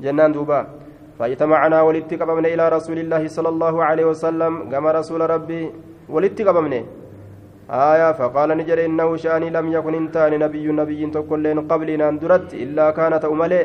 جنان 0.00 0.32
دوبا. 0.32 0.83
فاجتمعنا 1.18 1.78
ولت 1.82 2.10
قبمنا 2.20 2.48
إلى 2.54 2.64
رسول 2.68 2.98
الله 2.98 3.22
صلى 3.28 3.48
الله 3.48 3.74
عليه 3.84 4.04
وسلم 4.04 4.52
كما 4.70 4.92
رسول 4.92 5.20
ربي. 5.30 5.62
ولت 6.08 6.38
قبمنا. 6.42 6.80
آية 7.70 8.12
فقال 8.12 8.48
نجر 8.58 8.84
إنه 8.84 9.16
شأني 9.16 9.50
لم 9.50 9.66
يكن 9.72 9.94
إنتان 9.94 10.32
نبي 10.38 10.66
نبي 10.80 11.06
تقولين 11.06 11.58
قبلنا 11.70 12.08
أندرت 12.08 12.54
إلا 12.54 12.90
كانت 12.90 13.24
أملي. 13.24 13.62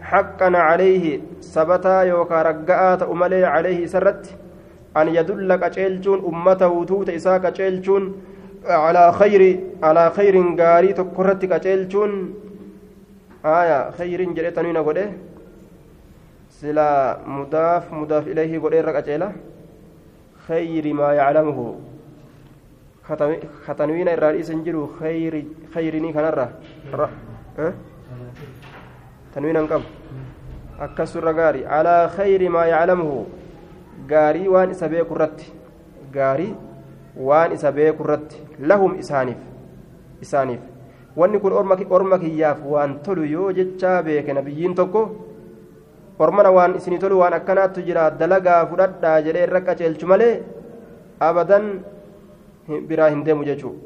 حقا 0.00 0.50
عليه 0.68 1.20
سبتا 1.40 2.02
يوكا 2.02 2.42
رقاء 2.42 3.12
أملي 3.12 3.44
عليه 3.44 3.86
سرت. 3.86 4.24
أن 4.96 5.08
يدل 5.08 5.52
قتيلجون 5.62 6.18
أمته 6.30 6.72
توت 6.84 7.08
إساء 7.10 7.38
قتيلجون 7.38 8.04
على 8.66 9.12
خير 9.12 9.42
على 9.82 10.04
خير 10.10 10.34
غاري 10.60 10.92
تكرت 10.92 11.52
قتيلجون 11.52 12.10
آية 13.44 13.90
خير 13.90 14.20
جريتنين 14.36 14.76
قده 14.76 15.06
سلا 16.60 17.18
مضاف 17.26 17.92
مضاف 17.92 18.24
إليه 18.32 18.58
قده 18.58 18.80
رقتيلا 18.80 19.28
خير 20.46 20.84
ما 20.94 21.08
يعلمه 21.14 21.58
katanwiina 23.66 24.12
irraa 24.12 24.32
dhiisan 24.36 24.64
jiru 24.64 24.82
khayrinii 25.72 26.12
kanarra 26.12 26.44
tanwiina 29.34 29.62
hin 29.62 29.68
qabu 29.70 29.86
akkasurra 30.86 31.32
gaarii 31.38 31.64
alaa 31.76 32.02
khayri 32.16 32.50
maa 32.56 32.66
yaclamuhu 32.70 33.22
gaarii 34.10 34.48
waan 34.54 34.74
isa 34.76 34.90
beeku 34.94 35.16
irratti 35.16 35.48
gaarii 36.16 36.50
waan 37.30 37.56
isa 37.56 37.72
beeku 37.78 38.04
irratti 38.08 38.42
lahum 38.72 38.98
isaaniif 39.04 39.40
isaaniif 40.26 40.60
wanni 41.22 41.40
kun 41.40 41.56
orma 42.00 42.18
kiyyaaf 42.26 42.60
waan 42.74 42.98
tolu 43.08 43.24
yoo 43.24 43.48
jechaa 43.60 44.02
beeke 44.10 44.36
nabiyyiin 44.40 44.74
tokko 44.82 45.06
ormana 46.18 46.50
waan 46.56 46.76
isinii 46.78 46.98
tolu 46.98 47.18
waan 47.22 47.34
akkanaattu 47.38 47.82
jira 47.88 48.10
dalagaa 48.20 48.60
fudhadhaa 48.70 49.16
jedhee 49.26 49.44
irra 49.48 49.60
qaceelchu 49.68 50.06
malee 50.12 50.34
abadan 51.28 51.66
biraa 52.88 53.08
hin 53.14 53.24
deemu 53.26 53.44
jechuudha 53.48 53.80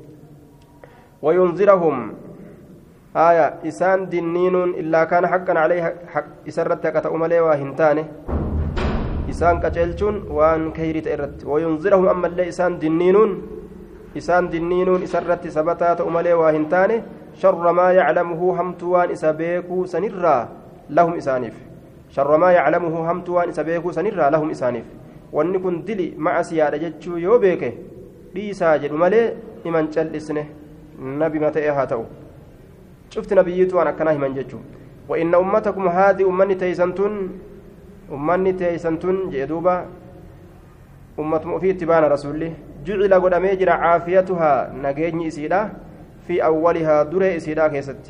wayunzirahum 1.23 1.97
haya 3.15 3.47
isaan 3.71 4.07
dinniinuun 4.13 4.75
illaa 4.83 5.07
kaana 5.11 5.29
haqqan 5.33 5.57
calee 5.63 5.81
isarratti 6.53 6.87
haqa 6.89 7.03
ta'u 7.07 7.19
malee 7.25 7.41
waa 7.47 7.57
hin 7.63 7.75
taane 7.81 8.05
isaan 9.33 9.61
qaceelchuun 9.65 10.17
waan 10.39 10.65
kayrii 10.79 11.03
ta'e 11.07 11.15
irratti 11.19 11.47
wayunzirahum 11.53 12.09
ammallee 12.15 12.49
isaan 12.53 12.81
dinniinuun 12.85 13.33
isaan 14.21 14.49
dinniinuun 14.55 15.03
isarratti 15.09 15.51
sabataa 15.59 15.93
ta'u 16.01 16.11
malee 16.17 16.35
waa 16.41 16.53
hin 16.57 16.67
taane 16.73 16.97
sharra 17.45 17.73
maa 17.81 17.93
yaclamuhu 17.99 18.53
hamtuu 18.61 18.93
waan 18.97 19.11
isa 19.19 19.33
beekuu 19.43 19.85
sanirraa 19.95 20.41
lahum 20.99 21.15
isaaniif 21.23 21.55
maa 22.17 22.53
yaclamuhu 22.53 23.05
hamtuu 23.09 23.35
waan 23.35 23.49
isa 23.55 23.65
beekuu 23.65 23.93
sanirraa 23.93 24.31
lahum 24.31 24.51
isaaniif 24.51 24.85
wanni 25.33 25.59
kun 25.59 25.85
dili 25.85 26.15
macasiyaadha 26.19 26.79
jechuu 26.79 27.17
yoo 27.19 27.39
beeke 27.39 27.73
dhiisaa 28.35 28.79
jedhu 28.79 28.97
malee 29.05 29.25
himan 29.65 29.89
cal'isne 29.95 30.47
nabima 30.99 31.51
ta'e 31.51 31.71
haa 31.79 31.87
ta'u 31.87 32.05
cufti 33.15 33.35
nabiyyiitu 33.35 33.77
waan 33.77 33.89
akkanaa 33.95 34.13
himan 34.21 34.35
jechuun 34.35 34.63
وإن 35.09 35.35
أمتكم 35.35 35.89
هذه 35.89 36.23
أمني 36.29 36.55
تيسنتون 36.55 37.15
أمني 38.13 38.53
تيسنتون 38.53 39.31
جدوبا 39.31 39.87
أمة 41.19 41.59
في 41.59 41.71
اتبان 41.71 42.05
رسوله 42.05 42.53
جعل 42.87 43.15
قد 43.15 43.33
أميجر 43.35 43.71
عافيتها 43.71 44.73
نجيني 44.83 45.29
إسيدا 45.29 45.61
في 46.27 46.45
أولها 46.45 47.03
دري 47.03 47.37
إسيدا 47.37 47.69
كيست 47.69 48.05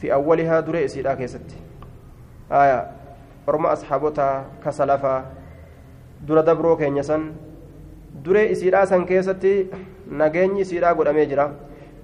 في 0.00 0.12
أولها 0.12 0.60
دري 0.60 0.84
إسيدا 0.84 1.14
كيست 1.14 1.48
آية 2.52 2.78
أرمى 3.48 3.68
أصحابتها 3.72 4.44
كسلفا 4.64 5.24
در 6.28 6.40
دبرو 6.40 6.76
كينيسن 6.76 7.22
duree 8.24 8.50
isiidhaa 8.54 8.86
san 8.86 9.04
keessatti 9.06 9.50
nageenyi 10.20 10.60
isiidhaa 10.64 10.94
godhamee 10.98 11.26
jira 11.30 11.44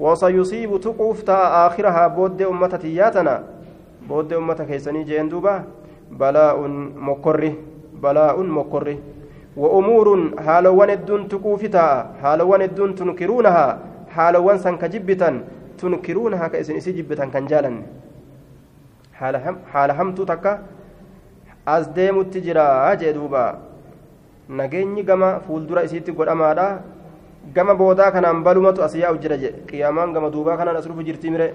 wasayusiibu 0.04 0.78
tuquuf 0.86 1.22
ta'a 1.28 1.46
aakhirahaa 1.60 2.08
booddee 2.16 2.48
ummata 2.54 2.78
tiyyaatana 2.82 3.34
booddee 4.08 4.40
ummata 4.40 4.66
keessanii 4.70 5.04
jeen 5.10 5.30
duuba 5.30 5.54
balaa'un 6.22 6.74
mokkorri 7.08 7.50
balaa'un 8.02 8.50
mokkorri 8.58 8.96
ta'a 11.76 11.94
haalowwan 12.22 12.66
hedduun 12.66 12.94
tunkiruunahaa 13.00 13.78
haalowwan 14.16 14.58
san 14.58 14.78
ka 14.78 14.88
jibbitan 14.88 15.40
tunkiruunahaa 15.80 16.48
ka 16.48 16.58
isin 16.58 16.76
isii 16.82 16.96
jibbitan 16.98 17.30
kan 17.30 17.48
jaalanne 17.48 17.84
haala 19.72 19.94
hamtuu 19.94 20.26
takka 20.32 20.58
as 21.72 21.84
deemutti 21.96 22.40
jira 22.46 22.64
jee 23.00 23.12
duubaa 23.18 23.50
nageenyi 24.58 25.02
gama 25.10 25.28
fuuldura 25.46 25.84
isiitti 25.86 26.12
godhamaadha. 26.12 26.66
Gama 27.54 27.74
boodaa 27.74 28.10
kanaan 28.14 28.42
balumatu 28.46 28.82
as 28.86 28.94
yaa'u 28.94 29.18
jira 29.22 29.36
jedhe 29.42 29.60
qiyaamaan 29.68 30.12
gama 30.14 30.28
duubaa 30.34 30.56
kanaan 30.56 30.76
as 30.80 30.86
dhufu 30.88 31.02
jirti 31.08 31.30
mire. 31.30 31.46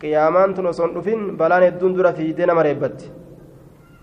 Qiyaamaan 0.00 0.54
tun 0.54 0.66
osoo 0.66 0.86
hin 0.86 0.94
dhufin 0.94 1.20
balaan 1.40 1.62
hedduun 1.66 1.94
dura 1.96 2.12
fiidee 2.18 2.46
nama 2.46 2.62
reebbatti. 2.62 3.10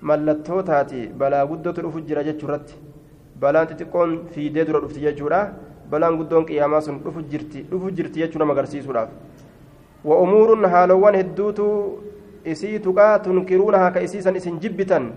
Mallattoo 0.02 0.62
taati 0.70 1.08
balaa 1.22 1.46
guddootu 1.52 1.82
dhufu 1.86 2.02
jira 2.10 2.24
jechuurratti. 2.28 2.76
Balaan 3.42 3.68
xixiqqoon 3.70 4.12
fiidee 4.34 4.66
dura 4.68 4.80
dhufti 4.84 5.00
jechuudha. 5.06 5.40
Balaan 5.92 6.18
guddoon 6.20 6.46
qiyaamaa 6.50 6.82
sun 6.82 7.00
dhufu 7.06 7.22
jirti 7.32 7.64
dhufu 7.72 7.92
jirti 7.98 8.20
jechuu 8.20 8.40
nama 8.40 8.54
agarsiisuudhaaf. 8.54 9.10
Wa'umuurun 10.06 10.66
haalowwan 10.74 11.16
hedduutu 11.22 11.66
isii 12.52 12.80
tuqaa 12.80 13.20
tunkiruunahaa 13.20 13.92
ka 13.92 14.00
isiisan 14.02 14.36
isin 14.36 14.60
jibbitan 14.60 15.12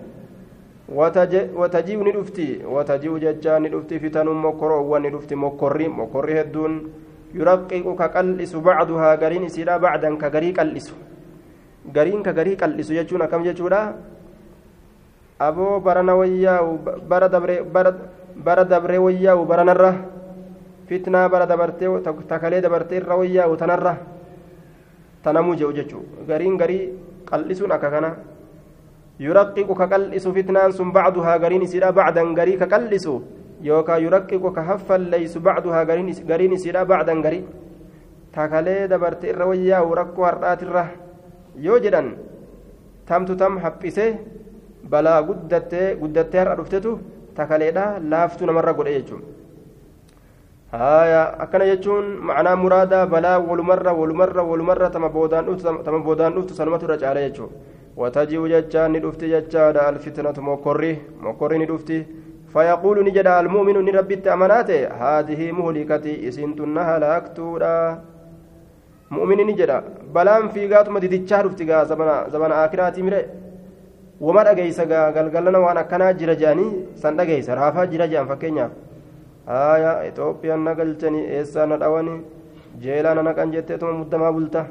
wataji'u 0.90 2.02
ni 2.04 2.12
dhufti 2.12 2.62
wataji'u 2.66 3.18
jechaa 3.18 3.58
ni 3.62 3.68
dhufti 3.70 4.00
fitanuun 4.00 4.36
mokkoroowwan 4.36 5.02
ni 5.02 5.10
dhufti 5.10 5.34
mokkorri 5.38 5.88
mokkorri 5.88 6.34
hedduun 6.34 6.74
yuraqiqu 7.34 7.94
ka 7.94 8.08
qal'isu 8.10 8.60
bacduhaa 8.60 9.16
gariin 9.16 9.46
isiidha 9.46 9.78
bacdan 9.78 10.18
ka 10.18 10.30
garii 10.30 10.52
qal'isu 10.52 10.94
gariin 11.94 12.22
ka 12.22 12.32
garii 12.34 12.58
qal'isu 12.58 12.94
jechuun 12.98 13.22
akkam 13.22 13.46
jechuudha 13.46 13.94
aboo 15.38 15.78
barana 15.80 16.18
wayyaa'u 16.18 16.78
bara 17.06 17.28
dabre 17.30 17.62
bara 17.64 18.64
dabree 18.64 18.98
wayyaa'u 18.98 19.46
baranarra 19.46 19.92
fitnaa 20.90 21.28
bara 21.30 21.46
dabartee 21.46 21.86
takalee 22.26 22.60
dabartee 22.60 22.98
irra 22.98 23.14
wayyaa'u 23.14 23.54
tanarra 23.56 23.94
tanamuu 25.22 25.54
je'u 25.54 25.72
jechuu 25.72 26.26
gariin 26.26 26.58
garii 26.58 27.09
qal'isuun 27.30 27.72
akka 27.72 27.90
kana 27.90 28.10
يرقق 29.20 29.68
كقلس 29.80 30.24
فتنان 30.28 30.70
ثم 30.78 30.90
بعدها 30.96 31.36
غرين 31.36 31.66
سيدا 31.72 31.90
بعدا 31.90 32.22
غري 32.38 32.56
كقلس 32.56 33.06
يوكا 33.68 33.96
يرقق 34.04 34.44
كهفل 34.56 35.00
ليس 35.12 35.34
بعدها 35.38 35.80
غرين 35.88 36.08
غرين 36.30 36.56
سيدا 36.56 36.82
بعدا 36.82 37.14
غري 37.24 37.40
تاكالي 38.32 38.88
دبرت 38.92 39.24
الرويا 39.24 39.78
ورقو 39.88 40.24
هرات 40.24 40.62
الره 40.62 40.86
يوجدن 41.66 42.06
تمت 43.08 43.30
تم 43.40 43.54
حبسه 43.62 44.08
بلا 44.92 45.16
قدت 45.28 45.72
قدت 46.00 46.34
akkana 50.72 51.64
jechuun 51.66 52.18
macnaa 52.22 52.56
muraada 52.56 53.06
balaa 53.06 53.38
walumarra 53.38 53.92
walumarra 53.92 54.42
walumarra 54.42 54.90
tama 54.90 55.08
boodaan 55.08 55.44
dhuftu 55.46 55.82
tama 55.84 55.98
boodaan 55.98 56.32
dhuftu 56.34 56.54
sanumatu 56.54 56.86
irra 56.86 56.96
caala 56.98 57.20
jechuudha. 57.20 57.54
Wataji'u 57.96 58.48
jechaan 58.48 58.92
ni 58.92 59.00
dhufti 59.00 59.28
jechaadha 59.28 59.86
alfitnatu 59.88 60.42
mokorri 60.42 61.00
mokorri 61.20 61.58
ni 61.58 61.66
dhufti. 61.66 62.06
Fayaquulu 62.52 63.02
ni 63.02 63.10
jedha 63.10 63.38
almu'minu 63.38 63.82
ni 63.82 63.90
rabbitti 63.92 64.28
amanaate 64.28 64.86
haadhihi 65.00 65.52
muhlikati 65.52 66.14
isiin 66.28 66.54
tunna 66.56 66.84
halaaktuudha 66.84 67.98
mu'mini 69.10 69.44
ni 69.44 69.54
jedha 69.54 69.82
balaan 70.14 70.50
fiigaatuma 70.50 71.00
didichaa 71.00 71.42
dhufti 71.42 71.64
gaa 71.64 71.84
zabana 71.84 72.62
akiraatii 72.62 73.02
mire? 73.02 73.28
Wama 74.20 74.44
dhageeysa 74.44 74.86
gaa 74.86 75.10
galgalana 75.12 75.58
waan 75.58 75.78
akkanaa 75.82 76.12
jira 76.12 76.34
jedhanii 76.34 76.94
san 77.02 77.16
dhageeysa 77.16 77.54
raafaa 77.54 77.86
jira 77.86 78.06
jedhan 78.08 78.26
fakkeenyaaf. 78.28 78.70
haaya 79.49 79.91
itoophiyaan 80.09 80.63
na 80.69 80.75
galchanii 80.75 81.25
eessaa 81.39 81.65
na 81.65 81.77
dhawanii 81.83 82.21
jeelaa 82.85 83.15
na 83.19 83.23
naqan 83.29 83.51
jetteetuma 83.57 83.99
muddamaa 83.99 84.31
bulta 84.37 84.65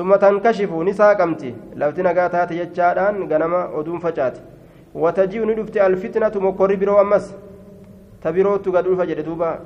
summa 0.00 0.18
tankashifu 0.18 0.84
ni 0.84 0.94
saaqamti 0.94 1.54
lafti 1.84 2.02
nagaa 2.08 2.28
taate 2.34 2.58
jechaadhaan 2.60 3.24
ganama 3.32 3.62
oduun 3.80 4.00
facaati 4.00 4.40
wataji'u 5.04 5.46
ni 5.46 5.54
dhufti 5.54 5.80
alfitnatu 5.80 6.40
mokkorri 6.40 6.76
biroo 6.76 6.98
ammas 7.06 7.32
تبيروت 8.22 8.68
قد 8.68 8.86
ألفا 8.86 9.04
جد 9.04 9.20
دوبا 9.20 9.58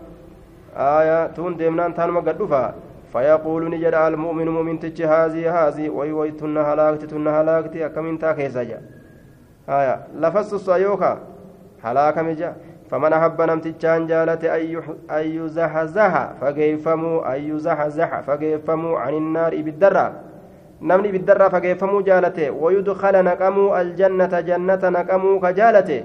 آية 0.76 1.26
تون 1.26 1.56
ديمنان 1.56 1.94
تانما 1.94 2.20
قد 2.20 2.40
ألفا 2.40 2.74
فيقول 3.12 3.70
نجد 3.70 3.94
المؤمن 3.94 4.48
مؤمن 4.48 4.78
تج 4.80 5.02
هذه 5.02 5.44
هذه 5.56 5.88
وي 5.88 6.12
وي 6.12 6.30
تن 6.30 6.56
هلاكت 6.68 7.04
تن 7.04 7.28
هلاكت 7.28 7.76
أكمن 7.76 8.18
تاكيزا 8.18 8.62
جا 8.62 8.80
آية 9.68 9.96
لفظ 10.22 10.54
الصيوخة 10.54 11.12
هلاك 11.86 12.18
مجا 12.18 12.50
فمن 12.91 13.13
أحب 13.13 13.41
نمتجان 13.41 14.07
جالت 14.07 14.43
أن 15.09 15.25
يزحزح 15.39 16.31
فكيفموا 16.41 17.35
أن 17.35 17.39
يزحزح 17.55 18.19
فكيفموا 18.19 18.99
عن 18.99 19.13
النار 19.13 19.61
بالدرة. 19.61 20.13
نمني 20.81 21.11
بالدرة 21.11 21.47
فكيفموا 21.47 22.01
جالته؟ 22.01 22.51
ويدخل 22.51 23.23
نقموا 23.23 23.81
الجنة 23.81 24.39
جنة 24.39 24.83
نقموا 24.83 25.39
كجالته. 25.39 26.03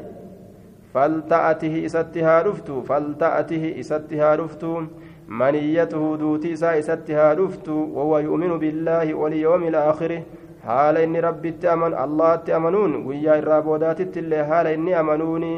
فلتأته 0.95 1.87
إستها 1.87 2.43
رفتو 2.43 2.83
فلتأته 2.83 3.75
إستها 3.81 4.35
رفتو 4.37 4.83
منيته 5.29 6.17
دوتي 6.17 6.53
إسا 6.53 6.79
إستها 6.79 7.35
رفتو 7.35 7.89
وهو 7.95 8.19
يؤمن 8.19 8.59
بالله 8.59 9.15
واليوم 9.15 9.63
الآخر. 9.63 10.23
حال 10.67 10.97
إني 10.97 11.21
ربي 11.21 11.51
تأمن 11.51 11.95
الله 12.05 12.37
تأمنون 12.37 13.07
ويا 13.07 13.39
الرابودات 13.39 14.01
التلي 14.01 14.45
حال 14.45 14.67
إني 14.67 15.01
أمنوني. 15.01 15.57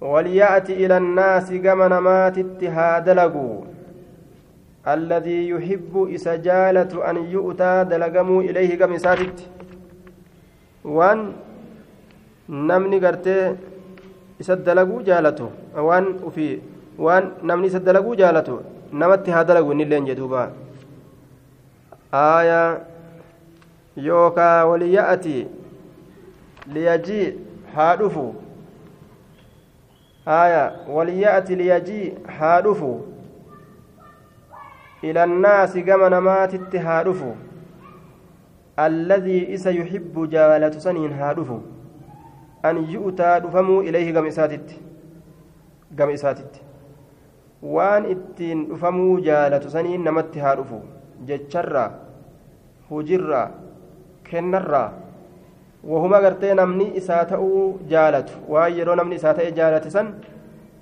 وليأتي 0.00 0.86
إلى 0.86 0.96
الناس 0.96 1.52
كما 1.52 1.88
نمات 1.88 2.38
اتهادلقوا. 2.38 3.60
الذي 4.88 5.48
يحب 5.48 6.08
إسجالة 6.14 7.10
أن 7.10 7.16
يؤتى 7.16 7.84
دلقموا 7.90 8.42
إليه 8.42 8.78
كم 8.80 8.96
ساتت 8.98 9.38
وان 10.84 11.32
نمني 12.48 12.98
قرتي 13.06 13.56
إسدلقوا 14.40 15.02
جالته 15.02 15.50
وان 15.76 16.04
وفي 16.24 16.58
وان 16.98 17.24
نمني 17.44 17.66
إسدلقوا 17.66 18.14
جالته 18.14 18.60
نمت 18.92 19.28
هادلقوا 19.28 19.74
نلين 19.74 20.04
جدوبا. 20.04 20.52
آية 22.14 22.82
يوكا 23.96 24.62
وليأتي 24.62 25.46
ليجيء 26.66 27.38
هادفوا 27.74 28.32
آية 30.28 30.76
وليأتي 30.88 31.54
ليجي 31.54 32.14
هادفو 32.28 33.00
إلى 35.04 35.24
الناس 35.24 35.78
كما 35.78 36.08
نماتت 36.08 36.76
هادفو 36.76 37.32
الذي 38.78 39.54
إسا 39.54 39.70
يحب 39.70 40.30
جالة 40.30 40.70
سنين 40.70 41.12
هادفو 41.12 41.58
أن 42.64 42.76
يؤتى 42.90 43.40
دفموا 43.40 43.82
إليه 43.82 44.18
قم 44.18 44.26
إساتت 44.26 44.80
قم 45.98 46.10
إساتت 46.10 46.62
waan 47.62 48.04
ittiin 48.08 48.60
dhufamuu 48.68 49.20
jaalatu 49.20 49.70
saniin 49.70 50.04
namatti 50.04 50.40
haa 50.40 50.54
dhufu 50.56 50.78
jecharraa 51.28 51.90
hujirraa 52.90 53.50
kennarraa 54.30 54.92
wahuma 55.84 56.20
gartee 56.20 56.54
namni 56.54 56.92
isaa 56.96 57.24
ta'uu 57.24 57.80
jaalatu. 57.88 58.32
Waan 58.48 58.72
yeroo 58.78 58.94
namni 58.94 59.16
isaa 59.16 59.34
ta'e 59.34 59.52
jaalate 59.52 59.90
san 59.90 60.14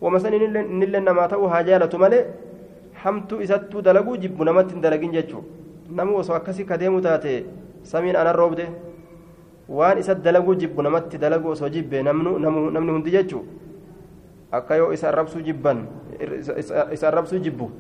wama 0.01 0.21
san 0.21 0.35
innillee 0.35 1.01
namaa 1.01 1.29
ta'uu 1.29 1.47
haa 1.49 1.63
jaalatu 1.63 1.99
malee 1.99 2.25
hamtuu 3.05 3.41
isattuu 3.41 3.83
dalaguu 3.83 4.17
jibbu 4.17 4.45
namatti 4.45 4.75
hin 4.75 4.83
dalagin 4.83 5.13
jechuu 5.13 5.43
namu 5.91 6.17
osoo 6.19 6.35
akkasii 6.37 6.65
kadeemu 6.65 7.01
taate 7.01 7.33
samiin 7.83 8.17
anan 8.17 8.35
roobde 8.37 8.67
waan 9.69 9.99
isa 9.99 10.15
dalaguu 10.15 10.55
jibbu 10.55 10.83
namatti 10.83 11.19
dalaguu 11.19 11.51
osoo 11.55 11.69
jibbe 11.69 12.03
namni 12.03 12.93
hundi 12.93 13.11
jechuu 13.11 13.45
akka 14.61 14.77
yoo 14.77 14.93
isa 14.93 15.09
arrabsuu 15.09 15.41
jibban 15.51 15.85
isa 16.93 17.09
arrabsuu 17.09 17.39
jibbu 17.39 17.71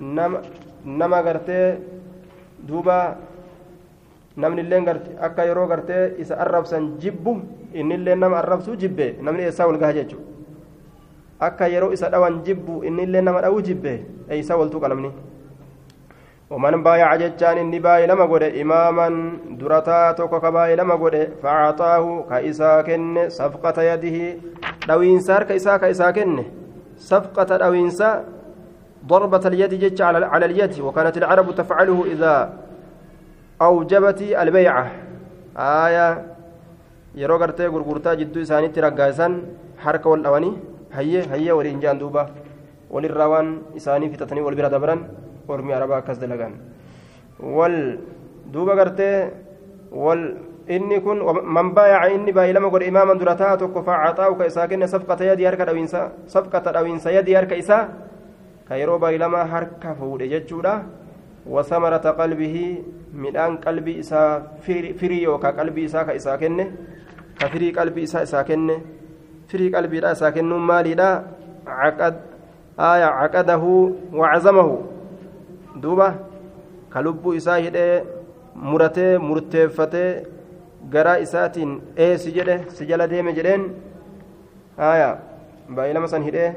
nama 0.00 1.22
gartee 1.22 1.78
duuba 2.68 3.16
namni 4.42 4.62
illee 4.64 4.82
akka 5.28 5.48
yeroo 5.50 5.66
gartee 5.72 6.02
isa 6.24 6.40
arrabsan 6.44 6.90
jibbu 7.02 7.32
inni 7.74 7.94
illee 7.98 8.16
nama 8.22 8.38
arrabsuu 8.42 8.76
jibbe 8.82 9.06
namni 9.22 9.48
eessaa 9.48 9.66
wal 9.70 9.80
gaha 9.82 9.98
jechuudha 9.98 11.48
akka 11.48 11.72
yeroo 11.74 11.92
isa 11.96 12.12
dhawan 12.14 12.42
jibbu 12.46 12.84
inni 12.84 13.02
illee 13.08 13.26
nama 13.26 13.42
dhawuu 13.46 13.66
jibbe 13.68 13.92
eeysaa 14.28 14.60
waltuu 14.62 14.80
qalamni 14.86 15.12
ومن 16.50 16.82
بايع 16.82 17.16
جتان 17.16 17.58
إني 17.58 17.78
باي 17.78 18.06
لما 18.10 18.24
قد 18.26 18.42
إماما 18.42 19.08
درتا 19.60 20.12
توكو 20.18 20.40
كباي 20.40 20.76
لما 20.76 20.94
قد 20.94 21.14
فأعطاه 21.42 22.24
كإسا 22.30 22.82
كن 22.82 23.28
صفقة 23.28 23.82
يده 23.82 24.18
دوين 24.88 25.20
سار 25.20 25.42
كإسا 25.42 25.76
كإسا 25.76 26.10
كن 26.10 26.42
صفقة 26.98 27.56
دوين 27.56 27.90
ضربة 29.06 29.44
اليد 29.46 29.74
جت 29.74 30.00
على 30.00 30.44
اليد 30.44 30.80
وكانت 30.80 31.16
العرب 31.16 31.54
تفعله 31.54 32.04
إذا 32.12 32.34
أوجبت 33.62 34.20
البيعة 34.42 34.84
آية 35.56 36.08
yeroo 37.20 37.38
gartee 37.42 37.66
gurgurtaa 37.74 38.14
jidduu 38.16 38.42
isaaniitti 38.46 38.80
raggaa'isan 38.84 39.32
harka 39.84 40.06
wal 40.12 40.22
dhawanii 40.22 40.52
hayyee 40.94 41.22
hayyee 41.32 41.54
waliin 41.58 41.80
jaan 41.82 41.98
duuba 41.98 42.22
walirraa 42.94 43.26
waan 43.32 43.48
isaanii 43.80 44.10
fixatanii 44.12 44.44
wal 44.46 44.54
bira 44.54 44.70
dabran 44.70 45.00
ormi 45.48 45.74
arabaa 45.74 45.98
akkas 46.02 46.20
dalagan 46.22 46.54
wal 47.56 47.98
duuba 48.54 48.76
gartee 48.78 49.16
wal 50.04 50.22
inni 50.76 51.00
kun 51.02 51.18
man 51.56 51.74
baayaca 51.74 52.14
inni 52.14 52.32
baay'ilama 52.38 52.70
godhe 52.70 52.86
imaaman 52.92 53.18
dura 53.18 53.34
ta'a 53.34 53.58
tokko 53.58 53.82
faacaxaa'u 53.82 54.38
ka 54.38 54.46
isaa 54.46 54.68
kenne 54.70 54.86
safqata 54.94 55.24
yadii 55.30 55.50
harka 55.50 55.66
dhawiinsa 55.66 56.00
safqata 56.34 56.70
dhawiinsa 56.78 57.10
yadii 57.18 57.34
harka 57.34 57.58
isaa 57.58 57.82
ka 58.68 58.78
yeroo 58.78 58.98
baay'ilama 59.02 59.40
harka 59.50 59.98
fuudhe 59.98 60.30
jechuudha 60.30 60.74
وثمرة 61.50 62.06
قلبه 62.20 62.56
midhaan 63.12 63.58
qalbii 63.58 63.98
isaa 64.02 64.40
firii 64.62 65.22
yookaan 65.26 65.54
qalbii 65.58 65.84
isaa 65.90 66.04
ka 66.08 66.14
isaa 66.14 66.36
kenne 66.38 66.64
ka 67.38 67.48
firii 67.52 67.72
qalbii 67.78 68.04
isaa 68.08 68.22
isaa 68.26 68.44
kenne 68.50 68.76
firii 69.50 69.70
qalbiidha 69.74 70.12
isaa 70.16 70.30
kennuun 70.36 70.62
maaliidha 70.70 71.08
caqadahu 72.78 73.72
wacazamahu 74.20 74.76
duuba 75.82 76.08
ka 76.92 77.02
lubbuu 77.06 77.34
isaa 77.40 77.58
hidhee 77.66 78.04
muratee 78.70 79.12
murteeffatee 79.18 80.10
garaa 80.94 81.18
isaatiin 81.26 81.72
eesi 82.06 82.32
jedhe 82.38 82.56
si 82.76 82.86
jala 82.90 83.10
deeme 83.12 83.32
jedheen 83.38 83.64
haya 84.76 85.10
baay'ilama 85.76 86.08
san 86.14 86.22
hidhee 86.28 86.50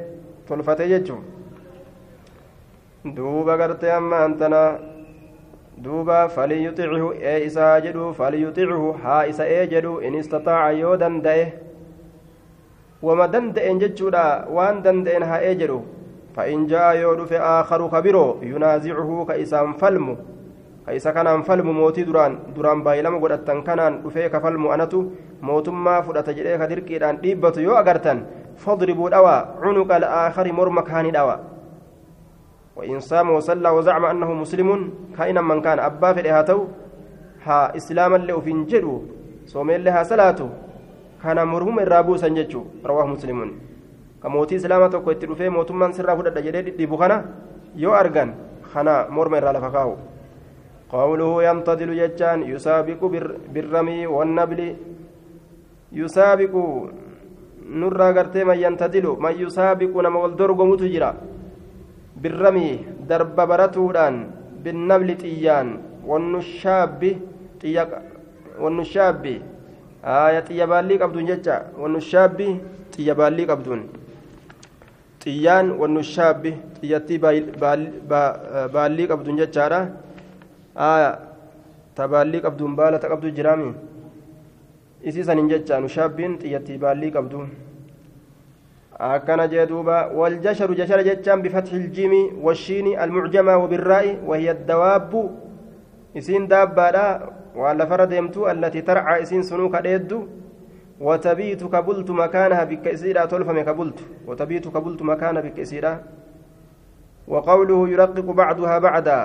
tolfatee 0.47 0.87
jechuun 0.93 1.21
duuba 3.05 3.57
gartee 3.57 3.91
amma 3.91 4.23
antana 4.25 4.79
duuba 5.77 6.29
faliyuxichu 6.29 7.13
ee 7.21 7.45
isaa 7.45 7.81
jedhu 7.81 8.13
faliyuxichu 8.13 8.93
haa 9.03 9.25
isa 9.27 9.47
ee 9.47 9.67
jedhu 9.67 9.99
in 10.01 10.15
istataaca 10.15 10.71
yoo 10.71 10.95
danda'e. 10.97 11.53
Wama 13.01 13.27
danda'en 13.27 13.79
jechuudha 13.79 14.47
waan 14.49 14.83
danda'en 14.83 15.23
haa 15.23 15.41
ee 15.41 15.55
jedhu. 15.55 15.83
فإن 16.33 16.65
جاء 16.67 16.97
يودف 16.97 17.33
آخر 17.33 17.87
كبيرو 17.93 18.41
ينازعه 18.41 19.25
كإسام 19.29 19.73
فلم 19.73 20.17
كإسا 20.87 21.11
كان 21.11 21.41
فلم 21.41 21.67
موتي 21.69 22.03
دران 22.09 22.57
دران 22.57 22.81
بايلم 22.83 23.21
قدتن 23.21 23.61
كان 23.61 24.01
دفه 24.01 24.27
كفلم 24.33 24.67
أنتو 24.67 24.99
موتما 25.41 26.01
فدت 26.01 26.29
جريك 26.29 26.61
دركيدان 26.71 27.21
ديبت 27.21 27.57
يو 27.57 27.77
أغرتن 27.77 28.17
فاضربوا 28.57 29.09
دوا 29.09 29.37
عنق 29.61 29.91
الآخر 29.95 30.45
مرمكان 30.57 31.11
دوا 31.11 31.35
وإن 32.75 32.99
صام 32.99 33.29
وصلى 33.29 33.69
وزعم 33.69 34.05
أنه 34.05 34.29
مسلم 34.33 34.69
كائنا 35.17 35.41
من 35.41 35.61
كان 35.61 35.79
أبا 35.79 36.13
في 36.13 36.29
هاتو 36.29 36.59
ها 37.45 37.75
إسلاما 37.77 38.17
لأفين 38.17 38.65
صومين 39.45 39.83
لها 39.83 40.03
صلاته 40.03 40.49
كان 41.23 41.39
مرهم 41.47 41.79
الرابو 41.79 42.13
سنججو 42.17 42.61
رواه 42.85 43.05
مسلم. 43.05 43.39
كموتي 44.23 44.55
إسلاما 44.55 44.87
توكو 44.87 45.11
اتلوفي 45.11 45.49
موتمان 45.49 45.91
سرا 45.91 46.15
فدد 46.15 46.37
جديد 46.45 46.77
ديبو 46.79 46.95
خنا 47.01 47.17
يو 47.75 47.91
أرغان 47.91 48.29
خنا 48.71 48.93
مرمى 49.15 49.37
الرالة 49.37 49.59
فكاو 49.65 49.91
قوله 50.93 51.31
يمتدل 51.47 51.91
ججان 51.99 52.39
يسابق 52.53 53.01
بالرمي 53.53 54.07
والنبل 54.07 54.59
يسابق 55.91 56.53
نرى 57.81 58.07
غرتي 58.15 58.41
من 58.49 58.57
ينتدل 58.63 59.05
من 59.23 59.33
يسابق 59.43 59.93
نما 60.05 60.19
والدرغ 60.23 60.59
متجرا. 60.71 61.11
بالرمي 62.23 62.69
درب 63.09 63.35
برتودان 63.49 64.15
بالنبل 64.63 65.09
طيان 65.23 65.67
والنشاب 66.09 67.01
طيق 67.61 67.91
والنشاب 68.63 69.23
آية 70.03 70.39
طيبالي 70.47 70.95
قبدون 71.01 71.25
ججا 71.29 71.55
والنشاب 71.81 72.39
طيبالي 72.93 73.43
قبدون 73.51 73.81
طيان 75.23 75.67
والنشاب 75.79 76.43
طيتي 76.75 77.15
بالي 78.73 79.03
قبدون 79.11 79.35
ججارا 79.41 79.79
آية 80.77 81.11
تبالي 81.95 82.39
قبدون 82.45 82.71
بالا 82.77 82.97
تقبدو 83.03 83.29
جرامي 83.37 83.71
isiisan 85.03 85.37
hin 85.37 85.49
jechaa 85.51 85.79
nushaabbiin 85.83 86.35
xiyyattii 86.41 86.77
baallii 86.81 87.11
qabdu 87.15 87.39
أكن 88.99 89.49
جدوبا 89.49 90.05
والجشر 90.05 90.73
جشر 90.73 91.01
جتان 91.01 91.41
بفتح 91.41 91.71
الجيم 91.73 92.13
والشين 92.45 92.99
المعجمة 92.99 93.57
وبالراء 93.57 94.19
وهي 94.25 94.51
الدواب 94.51 95.11
إسين 96.17 96.47
دابا 96.47 97.29
وعلى 97.55 97.87
فردمت 97.87 98.37
التي 98.37 98.81
ترعى 98.81 99.21
إسين 99.21 99.41
سنوك 99.43 99.75
ديدو 99.75 100.27
وتبيت 101.01 101.63
كبلت 101.63 102.09
مكانها 102.11 102.63
بكسيرة 102.63 103.25
تلفم 103.25 103.61
كبلت 103.61 103.99
وتبيت 104.27 104.67
كبلت 104.67 105.01
مكانها 105.01 105.41
بكسيرة 105.41 105.93
وقوله 107.27 107.89
يرقق 107.89 108.27
بعضها 108.41 108.79
بعدا 108.79 109.19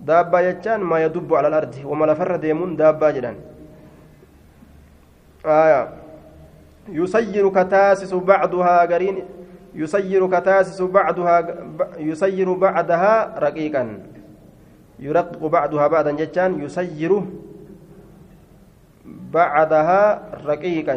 دابا 0.00 0.40
يجان 0.40 0.80
ما 0.80 1.04
يدب 1.04 1.34
على 1.34 1.48
الأرض 1.48 1.74
وما 1.84 2.06
لفر 2.06 2.36
ديمون 2.36 2.76
دابا 2.76 3.10
جدا 3.10 3.34
آية 5.46 5.88
يسير 6.88 7.48
كتاسس 7.48 8.14
بعضها 8.14 8.86
قرين 8.86 9.16
يسير 9.74 10.26
كتاسس 10.26 10.82
بعضها 10.82 11.36
يسير 11.98 12.52
بعدها 12.52 13.38
رقيقا. 13.38 13.84
يرقق 14.98 15.46
بعضها 15.46 15.86
بعدا 15.86 16.12
جتان 16.12 16.62
يسير 16.62 17.22
بعدها 19.04 20.22
رقيقا. 20.44 20.96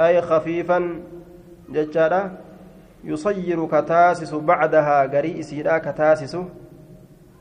أي 0.00 0.20
خفيفا 0.22 0.78
جتانا 1.70 2.22
يسير 3.04 3.66
كتاسس 3.66 4.34
بعدها 4.34 4.96
قري 5.06 5.40
إسيرا 5.40 5.78
كتاسس 5.78 6.36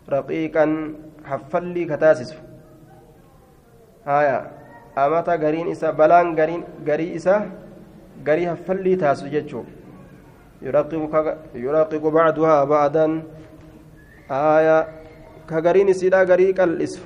رقيقا. 0.10 0.94
حفلي 1.26 1.86
كتاسس. 1.86 2.36
هايا 4.06 4.52
أمتا 4.98 5.32
قرين 5.32 5.68
إسا 5.72 5.92
بلان 5.92 6.40
قرين 6.40 6.64
قري 6.88 7.16
إسا 7.16 7.52
garii 8.24 8.46
haffallii 8.46 8.98
taasu 8.98 9.30
jechuun 9.30 9.66
yuraqiqu 10.62 12.08
bacduhaa 12.12 12.66
ba'adan 12.68 13.24
aaya 14.30 14.88
ka 15.48 15.58
gariin 15.62 15.90
isiidha 15.90 16.26
garii 16.28 16.54
qal'isu 16.54 17.02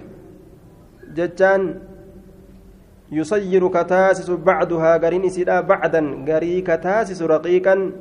jechaan 1.14 1.80
yusayyiru 3.14 3.70
ka 3.70 3.86
taasisu 3.86 4.38
bacduhaa 4.41 4.97
gariin 4.97 5.30
isiidha 5.30 5.61
bacdan 5.61 6.26
garii 6.26 6.66
ka 6.66 6.78
taasisu 6.82 7.30
raqiiqan 7.30 7.93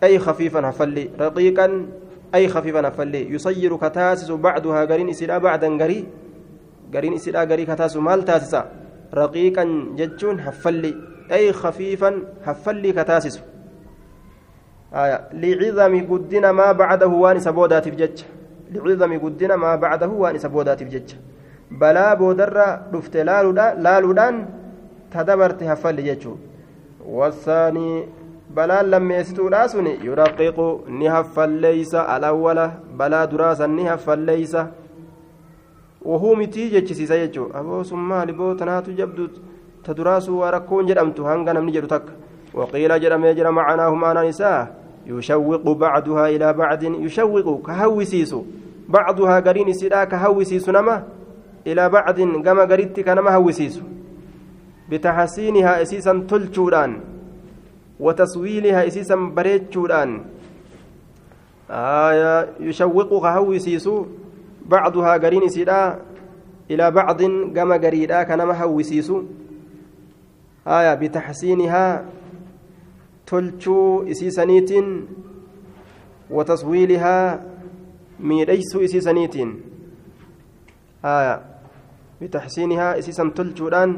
ay 0.00 0.16
khafiifan 0.18 0.64
haffalli 0.64 1.12
raqiiqan 1.12 1.72
ay 2.32 2.48
khafiifan 2.48 2.88
haffalli 2.88 3.28
yusayyiru 3.28 3.76
ka 3.78 3.92
taasisu 3.92 4.40
bacduhaa 4.40 4.88
gariin 4.88 5.12
isiidha 5.12 5.36
bacdan 5.36 5.76
garii 5.76 6.08
gariin 6.88 7.20
isiidha 7.20 7.44
garii 7.44 7.68
ka 7.68 7.76
taasisu 7.76 8.00
maal 8.00 8.24
taasisa 8.24 8.72
raqiiqan 9.12 9.94
jechuun 10.00 10.40
haffalli 10.40 11.13
أي 11.32 11.52
خفيفا 11.52 12.22
هفلي 12.44 12.92
كتاسس 12.92 13.40
آية 14.94 15.28
لعظم 15.32 16.06
قدنا 16.10 16.52
ما 16.52 16.72
بعده 16.72 17.06
وان 17.06 17.38
سبودات 17.40 17.88
بجج 17.88 18.22
لعظم 18.72 19.18
قدنا 19.18 19.56
ما 19.56 19.76
بعده 19.76 20.08
وان 20.08 20.38
سبودات 20.38 20.82
بجج 20.82 21.14
بلا 21.70 22.14
بودر 22.14 22.78
رفت 22.94 23.16
لالودان 23.16 24.46
تدبرت 25.12 25.62
هفلي 25.62 26.02
ججو 26.02 26.36
والثاني 27.06 28.06
balaan 28.54 28.90
lammeessituudha 28.90 29.68
sun 29.68 29.86
yuraqiqu 30.08 30.66
ni 30.98 31.06
haffalleeysa 31.14 32.08
alawwala 32.14 32.66
balaa 32.98 33.26
duraasa 33.26 33.66
ni 33.66 33.84
haffalleeysa 33.84 34.68
wahuu 36.10 36.36
mitii 36.36 36.70
jechisiisa 36.70 37.18
jechuu 37.18 37.48
aboo 37.54 37.84
sun 37.84 38.00
maali 38.10 38.32
boo 38.32 38.54
tanaatu 38.54 38.92
jabdu 38.92 39.28
تدراسوا 39.84 40.46
وركون 40.46 40.86
جرمت 40.86 41.20
هنغا 41.20 41.52
نمني 41.52 41.72
جرو 41.72 41.86
تك. 41.86 42.02
وقيل 42.54 43.00
جرم 43.00 43.24
يجرى 43.24 43.50
معناه 43.50 43.94
معنى 43.94 44.28
نساء 44.28 44.74
يشوق 45.06 45.64
بعدها 45.72 46.28
إلى 46.28 46.52
بعد 46.52 46.82
يشوق 46.82 47.66
كهوسيس 47.66 48.36
بعضها 48.88 49.40
قرين 49.40 49.72
سيدا 49.72 50.04
كهوسيس 50.04 50.68
نما. 50.68 51.02
إلى 51.66 51.88
بعد 51.88 52.20
كما 52.44 52.62
قريت 52.62 53.00
كنما 53.00 53.34
هوسيس 53.34 53.80
بتحسينها 54.90 55.82
إسيسا 55.82 56.24
تلشوران 56.28 57.00
وتصويلها 58.00 58.86
إسيسا 58.86 59.16
بريتشوران 59.36 60.10
آية 61.70 62.48
يشوق 62.60 63.10
كهوسيس 63.22 63.88
بعضها 64.66 65.12
قرين 65.16 65.48
سيدا. 65.48 65.98
إلى 66.70 66.90
بعض 66.90 67.22
كما 67.56 67.76
قريدا 67.76 68.22
كنما 68.22 68.62
هوسيس 68.62 69.12
آية 70.66 70.94
بتحسينها 70.94 72.04
تلشو 73.26 74.08
إسيسانيتين 74.10 74.86
وتصويلها 76.30 77.16
ميريس 78.20 78.76
إسيسانيتين. 78.76 79.50
آية 81.04 81.34
بتحسينها 82.20 82.98
إسيسا 82.98 83.32
تلشودان 83.36 83.90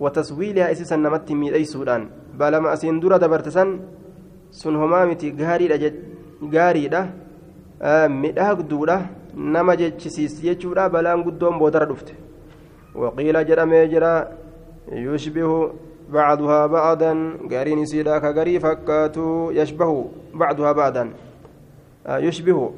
وتصويلها 0.00 0.72
إسيسا 0.72 0.96
نمت 0.96 1.32
ميريسودان 1.32 2.02
بالما 2.38 2.72
أسين 2.72 3.00
درة 3.00 3.16
دبرتسان 3.16 3.80
sun 4.50 4.76
homaa 4.76 5.06
miti 5.06 5.30
gaariidha 5.32 5.76
gaariidha 6.54 7.00
midhaagduudha 8.22 8.96
nama 9.36 9.76
jechisiis 9.76 10.40
jechuudha 10.42 10.88
balaan 10.88 11.24
guddoon 11.26 11.58
boodara 11.58 11.86
dhufte 11.90 12.14
waqiila 12.94 13.44
jedhamee 13.44 13.88
jira 13.92 14.12
يشبه 14.92 15.70
بعضها 16.12 16.66
بعضا. 16.66 17.12
قارين 17.50 17.84
سيدا 17.84 18.18
كغري 18.18 18.60
فكاتو 18.60 19.50
يشبه 19.50 20.10
بعضها 20.34 20.72
بعضا. 20.72 21.10
آه 22.06 22.18
يشبه. 22.18 22.70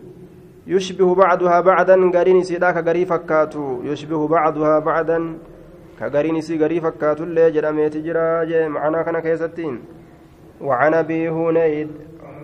يشبه 0.66 1.14
بعضها 1.14 1.60
بعضا. 1.60 2.10
قارين 2.10 2.42
سيدا 2.42 2.70
كغري 2.70 3.06
فكاتو 3.06 3.82
يشبه 3.84 4.28
بعضها 4.28 4.78
بعضا. 4.78 5.38
كغرين 5.98 6.40
سي 6.40 6.58
غري 6.58 6.80
فكاتو 6.80 7.24
اللي 7.24 7.50
جرميت 7.50 7.96
جرا 7.96 8.68
معنا 8.68 9.02
كان 9.02 9.18
كيستين. 9.18 9.80
وعن 10.60 10.94
أبي 10.94 11.28
هنيد 11.28 11.90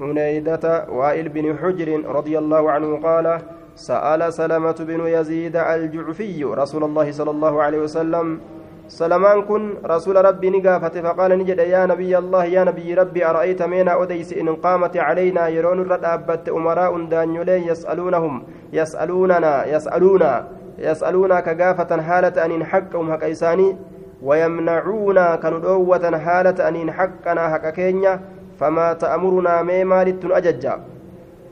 هنيدة 0.01 0.87
وائل 0.91 1.29
بن 1.29 1.59
حجر 1.59 1.89
رضي 2.07 2.39
الله 2.39 2.71
عنه 2.71 2.97
قال 3.03 3.41
سأل 3.75 4.33
سلمة 4.33 4.79
بن 4.81 5.01
يزيد 5.07 5.57
الجعفي 5.57 6.45
رسول 6.45 6.85
الله 6.85 7.11
صلى 7.13 7.31
الله 7.31 7.63
عليه 7.63 7.79
وسلم 7.79 8.41
سلمان 8.89 9.43
كن 9.43 9.75
رسول 9.85 10.25
ربي 10.25 10.51
نقافته 10.51 11.03
فقال 11.03 11.39
نجد 11.39 11.59
يا 11.59 11.87
نبي 11.87 12.19
الله 12.19 12.45
يا 12.45 12.65
نبي 12.65 12.95
ربي 12.95 13.27
أرأيت 13.27 13.63
مينا 13.63 14.03
أديس 14.03 14.33
إن 14.33 14.49
قامت 14.55 14.97
علينا؟ 14.97 15.49
يرون 15.49 15.81
الرد 15.81 16.49
أمراء 16.49 17.05
دانيولي 17.05 17.67
يسألونهم. 17.67 18.43
يسألوننا 18.73 19.67
يسألونا 19.67 20.33
يسألونا 20.79 21.41
كقافة 21.41 22.03
حالة 22.03 22.45
أن 22.45 22.65
حقهم 22.65 23.13
حق 23.13 23.25
إساني 23.25 23.77
ويمنعونا 24.23 25.37
كندوة 25.37 26.19
حالة 26.19 26.69
أن 26.69 26.93
حقنا 26.93 27.49
حق 27.49 27.69
كينيا. 27.71 28.21
فما 28.61 28.93
تأمرنا 28.93 29.63
ميما 29.63 30.05
لتن 30.05 30.33
أججا. 30.33 30.75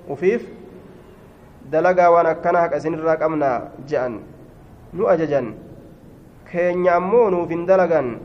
وفيف 0.08 0.48
دلقا 1.72 2.08
وأنا 2.08 2.32
كان 2.32 2.56
حق 2.56 2.74
أسن 2.74 2.94
الراقمنا 2.94 3.68
جأن. 3.88 4.20
نو 4.94 5.08
أججا 5.08 5.54
keenya 6.52 6.96
ammoo 7.00 7.30
nuuf 7.32 7.48
hin 7.48 7.66
dalagan? 7.66 8.20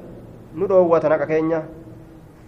Nu 0.54 0.68
dhoowwatan 0.68 1.12
haqa 1.16 1.28
keenya. 1.28 1.62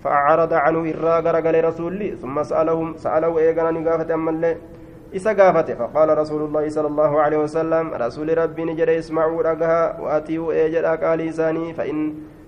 فأعرض 0.04 0.54
عنه 0.54 0.80
إرى 0.80 1.16
غرغل 1.26 1.56
رسولي 1.66 2.10
ثم 2.16 2.44
سألهم 2.44 2.96
سأله 2.98 3.40
إيغانا 3.40 3.72
نقافة 3.72 4.14
أما 4.14 4.32
اللي 4.32 4.58
إسا 5.16 5.34
قافته 5.34 5.76
فقال 5.76 6.18
رسول 6.18 6.42
الله 6.48 6.70
صلى 6.70 6.88
الله 6.88 7.22
عليه 7.22 7.38
وسلم 7.38 7.86
رسول 7.94 8.38
ربي 8.38 8.64
نجري 8.64 9.00
اسمعوا 9.00 9.44
رقها 9.44 10.00
وأتيوا 10.02 10.54
إيجر 10.54 10.94
أقال 10.94 11.22
إساني 11.22 11.74
فإن 11.74 11.98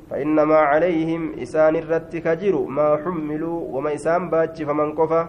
فإنما 0.10 0.56
عليهم 0.72 1.22
إسان 1.42 1.76
الرت 1.76 2.16
كجر 2.16 2.56
ما 2.78 3.00
حملوا 3.04 3.60
وما 3.74 3.94
إسان 3.94 4.30
باتش 4.30 4.62
فمن 4.62 4.92
قفا 5.00 5.22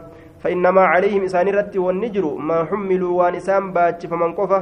فإنما 0.43 0.81
عليهم 0.93 1.23
إسان 1.25 1.49
الرت 1.49 1.77
والنجر 1.77 2.35
ما 2.35 2.65
حملوا 2.65 3.13
وان 3.19 3.35
إسان 3.35 3.73
باتش 3.73 4.07
فمن 4.07 4.33
قفا 4.39 4.61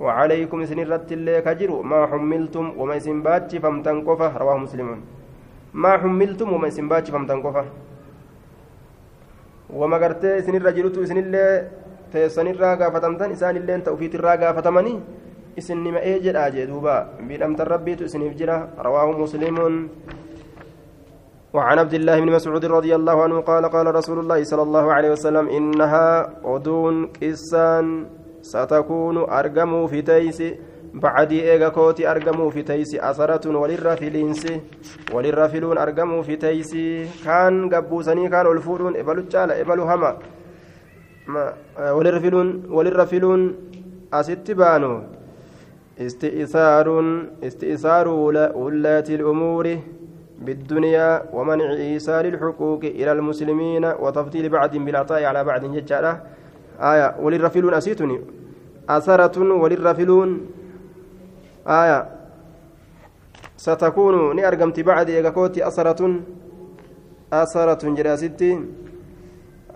وعليكم 0.00 0.58
إسن 0.64 0.78
الرت 0.84 1.12
اللي 1.12 1.40
كجر 1.46 1.70
ما 1.82 2.00
حملتم 2.10 2.66
وما 2.78 2.96
إسن 2.96 3.22
باتش 3.22 3.56
فمتن 3.62 3.96
قفة 4.08 4.28
رواه 4.42 4.56
مسلم. 4.66 4.88
ما 5.74 5.92
حملتم 6.02 6.48
وما 6.52 6.66
إسن 6.68 6.88
باتش 6.90 7.10
فمتن 7.14 7.38
قفة 7.46 7.64
وما 9.70 9.96
قرتي 10.02 10.38
إسن 10.38 10.54
الرجلت 10.60 10.98
إسن 10.98 11.18
اللي 11.24 11.46
teessan 12.14 12.46
irraa 12.46 12.78
gaafatamtan 12.78 13.34
isaan 13.34 13.58
illeen 13.58 13.82
ta'ufiit 13.82 14.14
irraa 14.14 14.38
gaafatamanii 14.38 14.98
isin 15.58 15.82
nima 15.82 15.98
ee 16.10 16.18
jedhaa 16.26 16.46
jee 16.54 16.66
duuba 16.70 16.94
miidhamtan 17.18 17.66
rabbiitu 17.74 18.06
isiniif 18.06 18.38
jira 18.38 18.70
وعن 21.54 21.78
عبد 21.78 21.94
الله 21.94 22.16
بن 22.20 22.30
مسعود 22.34 22.64
رضي 22.66 22.94
الله 22.98 23.16
عنه 23.22 23.36
قال 23.46 23.64
قال 23.70 23.86
رسول 23.94 24.18
الله 24.26 24.42
صلى 24.42 24.62
الله 24.62 24.86
عليه 24.92 25.10
وسلم 25.14 25.46
إنها 25.48 26.06
أدون 26.42 27.14
كسان 27.14 27.86
ستكون 28.44 29.16
أرجموا 29.16 29.86
في 29.88 30.02
تيس. 30.02 30.40
بعدي 30.94 31.38
إيغا 31.50 31.68
كوتي 31.68 32.06
أرقموا 32.10 32.50
في 32.50 32.62
تيسي 32.62 33.00
أثرة 33.00 33.44
وللرا 33.56 33.94
فيلينسي 33.94 34.60
وللرا 35.14 35.46
فيلون 35.46 35.78
أرقموا 35.78 36.22
في 36.22 36.36
تيسي 36.36 37.08
كان 37.24 37.74
قبوسني 37.74 38.28
كان 38.28 38.46
ألفورون. 38.46 38.96
إبلو 38.96 39.22
جالا 39.32 39.60
إبلو 39.60 39.82
هما. 39.82 40.10
filuun 43.10 43.40
asitti 44.12 44.54
baanu 44.54 45.02
استئثار 45.98 46.86
استئثار 47.42 48.08
ولاة 48.08 49.04
الأمور. 49.08 49.78
بالدنيا 50.38 51.22
ومنع 51.32 51.72
إيصال 51.72 52.26
الحقوق 52.26 52.82
إلى 52.84 53.12
المسلمين. 53.12 53.84
وتفضيل 53.84 54.48
بعض 54.48 54.76
بالعطاء 54.76 55.24
على 55.24 55.44
بعض 55.44 55.64
ججالة 55.64 56.20
آية 56.80 57.16
وللرفلون 57.20 57.74
أسيتني. 57.74 58.20
أثرة 58.88 59.36
وللرفلون 59.62 60.46
آية. 61.66 62.08
ستكون 63.56 64.36
نأرقمت 64.36 64.80
بعد 64.80 65.10
إيقاكوتي 65.10 65.66
أثرة. 65.66 66.20
أثرة 67.32 67.82
جراستي 67.94 68.60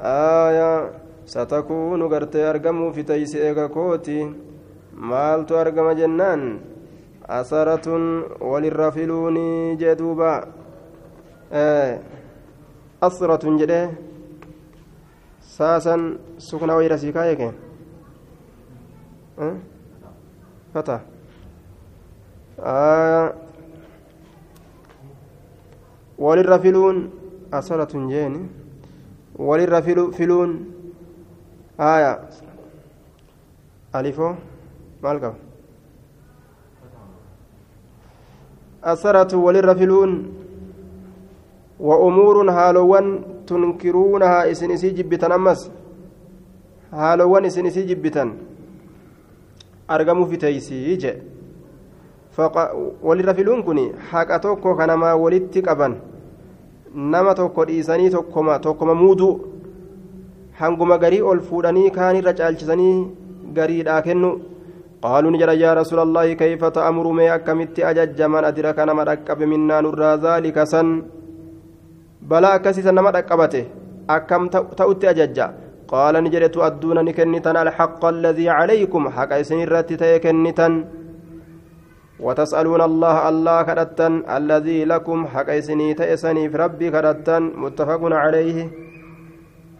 آية. 0.00 0.90
ستكون 1.26 2.02
غرتي 2.02 2.50
أرقموا 2.50 2.92
في 2.92 3.02
تيس 3.02 3.36
إيغاكوتي 3.36 4.32
مالتو 4.96 5.60
أرقم 5.60 5.90
جنان. 5.92 6.60
أثرة 7.28 7.86
وللرافلوني 8.40 9.76
جدوبا 9.76 10.44
آه 11.52 11.98
أثرة 13.02 13.56
جده 15.58 15.78
ساسا 15.78 16.18
سكنا 16.38 16.74
ويرسي 16.74 17.12
كايك 17.12 17.40
أه؟ 19.38 19.56
فتى 20.74 21.00
آه. 22.60 23.34
وللرافلون 26.18 27.10
أثرة 27.52 28.08
جيني 28.08 28.46
وللرافلون 29.36 30.50
آية. 31.80 32.28
ألفو 33.94 34.34
maal 35.02 35.18
qaba 35.20 35.34
أثرة 38.84 39.36
وللرفلون 39.36 40.10
وأمور 41.80 42.50
هالوان 43.50 43.72
تنكرونها 43.72 44.50
إسن 44.50 44.70
إسي 44.70 44.90
جبتن 44.90 45.32
أمس 45.32 45.70
هالوان 46.92 47.44
إسن 47.44 47.66
إسي 47.66 47.82
جبتن 47.82 48.28
أرقموا 49.90 50.26
في 50.26 50.36
تيسيج 50.36 51.04
walirrafiluun 53.02 53.64
kun 53.66 53.78
haqa 54.10 54.38
tokko 54.38 54.76
kanamaa 54.78 55.16
walitti 55.16 55.62
qaban 55.62 55.96
nama 56.94 57.34
tokko 57.34 57.64
dhiisanii 57.66 58.10
tokkoma 58.10 58.94
muuduu 58.94 59.32
hanguma 60.60 60.98
garii 60.98 61.20
ol 61.22 61.40
fuudhanii 61.40 61.90
kaanirra 61.90 62.32
caalchisanii 62.32 63.08
gariidhaa 63.58 64.02
kennu 64.02 64.30
قالوا 65.02 65.30
نجر 65.30 65.50
يا 65.62 65.74
رسول 65.74 65.98
الله 65.98 66.32
كيف 66.32 66.64
تأمر 66.64 67.06
ما 67.18 67.34
أكمت 67.34 67.80
أجج 67.80 68.22
من 68.22 68.44
أدرك 68.44 68.78
نما 68.78 69.02
ركب 69.02 69.42
منا 69.42 69.78
نرى 72.22 72.40
ذلك 72.46 72.70
سن 72.70 72.82
بلا 72.82 72.82
كسيسا 72.82 72.90
نما 72.90 73.10
ركبته 73.10 73.64
أكم 74.10 74.46
تأتي 74.48 75.10
أجج 75.10 75.38
قال 75.88 76.24
نجر 76.24 76.46
تؤدون 76.46 77.04
نكنتن 77.04 77.56
الحق 77.56 78.04
الذي 78.04 78.48
عليكم 78.50 79.08
حق 79.08 79.32
إسن 79.32 79.62
الرت 79.62 79.92
تيكنتن 79.92 80.84
وتسألون 82.20 82.80
الله 82.80 83.28
الله 83.28 83.62
كرتن 83.62 84.12
الذي 84.36 84.84
لكم 84.84 85.26
حق 85.26 85.50
إسني 85.50 85.94
تيسني 85.94 86.50
في 86.50 86.56
ربي 86.56 86.90
كرتن 86.90 87.42
متفق 87.56 88.00
عليه 88.02 88.70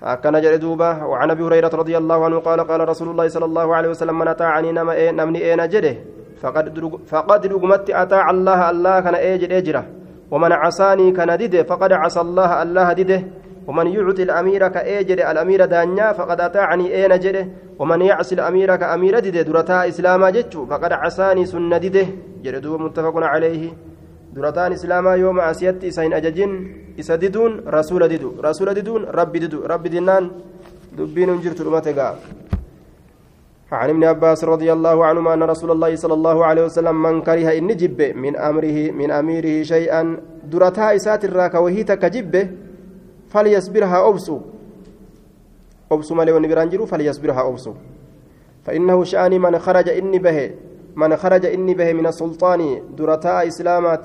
أكن 0.02 0.40
جل 0.40 0.58
دوبا 0.58 1.02
وعن 1.04 1.30
أبي 1.30 1.42
هريرة 1.42 1.72
رضي 1.74 1.98
الله 1.98 2.24
عنه 2.24 2.38
قال 2.38 2.60
قال 2.60 2.88
رسول 2.88 3.08
الله 3.08 3.28
صلى 3.28 3.44
الله 3.44 3.74
عليه 3.76 3.88
وسلم 3.88 4.18
من 4.18 4.28
أطاعني 4.28 4.72
نما 4.72 4.92
إيه 4.92 5.10
نمني 5.10 5.38
إيه 5.38 5.54
نجده 5.54 5.94
فقد 6.42 6.64
فقد 7.06 7.46
رقمت 7.46 7.90
أطاع 7.90 8.30
الله 8.30 8.70
الله 8.70 9.00
كان 9.00 9.14
إيجر 9.14 9.58
إجره 9.58 9.84
ومن 10.30 10.52
عصاني 10.52 11.12
كان 11.12 11.64
فقد 11.64 11.92
عصى 11.92 12.20
الله 12.20 12.62
الله 12.62 12.92
دده 12.92 13.20
ومن 13.66 13.86
يعطي 13.86 14.22
الأمير 14.22 14.68
كأجر 14.68 15.18
الأمير 15.30 15.64
دانيا 15.64 16.12
فقد 16.12 16.40
أطاعني 16.40 16.86
إيه 16.88 17.08
نجده 17.08 17.48
ومن 17.78 18.02
يعصي 18.02 18.34
الأمير 18.34 18.76
كأمير 18.76 19.18
دده 19.18 19.42
درتا 19.42 19.88
إسلاما 19.88 20.30
جتشو 20.30 20.66
فقد 20.66 20.92
عصاني 20.92 21.46
سنة 21.46 21.78
دده 21.78 22.06
جردوب 22.44 22.80
متفق 22.80 23.16
عليه. 23.16 23.72
durataan 24.34 24.72
islaamaa 24.72 25.16
yoo 25.16 25.32
macasiyatti 25.32 25.88
isa 25.90 26.02
hin 26.02 26.12
ajajin 26.18 26.52
isa 27.02 27.16
diduun 27.16 27.62
rasuula 27.76 28.08
didu 28.12 28.36
rasuula 28.46 28.74
diduun 28.78 29.08
rabbi 29.20 29.40
didu 29.40 29.64
rabbi 29.72 29.88
dinnaan 29.96 30.30
dubbiin 30.98 31.34
عن 33.72 33.88
ابن 33.90 34.04
عباس 34.04 34.44
رضي 34.44 34.72
الله 34.72 35.04
عنهما 35.06 35.34
أن 35.34 35.42
رسول 35.42 35.70
الله 35.70 35.96
صلى 35.96 36.14
الله 36.14 36.44
عليه 36.44 36.64
وسلم 36.64 37.02
من 37.02 37.22
كره 37.22 37.58
إن 37.58 37.76
جب 37.76 38.16
من 38.16 38.36
أمره 38.36 38.90
من 38.90 39.10
أميره 39.10 39.62
شيئا 39.62 40.16
درتها 40.44 40.96
إسات 40.96 41.24
الراك 41.24 41.54
وهي 41.54 41.84
تكجب 41.84 42.56
فليصبرها 43.28 44.08
أبسو 44.08 44.40
أبسو 45.92 46.14
مالي 46.14 46.86
فليصبرها 46.86 47.56
فإنه 48.64 49.04
شأن 49.04 49.40
من 49.40 49.58
خرج 49.58 49.88
إني 49.88 50.18
به 50.18 50.50
من 50.96 51.16
خرج 51.16 51.46
إني 51.46 51.74
به 51.74 51.92
من 51.92 52.06
السلطان 52.06 52.82
درتا 52.96 53.46
إسلامات 53.46 54.02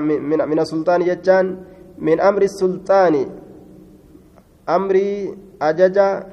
من, 0.00 0.48
من 0.48 0.58
السلطان 0.58 1.04
جتان 1.04 1.56
من 1.98 2.20
أمر 2.20 2.42
السلطان. 2.42 3.26
أمري 4.68 5.36
أججا 5.62 6.26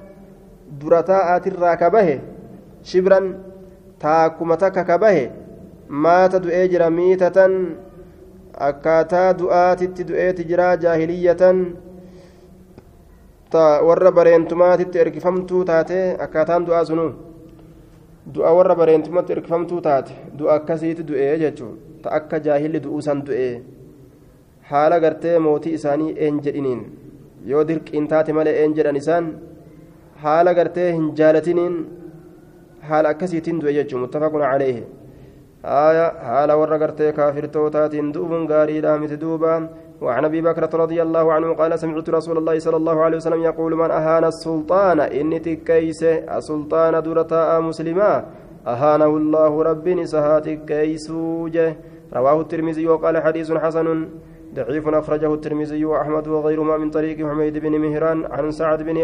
درتا 0.82 1.40
shibran 2.84 3.36
taakuma 4.00 4.58
takka 4.58 4.84
ka 4.86 4.98
bahe 4.98 5.32
maata 5.90 6.40
du'ee 6.40 6.68
jira 6.72 6.90
miitatan 6.90 7.54
akkaataa 8.70 9.34
du'aatitti 9.40 10.04
du'eeti 10.10 10.44
jira 10.50 10.76
jaahiliyyatan 10.84 11.58
warra 13.88 14.12
bareentumaatitti 14.12 15.00
ergifamtuu 15.04 15.64
taate 15.72 16.00
akkaataan 16.26 16.66
du'aa 16.68 16.86
sunuu 16.92 17.12
du'a 18.36 18.54
warra 18.58 18.76
bareentumatti 18.82 19.34
ergifamtuu 19.36 19.82
taate 19.88 20.14
du'a 20.40 20.56
akkasiiti 20.60 21.04
du'ee 21.12 21.38
jechuun 21.44 21.78
ta 22.04 22.10
akka 22.18 22.40
jaahilli 22.48 22.84
du'uusan 22.84 23.24
du'ee 23.30 23.54
haala 24.72 25.00
gartee 25.06 25.38
mootii 25.46 25.74
isaanii 25.80 26.16
een 26.28 26.42
jedhiniin 26.46 26.82
yoo 27.52 27.64
dirqiin 27.68 28.08
taate 28.12 28.34
malee 28.40 28.56
een 28.64 28.76
jedhan 28.78 28.96
isaan 29.02 29.32
haala 30.26 30.54
gartee 30.60 30.92
hin 30.98 31.08
jaalatiniin 31.22 31.76
haala 32.90 33.14
akkasiitiin 33.14 33.62
du'e 33.62 33.74
jechuun 33.78 34.02
muttafaqun 34.06 34.46
caleehi 34.52 34.84
haala 35.64 36.58
warra 36.62 36.82
gartee 36.84 37.12
kaafirtootaatiin 37.20 38.14
du'uun 38.16 38.50
gaariidhaa 38.54 38.98
miti 39.04 39.22
duubaan 39.26 39.70
وعن 40.02 40.26
أبي 40.26 40.42
بكر 40.42 40.64
رضي 40.80 41.02
الله 41.02 41.34
عنه 41.34 41.54
قال 41.54 41.80
سمعت 41.80 42.10
رسول 42.10 42.38
الله 42.38 42.60
صلى 42.60 42.78
الله 42.78 42.98
عليه 43.04 43.18
وسلم 43.18 43.42
يقول 43.44 43.76
من 43.76 43.92
أهان 43.92 44.24
السلطان؟ 44.24 45.00
إني 45.00 45.40
تكيس. 45.40 46.04
السلطان 46.38 46.94
درتا 47.04 47.60
مسلما. 47.60 48.12
أهانه 48.68 49.12
الله 49.18 49.64
رب 49.64 49.88
نسهات 50.00 50.48
كيسوجه 50.70 51.76
رواه 52.16 52.42
الترمذي 52.42 52.88
وقال 52.88 53.16
حديث 53.26 53.52
حسن. 53.52 53.88
ضعيف 54.56 54.88
أخرجه 54.88 55.34
الترمذي 55.34 55.86
وأحمد 55.86 56.28
وغيرهما 56.28 56.78
من 56.78 56.90
طريق 56.90 57.18
حميد 57.30 57.58
بن 57.58 57.74
مهران 57.84 58.26
عن 58.32 58.52
سعد 58.52 58.84
بن 58.84 58.98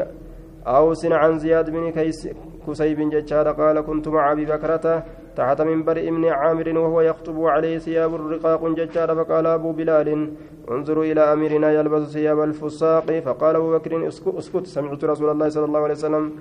اوس 0.67 1.05
عن 1.05 1.39
زياد 1.39 1.69
بن 1.69 1.91
كيس 1.91 2.29
كسيب 2.67 2.99
ججار 3.09 3.47
قال 3.51 3.81
كنت 3.81 4.07
مع 4.07 4.31
أبي 4.31 4.45
بكرة 4.45 5.03
تحت 5.35 5.61
منبر 5.61 5.97
ابن 5.97 6.25
عامر 6.25 6.77
وهو 6.77 7.01
يخطب 7.01 7.37
عليه 7.45 7.77
ثياب 7.77 8.15
رقاق 8.15 8.67
ججار 8.67 9.15
فقال 9.15 9.45
أبو 9.47 9.71
بلال 9.71 10.31
انظروا 10.71 11.05
إلى 11.05 11.21
أميرنا 11.33 11.71
يلبس 11.71 12.03
ثياب 12.13 12.39
الفساق. 12.43 13.19
فقال 13.25 13.55
أبو 13.55 13.77
بكر 13.77 14.07
اسكت 14.07 14.65
سمعت 14.67 15.03
رسول 15.03 15.29
الله 15.31 15.49
صلى 15.49 15.65
الله 15.65 15.79
عليه 15.79 15.93
وسلم 15.93 16.31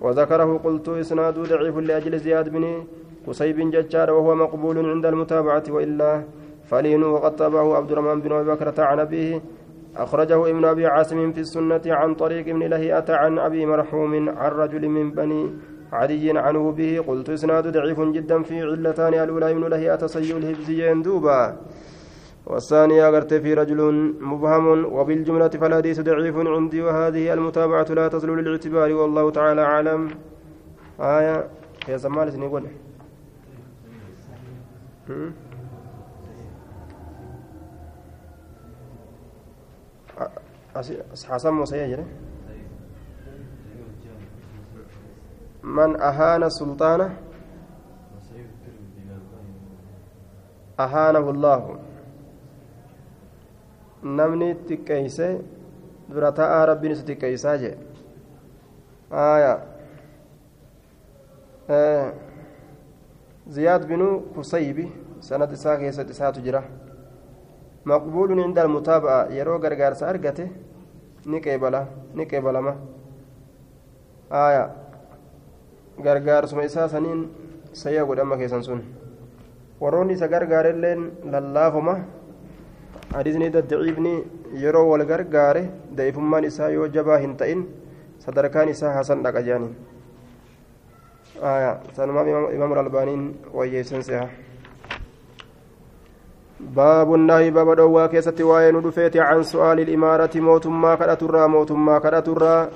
وذكره. 0.00 0.50
قلت 0.64 0.88
إسناد 0.88 1.38
ضعيف 1.38 1.76
لأجل 1.78 2.18
زياد 2.18 2.48
بن 2.48 2.64
قصيب 3.26 3.58
ججار 3.74 4.10
وهو 4.10 4.34
مقبول 4.34 4.76
عند 4.90 5.06
المتابعة 5.06 5.64
وإلا 5.70 6.22
فلين 6.70 7.02
وقد 7.02 7.36
تابعه 7.36 7.76
عبد 7.76 7.90
الرحمن 7.92 8.20
بن 8.20 8.32
أبي 8.32 8.50
بكر 8.50 8.68
عن 8.78 8.98
أبيه 9.00 9.40
أخرجه 9.96 10.50
ابن 10.50 10.64
أبي 10.64 10.86
عاصم 10.86 11.32
في 11.32 11.40
السنة 11.40 11.80
عن 11.86 12.14
طريق 12.14 12.48
ابن 12.48 12.62
لهيئة 12.62 13.04
عن 13.08 13.38
أبي 13.38 13.66
مرحوم 13.66 14.28
عن 14.28 14.50
رجل 14.50 14.88
من 14.88 15.10
بني 15.10 15.50
عدي 15.92 16.38
عنه 16.38 16.72
به. 16.72 17.04
قلت 17.06 17.30
إسناد 17.30 17.72
ضعيف 17.72 18.00
جدا 18.00 18.42
في 18.42 18.62
علتان. 18.62 19.14
الأولى 19.14 19.50
ابن 19.50 19.64
لهيئة 19.64 20.06
سيء 20.06 20.36
الهبز 20.36 20.70
يندوبا. 20.70 21.56
والثانية 22.46 23.08
أغرت 23.08 23.34
في 23.34 23.54
رجل 23.54 23.80
مبهم. 24.20 24.84
وبالجملة 24.84 25.48
فالحديث 25.48 26.00
ضعيف 26.00 26.36
عندي. 26.36 26.82
وهذه 26.82 27.32
المتابعة 27.32 27.88
لا 27.90 28.08
تصل 28.08 28.38
للاعتبار 28.38 28.92
والله 28.92 29.30
تعالى 29.30 29.62
أعلم. 29.62 30.10
آية. 31.00 31.48
يا 31.88 31.96
زمال 31.96 32.32
سنقول 32.32 32.64
حسن 41.30 41.50
موسى 41.50 41.96
من 45.62 46.00
أهان 46.00 46.48
سلطانه 46.48 47.16
أهانه 50.80 51.30
الله 51.30 51.78
namni 54.02 54.56
xiqqeeyse 54.68 55.42
dura 56.10 56.34
ta'aa 56.34 56.66
rabbiin 56.66 56.92
isa 56.92 57.04
xiqqeeysaa 57.06 57.56
jee 57.62 57.76
aya 59.10 59.52
ziyaad 63.56 63.82
binu 63.90 64.08
kusaybi 64.34 64.86
sanad 65.20 65.52
isaa 65.52 65.76
keessatti 65.82 66.12
isaatu 66.16 66.40
jira 66.46 66.62
maqbuulun 67.84 68.40
inda 68.46 68.62
almutaaba'a 68.62 69.30
yeroo 69.38 69.58
gargaarsa 69.64 70.08
argate 70.12 70.44
aya 74.30 74.64
gargaarsuma 76.06 76.64
isaa 76.64 76.88
saniin 76.88 77.20
sayya 77.72 78.04
godhama 78.08 78.36
keessan 78.40 78.62
sun 78.64 78.80
warroonni 79.80 80.14
isa 80.18 80.28
gargaarelleen 80.34 81.00
lallaafuma 81.32 81.94
hadiisni 83.14 83.50
daddaciifni 83.56 84.14
yeroo 84.64 84.86
wal 84.92 85.04
gargaare 85.12 85.62
da'ifummaan 85.96 86.44
isaa 86.50 86.68
yoo 86.76 86.88
jabaa 86.96 87.18
hin 87.24 87.36
ta'in 87.36 87.60
sadarkaan 88.24 88.68
isaa 88.74 88.92
hasan 88.98 89.22
dhaqa 89.26 89.42
jaaniin 89.48 89.74
sanumaaf 91.96 92.26
imaam 92.56 92.72
albaaniin 92.84 93.22
wayyeessan 93.58 94.02
seha 94.08 94.26
باب 96.76 97.14
النهي 97.14 97.50
باب 97.50 97.76
دوا 97.76 98.06
كيست 98.06 98.40
وين 98.40 98.82
دفيت 98.82 99.16
عن 99.16 99.42
سؤال 99.42 99.80
الإمارة 99.80 100.30
موتما 100.34 100.94
كدترا 100.94 101.46
موتما 101.46 101.98
كدترا 101.98 102.70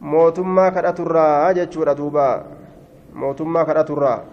موتما 0.00 0.68
كدترا 0.68 1.52
جتشورا 1.52 1.92
دوبا 1.92 2.44
موتما 3.14 3.62
كدترا 3.62 4.24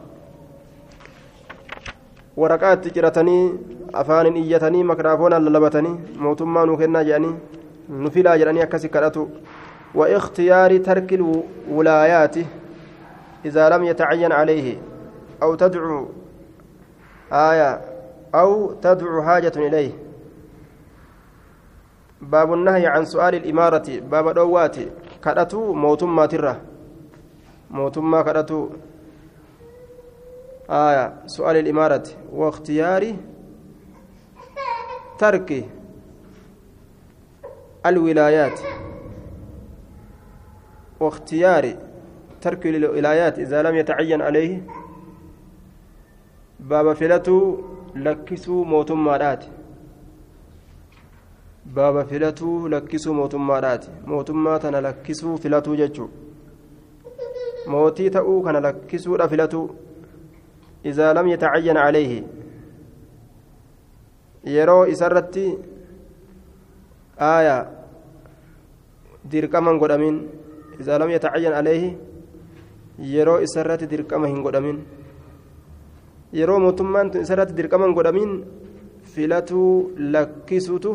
waraqaatti 2.38 2.92
ciratanii 2.96 3.54
afaanin 4.02 4.38
iyyatanii 4.40 4.84
makraafoonaan 4.92 5.46
lallabatanii 5.46 6.20
mootummaa 6.26 6.66
nuu 6.66 6.78
kennaa 6.82 7.04
jedhanii 7.08 7.34
nu 8.04 8.12
filaa 8.12 8.38
jedhanii 8.42 8.64
akkasi 8.66 8.90
kadhatu. 8.90 9.24
واختيار 9.96 10.78
ترك 10.78 11.14
الولايات 11.14 12.36
إذا 13.46 13.70
لم 13.70 13.84
يتعين 13.84 14.32
عليه 14.32 14.78
أو 15.44 15.56
تدعو 15.56 16.08
آية 17.32 17.82
أو 18.36 18.74
تدعو 18.74 19.24
حاجة 19.24 19.52
إليه. 19.56 19.92
باب 22.22 22.54
النهي 22.54 22.88
عن 22.88 23.06
سؤال 23.06 23.36
الإمارة 23.36 24.00
باب 24.00 24.34
دوات 24.34 24.76
كرتو 25.24 25.74
موتما 25.74 26.26
ترى. 26.26 26.62
موتما 27.72 28.22
كرتو 28.22 28.70
آية 30.70 31.14
سؤال 31.26 31.56
الإمارة 31.58 32.04
واختيار 32.32 33.16
ترك 35.18 35.66
الولايات. 37.86 38.60
واختيار 41.00 41.76
ترك 42.42 42.68
الولايات 42.68 43.40
إذا 43.40 43.64
لم 43.64 43.76
يتعين 43.76 44.22
عليه. 44.22 44.62
باب 46.60 46.94
فلتو 46.94 47.71
لكسوا 47.96 48.66
موتمارات 48.66 49.46
baaba 51.76 52.04
filatuu 52.06 52.68
lakkisuu 52.70 53.14
mootummaadhaati 53.14 53.90
mootummaa 54.12 54.60
tana 54.60 54.82
lakkisuu 54.82 55.38
filatuu 55.38 55.76
jechuu 55.82 56.10
mootii 57.74 58.10
ta'uu 58.16 58.42
kana 58.46 58.60
lakkisuudha 58.68 59.28
filatuu 59.34 59.66
إذا 60.86 61.14
لم 61.14 61.28
يتعين 61.28 61.78
عليه 61.78 62.24
yeroo 64.42 64.90
isarratti 64.90 65.54
aaya 67.22 67.70
dirqama 69.22 69.70
hin 69.70 69.78
godhamin 69.78 70.16
idaa 70.82 70.98
lam 70.98 71.12
yatacayyan 71.14 71.54
aleehi 71.54 71.94
yeroo 72.98 73.38
isarratti 73.46 73.86
dirqama 73.92 74.32
hin 74.32 74.42
godhamin 74.42 74.82
yeroo 76.40 76.60
mootummaan 76.66 77.12
isarratti 77.22 77.58
dirqama 77.60 77.86
hin 77.88 77.96
godhamin 78.00 78.32
filatuu 79.16 79.72
lakkisutu 80.16 80.92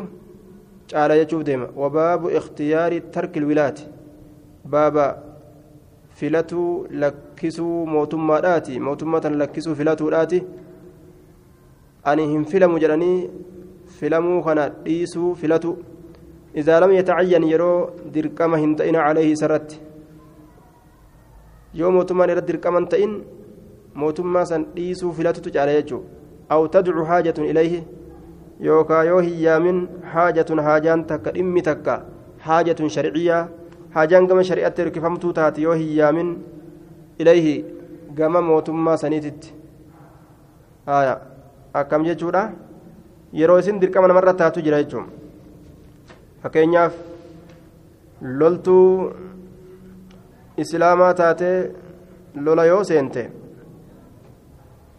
caala 0.93 1.19
jechuuf 1.21 1.45
deema 1.49 1.69
wabaabu 1.83 2.31
ikhtiyaari 2.41 3.01
tarki 3.17 3.39
ilwilaati 3.43 3.89
baaba 4.75 5.07
filatuu 6.21 6.71
lakkisuu 7.03 7.87
mootummaadhaati 7.95 8.81
mootummaa 8.87 9.21
tan 9.27 9.39
lakkisuu 9.43 9.75
filatuudhaati 9.81 10.41
ani 12.13 12.29
hin 12.33 12.45
filamu 12.53 12.79
jedhanii 12.85 13.31
filamuu 13.99 14.43
kana 14.49 14.69
dhiisuu 14.85 15.35
filatu 15.35 15.77
yatacayyan 16.55 17.45
yeroo 17.53 17.79
dirqama 18.15 18.63
hin 18.63 18.77
ta'ina 18.77 19.07
calayhi 19.07 19.33
isarratti 19.39 19.81
yoo 21.81 21.91
mootummaan 21.97 22.31
irratti 22.31 22.53
dirqama 22.53 22.81
hin 22.81 22.89
ta'in 22.95 23.13
mootummaa 24.03 24.45
san 24.51 24.67
dhiisuu 24.77 25.13
filatutu 25.19 25.53
caala 25.57 25.77
jechuu 25.79 26.03
aw 26.57 26.61
tadcu 26.75 27.05
haajatun 27.11 27.49
ilayhi 27.53 27.81
yookaa 28.69 29.05
yoo 29.11 29.21
hin 29.29 29.39
yaamin 29.45 29.81
haajatun 30.15 30.61
haajaan 30.67 31.05
takka 31.13 31.35
dhimmi 31.37 31.63
takka 31.69 31.97
haajatun 32.49 32.91
sharciyyaa 32.97 33.43
haajaan 33.97 34.29
gama 34.33 34.45
shari'atti 34.51 34.83
hirkifamtuu 34.85 35.33
taate 35.39 35.63
yoo 35.67 35.75
hin 35.83 35.91
yaamin 35.99 36.33
ilayhi 37.25 37.55
gama 38.21 38.43
mootummaa 38.49 38.97
saniititti 39.03 39.55
akkam 41.81 42.05
jechuudha 42.09 42.43
yeroo 43.41 43.59
isin 43.63 43.81
dirqama 43.81 44.09
namarra 44.13 44.35
taatu 44.43 44.65
jira 44.67 44.83
jechuun 44.83 45.09
fakkeenyaaf 46.43 46.95
loltuu 48.43 49.13
islaamaa 50.65 51.15
taatee 51.23 51.57
lola 52.47 52.65
yoo 52.71 52.85
seente 52.91 53.25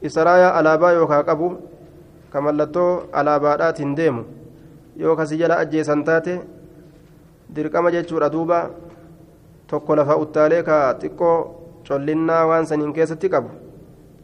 israayaa 0.01 0.53
alaabaa 0.59 0.91
yookaa 0.91 1.23
qabu 1.23 1.47
ka 2.31 2.41
mallattoo 2.41 3.09
alaabaadhaatiin 3.11 3.95
deemu 3.95 4.23
yoo 4.97 5.15
kasi 5.15 5.37
jala 5.37 5.57
ajjeesan 5.63 6.03
taate 6.03 6.39
dirqama 7.55 7.91
jechuudha 7.91 8.29
duuba 8.29 8.59
tokko 9.67 9.95
lafa 9.95 10.17
uttaalee 10.23 10.63
ka 10.63 10.77
xiqqoo 11.01 11.37
collinnaa 11.87 12.45
waan 12.47 12.65
saniin 12.65 12.93
keessatti 12.93 13.29
qabu 13.29 13.49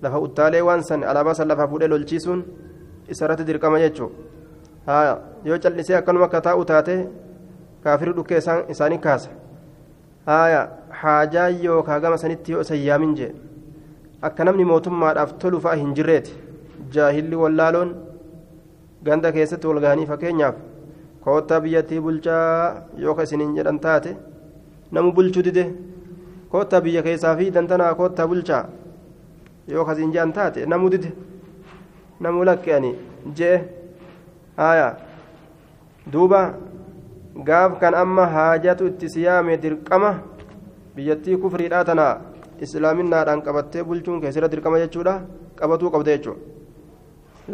lafa 0.02 0.20
uttaalee 0.20 0.62
waan 0.62 0.84
san 0.84 1.04
alaabaa 1.04 1.34
san 1.40 1.48
lafa 1.48 1.68
fuudhee 1.68 1.88
lolchiisuun 1.94 2.44
isarratti 3.16 3.44
dirqama 3.50 3.80
jechuudha 3.86 5.18
yoo 5.46 5.60
callisee 5.64 5.96
akkanuma 6.02 6.26
akka 6.26 6.42
taa'u 6.50 6.66
taate 6.66 6.98
kaafirii 7.84 8.14
dhukkee 8.16 8.40
isaanii 8.70 8.98
kaasa. 8.98 9.30
Haajaa 11.02 11.50
yookaan 11.64 12.02
gama 12.02 12.18
sanitti 12.18 12.52
yoo 12.52 12.62
isa 12.62 12.76
yaamin 12.76 13.16
jee 13.16 13.32
akka 14.28 14.44
namni 14.48 14.66
mootummaadhaaf 14.72 15.32
tolu 15.42 15.60
fa'a 15.66 15.76
hin 15.82 15.94
jirreeti. 15.98 16.34
Jaahilli 16.94 17.36
wallaaloon 17.44 17.92
ganda 19.04 19.32
keessatti 19.38 19.68
walgahanii 19.72 20.06
fakkeenyaaf 20.12 20.56
koottaa 21.26 21.60
biyyattii 21.66 22.00
bulchaa 22.06 22.48
yookaan 23.06 23.28
isiniin 23.30 23.56
jedhan 23.58 23.80
taate 23.86 24.16
namu 24.92 25.12
bulchuu 25.12 25.44
dide. 25.48 25.66
Koottaa 26.52 26.82
biyya 26.82 27.04
keessaa 27.08 27.36
fi 27.38 27.52
dantanaa 27.54 27.94
koottaa 28.02 28.28
bulchaa 28.28 28.66
yookaan 29.72 29.98
isin 29.98 30.12
jedhan 30.18 30.34
taate 30.40 30.66
namu 30.66 30.90
dide. 30.96 31.14
Namu 32.20 32.46
lakke'anii 32.46 32.96
jee. 33.40 33.58
Haaya 34.58 34.94
duuba. 36.14 36.44
gaaf 37.46 37.80
kan 37.82 37.96
amma 37.98 38.26
haajatu 38.34 38.88
itti 38.88 39.08
siyaame 39.10 39.54
dirqama 39.62 40.10
biyyattii 40.96 41.38
kufriidhaa 41.44 41.84
tana 41.88 42.04
islaaminaadhaan 42.66 43.42
qabattee 43.48 43.84
bulchuun 43.88 44.22
keessira 44.24 44.48
dirqama 44.54 44.78
jechuudha 44.84 45.14
qabatuu 45.60 45.90
qabda 45.96 46.16
jechuudha 46.16 46.42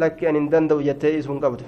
lakki 0.02 0.28
ani 0.28 0.38
hin 0.40 0.48
danda'u 0.52 0.80
jettee 0.88 1.12
isuun 1.18 1.40
qabdu 1.44 1.64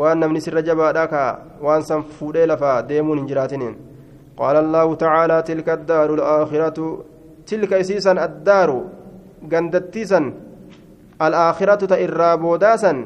waan 0.00 0.18
namni 0.22 0.40
sirra 0.46 0.62
jabaadhaa 0.68 1.06
ka 1.14 1.22
waan 1.66 1.82
san 1.88 2.02
fuudhee 2.16 2.46
lafaa 2.52 2.78
deemuun 2.88 3.18
hin 3.20 3.28
jiraatiniin 3.30 3.74
qaala 4.38 4.58
allaahu 4.64 4.96
tacaalaa 5.02 5.42
tilka 5.50 5.76
addaaru 5.78 6.18
alaakhiratu 6.20 6.86
tilka 7.48 7.82
isiisan 7.84 8.18
addaaru 8.26 8.78
gandattiisan 9.52 10.26
alaakhiratu 11.26 11.90
ta 11.92 12.02
irraa 12.06 12.34
boodaasan 12.44 12.98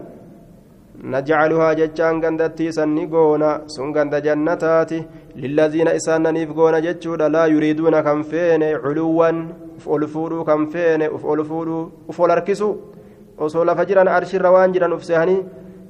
نجعلها 1.05 1.69
جتان 1.81 2.15
غندتي 2.25 2.67
سني 2.77 3.05
غونا 3.13 3.51
سن 3.75 3.89
غند 3.97 4.15
جنتاتي 4.27 4.99
للذين 5.37 5.89
إساننيف 5.89 6.53
قونا 6.53 6.79
جتشودا 6.81 7.29
لا 7.29 7.47
يريدون 7.47 8.01
كم 8.01 8.23
فين 8.23 8.63
علوا 8.63 9.33
أفول 9.79 10.09
فودو 10.09 10.45
كم 10.45 10.67
فين 10.67 11.03
أفول 11.03 11.45
فودو 11.45 11.89
أفول 12.09 13.77
فجرا 13.77 14.17
أرش 14.17 14.35
الروان 14.35 14.73
جرا 14.73 14.95
أفسهني 14.95 15.37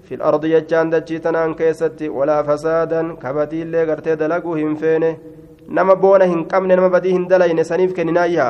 في 0.03 0.14
الأرض 0.14 0.45
يجان 0.45 0.91
دجيتنا 0.91 1.53
كيستي 1.55 2.09
ولا 2.09 2.43
فسادا 2.43 3.14
كبدي 3.14 3.62
اللي 3.62 3.91
قرتي 3.91 4.14
دلقو 4.14 4.55
هم 4.55 4.74
فين. 4.74 5.16
نما 5.68 5.95
بونا 5.95 6.24
هن 6.24 6.45
قمن 6.45 6.68
نما 6.68 6.88
بدي 6.88 7.16
هن 7.16 7.26
دلين 7.26 7.62
سنيف 7.62 7.93
كننايا 7.97 8.49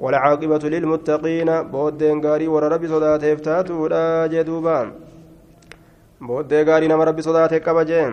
والعاقبة 0.00 0.68
للمتقين 0.68 1.62
بودين 1.62 2.26
غاري 2.26 2.48
ور 2.48 2.62
ربي 2.72 2.88
صدات 2.88 3.24
افتاتو 3.24 3.86
لا 3.86 4.26
جدوبان 4.26 4.92
بودين 6.20 6.68
غاري 6.68 6.86
نما 6.88 7.04
ربي 7.04 7.22
صدات 7.22 7.54
كبجين. 7.54 8.12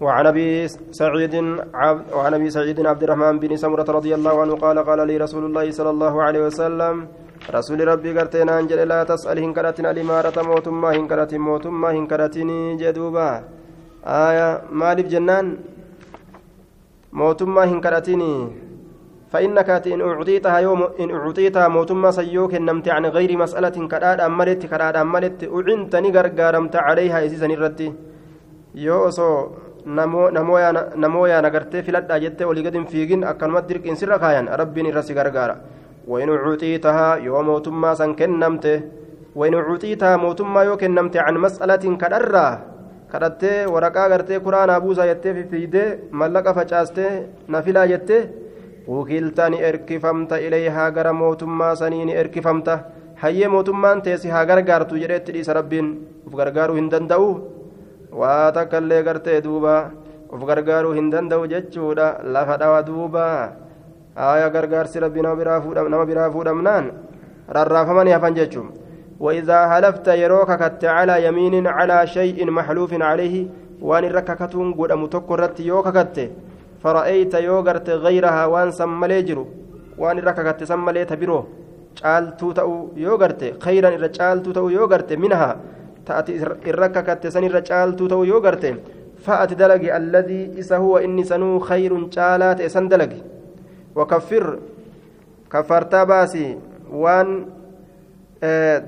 وعن 0.00 0.26
أبي 0.26 0.68
سعيد 1.00 1.34
عبد 1.74 2.04
وعن 2.16 2.32
أبي 2.34 2.48
سعيد 2.50 2.78
عبد 2.86 3.02
الرحمن 3.02 3.38
بن 3.38 3.56
سمرة 3.56 3.84
رضي 3.98 4.14
الله 4.14 4.34
عنه 4.40 4.54
قال 4.56 4.78
قال 4.88 5.00
لي 5.08 5.16
رسول 5.16 5.44
الله 5.44 5.70
صلى 5.70 5.90
الله 5.90 6.14
عليه 6.22 6.40
وسلم 6.46 6.94
رسول 7.56 7.78
ربي 7.88 8.10
قرتنا 8.18 8.58
أنجل 8.60 8.80
لا 8.88 9.04
تسأل 9.04 9.38
هنكرتنا 9.44 9.90
الإمارة 9.90 10.36
موتما 10.42 10.88
هنكرت 10.96 11.34
موتما 11.34 11.88
هنكرتني 11.90 12.76
جدوبا. 12.80 13.30
آية 14.04 14.48
مالف 14.72 15.06
جنان 15.12 15.46
موتما 17.12 17.62
هنكرتني 17.64 18.34
فإنك 19.32 19.68
إن 19.94 20.00
أعطيتها 20.00 20.58
يوم 20.58 20.82
إن 21.00 21.08
أعطيتها 21.10 21.68
موتما 21.68 22.10
سيوك 22.10 22.54
نمت 22.54 22.88
عن 22.88 23.04
غير 23.06 23.30
مسألة 23.36 23.76
كراد 23.92 24.20
أملت 24.20 24.66
كراد 24.66 24.96
أملت 24.96 25.44
أعنتني 25.44 26.08
غرغارمت 26.16 26.74
عليها 26.76 27.18
إسيسن 27.26 27.50
الرتي 27.50 27.88
يوسو 28.74 29.30
namooyaan 29.86 31.44
agartee 31.44 31.82
filadhaa 31.82 32.18
jettee 32.20 32.46
olii 32.46 32.62
gadi 32.62 32.78
hin 32.78 32.86
fiigin 32.86 33.24
akkanumatti 33.24 33.74
dirqiin 33.74 33.96
sirra 33.96 34.18
kaayan 34.18 34.48
rabbiin 34.62 34.86
irra 34.86 35.02
si 35.02 35.14
gargaara. 35.14 35.56
Wain 36.08 36.30
ucuxiitahaa 36.30 37.16
yoo 37.18 37.42
mootummaa 37.42 37.94
san 37.94 38.14
kennamte 38.14 38.82
wain 39.36 39.54
ucuxiitahaa 39.54 40.18
mootummaa 40.18 40.64
yoo 40.64 40.76
kennamte 40.76 41.18
can 41.18 41.40
mas'alatiin 41.46 41.98
kadharraa 41.98 42.52
kadhattee 43.12 43.66
waraqaa 43.66 44.04
agartee 44.04 44.40
kuraanaa 44.40 44.80
buusaa 44.80 45.06
jettee 45.06 45.34
fifiidee 45.34 45.88
mallaqa 46.10 46.54
facaastee 46.54 47.12
nafilaa 47.48 47.86
jettee 47.94 48.22
وكلتا 48.88 49.48
نركفمت 49.48 50.32
إليها 50.32 50.84
غرا 50.96 51.12
موتما 51.12 51.74
سنين 51.80 52.10
إركفمت 52.20 52.68
هي 53.22 53.48
موتما 53.48 54.00
تيسي 54.04 54.28
ها 54.34 54.44
غرغارتو 54.48 54.96
dhiisa 54.96 55.06
rabbiin 55.30 55.44
سربين 55.46 55.86
وغرغارو 56.32 56.74
هندن 56.74 57.06
داو 57.06 57.24
waa 58.12 58.52
takka 58.52 58.78
illee 58.78 59.02
gartee 59.02 59.40
duuba 59.40 59.90
uf 60.32 60.42
gargaaruu 60.50 60.92
hin 60.98 61.10
danda'u 61.10 61.46
jechuudha 61.52 62.20
lafa 62.24 62.56
dhawa 62.58 62.82
duuba 62.82 63.24
aaya 64.16 64.50
gargaarsi 64.50 65.00
rabbi 65.00 65.22
nama 65.22 66.06
biraa 66.10 66.30
fuudhamnaan 66.30 66.92
rarraafamanii 67.48 68.16
hafan 68.18 68.34
jechuun 68.34 68.70
وإذا 69.20 69.60
هلفت 69.72 70.08
يروك 70.08 70.50
كت 70.52 70.84
على 70.84 71.24
يمين 71.26 71.66
على 71.66 72.06
شيء 72.06 72.50
محلوف 72.50 73.02
عليه 73.02 73.46
وان 73.82 74.04
رككتون 74.04 74.72
قد 74.72 74.92
متكرت 74.92 75.60
يوك 75.60 75.88
كت 75.88 76.16
فرأيت 76.82 77.34
يوغرت 77.34 77.88
غيرها 77.90 78.46
وان 78.46 78.70
سملي 78.70 79.22
جرو 79.28 79.44
وان 79.98 80.18
رككت 80.18 80.64
سملي 80.64 81.04
تبرو 81.04 81.40
caaltuu 82.00 82.54
ta'uu 82.54 82.92
yoo 82.96 83.18
garte 83.18 83.46
khayran 83.64 83.92
irra 83.96 84.08
caaltuu 84.08 84.52
ta'uu 84.56 84.70
yoo 84.70 84.86
garte 84.86 85.16
minhaa 85.22 85.56
تأتي 86.10 86.32
إرك 86.70 86.96
كتسن 87.06 87.44
الرجال 87.44 87.96
تو 87.96 88.24
يو 88.30 88.38
غرتين 88.44 88.76
فأتي 89.24 89.54
دلقي 89.54 89.88
الذي 89.96 90.58
إسا 90.60 90.76
هو 90.76 90.98
إني 90.98 91.24
سنو 91.30 91.58
خير 91.58 91.92
جالات 92.14 92.60
إسان 92.60 92.88
دلقي 92.92 93.20
وكفر 93.96 94.44
كفرتا 95.52 96.04
باسي 96.04 96.46
وان 97.02 97.28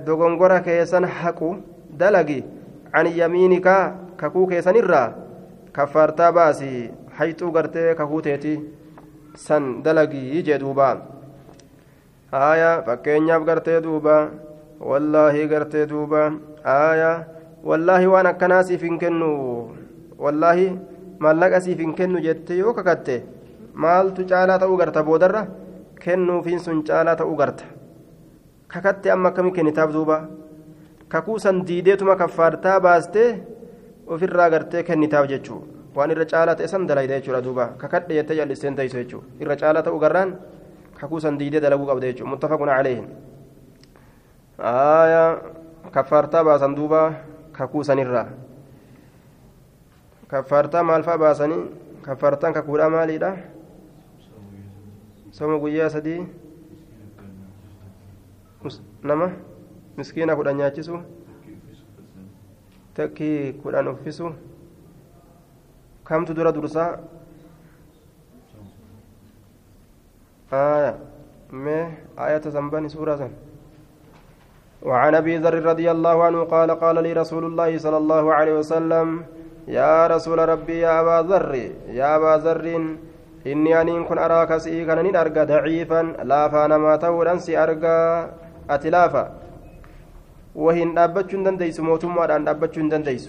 دغنغورا 0.06 0.58
كيسان 0.66 1.06
حقو 1.06 1.50
دلقي 2.02 2.40
عن 2.94 3.06
يمينك 3.06 3.68
ككو 4.20 4.46
كيسان 4.46 4.76
الرا 4.76 5.04
كفرتا 5.76 6.30
باسي 6.30 6.90
حيث 7.18 7.42
غرتي 7.42 7.94
ككوتيتي 7.94 8.54
سن 9.34 9.82
دلقي 9.82 10.22
يجي 10.36 10.56
دوبا. 10.58 10.90
آية 12.34 12.80
فكينياف 12.80 13.42
غرتي 13.48 13.80
دوبا 14.82 14.90
والله 14.90 15.46
غرتي 15.46 15.84
دوبا 15.84 16.38
آية 16.66 17.28
والله 17.64 18.06
وأنا 18.06 18.32
كناسي 18.32 18.78
فين 18.78 18.98
كنو 18.98 19.32
والله 20.18 20.78
maallaqa 21.22 21.62
siif 21.62 21.78
hin 21.78 21.94
kennu 21.94 22.18
jettee 22.18 22.58
yoo 22.58 22.74
kakatte 22.74 23.22
maaltu 23.74 24.26
caalaa 24.30 24.58
ta'uu 24.58 24.76
garta 24.76 25.04
boodarra 25.06 25.46
kennuufiin 26.02 26.58
sun 26.58 26.82
caalaa 26.82 27.14
ta'uu 27.20 27.36
garta 27.40 27.64
kakatte 28.72 29.12
amma 29.14 29.30
akkamii 29.30 29.54
kennitaaf 29.58 29.92
duuba 29.96 30.16
kakuu 31.12 31.38
san 31.38 31.62
diideetuma 31.68 32.16
kaffaartaa 32.22 32.80
baastee 32.86 33.28
ofirraa 34.06 34.50
gartee 34.50 34.82
kennitaaf 34.88 35.28
jechuu 35.32 35.60
waan 35.94 36.10
irra 36.14 36.26
caalaa 36.32 36.58
ta'e 36.58 36.66
san 36.72 36.88
dalayda 36.90 37.20
jechuudha 37.20 37.44
duuba 37.46 37.66
kakadhe 37.82 38.18
jettee 38.18 38.36
jalliseen 38.40 38.74
ta'isu 38.78 38.98
jechuu 39.02 39.22
irra 39.42 39.56
caalaa 39.62 39.86
ta'uu 39.86 40.02
garraan 40.04 40.34
kakuu 40.98 41.20
san 41.26 41.38
diidee 41.38 41.62
dalaguu 41.66 41.86
qabda 41.92 42.10
jechuu 42.10 42.26
muttafaqun 42.32 42.74
caleehin 42.74 43.06
aayaa 44.62 45.30
kaffaartaa 45.94 46.44
baasan 46.48 46.74
duuba 46.78 47.00
kakuu 47.58 47.84
sanirraa 47.88 48.26
kaffaartaa 50.32 50.82
maal 50.90 51.02
fa'a 51.08 51.18
baasanii 51.24 51.62
kaffaartaan 52.06 52.54
kakuudhaa 52.58 52.90
maaliidha 52.96 53.30
soma 55.38 55.58
guyyaa 55.64 55.90
sadii 55.96 56.20
nama 59.02 59.30
miskiina 59.96 60.36
kudhan 60.36 60.56
nyaachisu 60.62 61.00
takkii 62.94 63.52
kudhan 63.62 63.88
uffisu 63.94 64.34
kamtu 66.04 66.34
dura 66.38 66.52
dursaa 66.58 66.90
آية 70.52 70.98
ما 71.52 71.78
آية 72.18 72.44
زنبان 72.44 72.88
سورة 72.88 73.30
وعن 74.82 75.14
أبي 75.14 75.36
ذر 75.36 75.54
رضي 75.62 75.90
الله 75.90 76.16
عنه 76.24 76.40
قال 76.44 76.70
قال 76.70 76.96
لي 77.02 77.12
رسول 77.12 77.44
الله 77.44 77.78
صلى 77.78 77.96
الله 77.96 78.34
عليه 78.34 78.54
وسلم 78.58 79.22
يا 79.68 80.06
رسول 80.06 80.38
ربي 80.48 80.78
يا 80.78 81.00
أبا 81.00 81.28
ذر 81.28 81.54
يا 81.88 82.16
أبا 82.16 82.32
ذر 82.44 82.66
إني 83.46 83.80
أن 83.80 84.04
كن 84.04 84.18
أراك 84.18 84.56
سيكا 84.56 84.94
نين 85.02 85.16
أرقى 85.16 85.46
ضعيفا 85.46 86.02
لا 86.30 86.48
فانا 86.48 86.78
ما 86.78 86.96
تولن 86.96 87.38
سي 87.38 87.58
أرقى 87.58 87.98
أتلافا. 88.70 89.24
وهن 90.54 90.98
أبتشن 90.98 91.42
دنديس 91.42 91.80
موتما 91.80 92.36
أن 92.36 92.48
أبتشن 92.48 92.88
دنديس. 92.88 93.24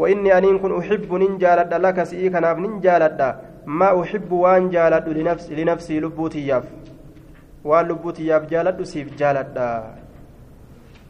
وإني 0.00 0.38
أن 0.38 0.58
كن 0.58 0.72
أحب 0.78 1.10
ننجالد 1.22 1.74
لك 1.74 1.98
سيكا 2.02 2.40
ناف 2.40 2.56
ننجالد 2.58 3.20
ما 3.66 4.02
أحب 4.02 4.32
وأن 4.32 4.70
جالد 4.70 5.08
لنفسي 5.08 5.54
لنفسي 5.54 6.00
لبوتي 6.00 6.46
ياف 6.46 6.64
وأن 7.64 7.84
لبوتي 7.88 8.26
ياف 8.26 8.42
جالد 8.52 8.82
سيف 8.82 9.16
جالد 9.20 9.56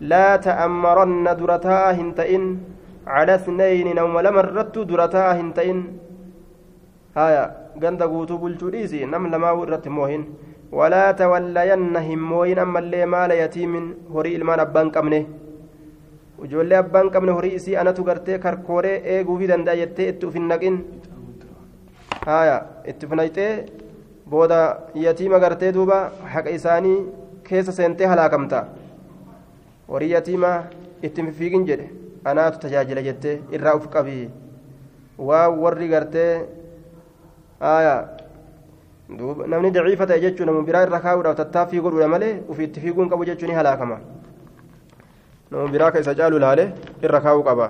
لا 0.00 0.36
تأمرن 0.36 1.24
درتا 1.40 1.90
هنتئن 1.98 2.44
على 3.06 3.34
اثنين 3.34 3.88
نوم 3.96 4.14
لمرت 4.26 4.78
درتا 4.78 5.32
هنتئن 5.40 5.78
هايا 7.16 7.44
غند 7.82 8.02
غوتو 8.02 8.36
بلچو 8.42 8.68
ديسي 8.74 9.04
نم 9.12 9.24
لما 9.32 9.50
ورت 9.58 9.88
موهن 9.88 10.22
ولا 10.72 11.12
تولين 11.12 11.96
هموين 12.08 12.58
أما 12.58 12.78
اللي 12.78 13.06
مال 13.06 13.30
يتيم 13.42 13.72
هري 14.14 14.36
المان 14.36 14.60
أبان 14.60 14.88
abbaan 16.80 17.08
qabne 17.14 17.32
horii 17.32 17.54
isii 17.58 17.76
anatu 17.80 18.04
gartee 18.04 18.38
karkooree 18.38 19.00
eeguu 19.12 19.38
fi 19.40 19.46
danda'a 19.48 19.76
jettee 19.80 20.08
itti 20.12 20.26
ufin 20.26 20.48
naqin 20.50 20.76
haya 22.26 22.56
itti 22.90 23.06
ufnayxee 23.06 23.52
booda 24.30 24.60
yatiima 24.94 25.38
gartee 25.44 25.72
duuba 25.76 25.98
haqa 26.34 26.50
isaanii 26.58 26.98
keessa 27.48 27.72
seentee 27.78 28.10
halaakamta 28.12 28.58
horii 29.88 30.10
yatiima 30.10 30.50
itti 31.08 31.30
fiigin 31.38 31.66
jedhe 31.70 31.86
anaatu 32.24 32.62
tajaajila 32.64 33.06
jettee 33.08 33.36
irraa 33.58 33.76
uf 33.80 33.88
qabii 33.94 34.24
waa 35.28 35.48
warri 35.62 35.88
gartee 35.94 36.32
namni 39.52 39.70
daciifa 39.70 40.06
ta'e 40.06 40.20
jechuun 40.26 40.46
nama 40.52 40.62
biraa 40.68 40.84
irra 40.88 41.00
kaa'uudhaaf 41.06 41.40
tattaaffii 41.42 41.80
godhuudha 41.86 42.12
malee 42.14 42.34
ufiitti 42.54 42.84
fiiguun 42.84 43.10
qabu 43.10 43.28
jechuun 43.30 43.50
ni 43.50 43.58
halaakama 43.60 43.98
nama 45.50 45.68
biraa 45.74 45.90
ka 45.90 46.04
isa 46.06 46.14
caalu 46.20 46.40
ilaale 46.42 46.64
irra 47.02 47.20
kaa'uu 47.26 47.44
qaba 47.50 47.68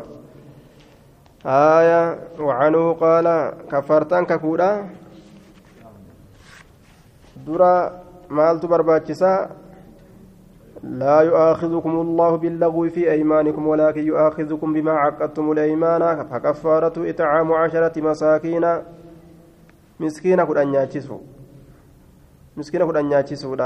آية 1.46 2.18
وعنه 2.38 2.92
قال 2.92 3.52
كفرتان 3.70 4.24
ككودا 4.26 4.70
درا 7.46 8.02
مالت 8.30 8.66
برباچسا 8.66 9.50
لا 10.86 11.20
يؤاخذكم 11.20 11.90
الله 11.90 12.36
باللغو 12.36 12.88
في 12.88 13.10
أيمانكم 13.10 13.66
ولكن 13.66 14.06
يؤاخذكم 14.06 14.72
بما 14.72 14.92
عقدتم 14.92 15.52
الأيمان. 15.52 16.26
فكفارة 16.30 17.10
إطعام 17.10 17.52
عشرة 17.52 18.00
مساكين. 18.00 18.66
مسكينة 20.00 20.44
قد 20.44 20.56
أن 20.56 20.74
ياتشسوا 20.74 21.18
مسكينة 22.56 22.84
قد 22.84 22.96
أن 22.96 23.10
ياتشسوا 23.10 23.56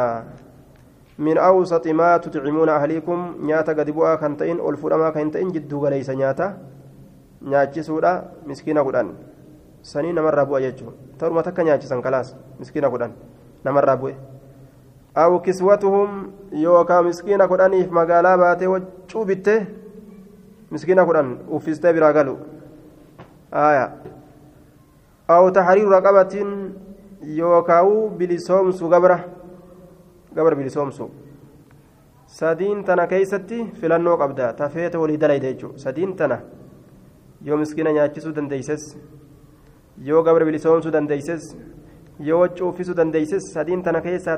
من 1.19 1.39
أوسط 1.39 1.87
ما 1.89 2.17
تطعمون 2.17 2.69
أهليكم 2.69 3.35
نياتا 3.43 3.73
قد 3.73 3.91
بؤا 3.91 4.15
كنتين 4.15 4.61
ألفرما 4.61 5.11
كنتين 5.11 5.49
جدو 5.53 5.87
غليس 5.87 6.11
نياتا. 6.11 6.59
نياتشسوا 7.43 8.21
مسكينة 8.47 8.83
قد 8.83 8.95
أن. 8.95 9.15
sanii 9.83 10.13
namarraa 10.13 10.45
bu'a 10.45 10.61
jechuun 10.61 10.93
ta'uma 11.19 11.43
takka 11.43 11.65
nyaachisan 11.65 12.03
kalaas 12.03 12.37
miskiina 12.61 12.91
kudhan 12.91 13.13
namarraa 13.65 13.97
bu'e 13.97 14.13
aw 14.13 14.40
yookaan 16.53 17.05
miskiina 17.05 17.49
kudhaniif 17.49 17.91
magaalaa 17.91 18.39
baatee 18.39 18.69
waccuu 18.69 19.25
bittee 19.25 19.67
miskiina 20.71 21.05
kudhan 21.07 21.39
uffistee 21.49 21.93
biraa 21.93 22.13
galu 22.13 22.39
aayaa 23.53 23.91
aw 25.29 25.51
taxriiru 25.51 25.91
raqabatiin 25.91 26.51
yookaan 27.37 28.17
bilisoomsu 28.19 28.89
gabra 28.89 29.19
gabra 30.35 30.57
bilisoomsu 30.57 31.11
sadiin 32.27 32.85
tana 32.85 33.07
keessatti 33.07 33.65
filannoo 33.81 34.17
qabda 34.17 34.53
tafeete 34.53 34.99
walii 34.99 35.21
dalayda 35.21 35.53
jechuudha 35.53 35.79
sadiin 35.79 36.17
tana 36.17 36.39
yoo 37.45 37.57
miskiina 37.57 37.93
nyaachisuu 37.93 38.33
dandeeyses. 38.37 38.97
yoo 40.09 40.23
gabra 40.23 40.45
bilisoomsuu 40.45 40.93
dandeeyses 40.93 41.57
yoo 42.29 42.41
waccuu 42.41 42.69
uffisuu 42.71 42.95
dandeeyses 42.95 43.53
sadiin 43.55 43.83
tana 43.83 44.01
keessaa 44.07 44.37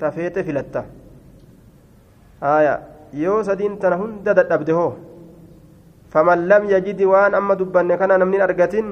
tafeete 0.00 0.44
filatta 0.44 0.84
yoo 3.22 3.42
sadiin 3.48 3.78
tana 3.78 3.96
hunda 3.96 4.34
dadhabde 4.34 4.72
hoo 4.78 4.92
faman 6.14 6.46
lam 6.50 6.68
yajidi 6.70 7.04
waan 7.12 7.34
amma 7.34 7.56
dubbanne 7.60 7.96
kana 7.98 8.18
namni 8.18 8.40
argatin 8.46 8.88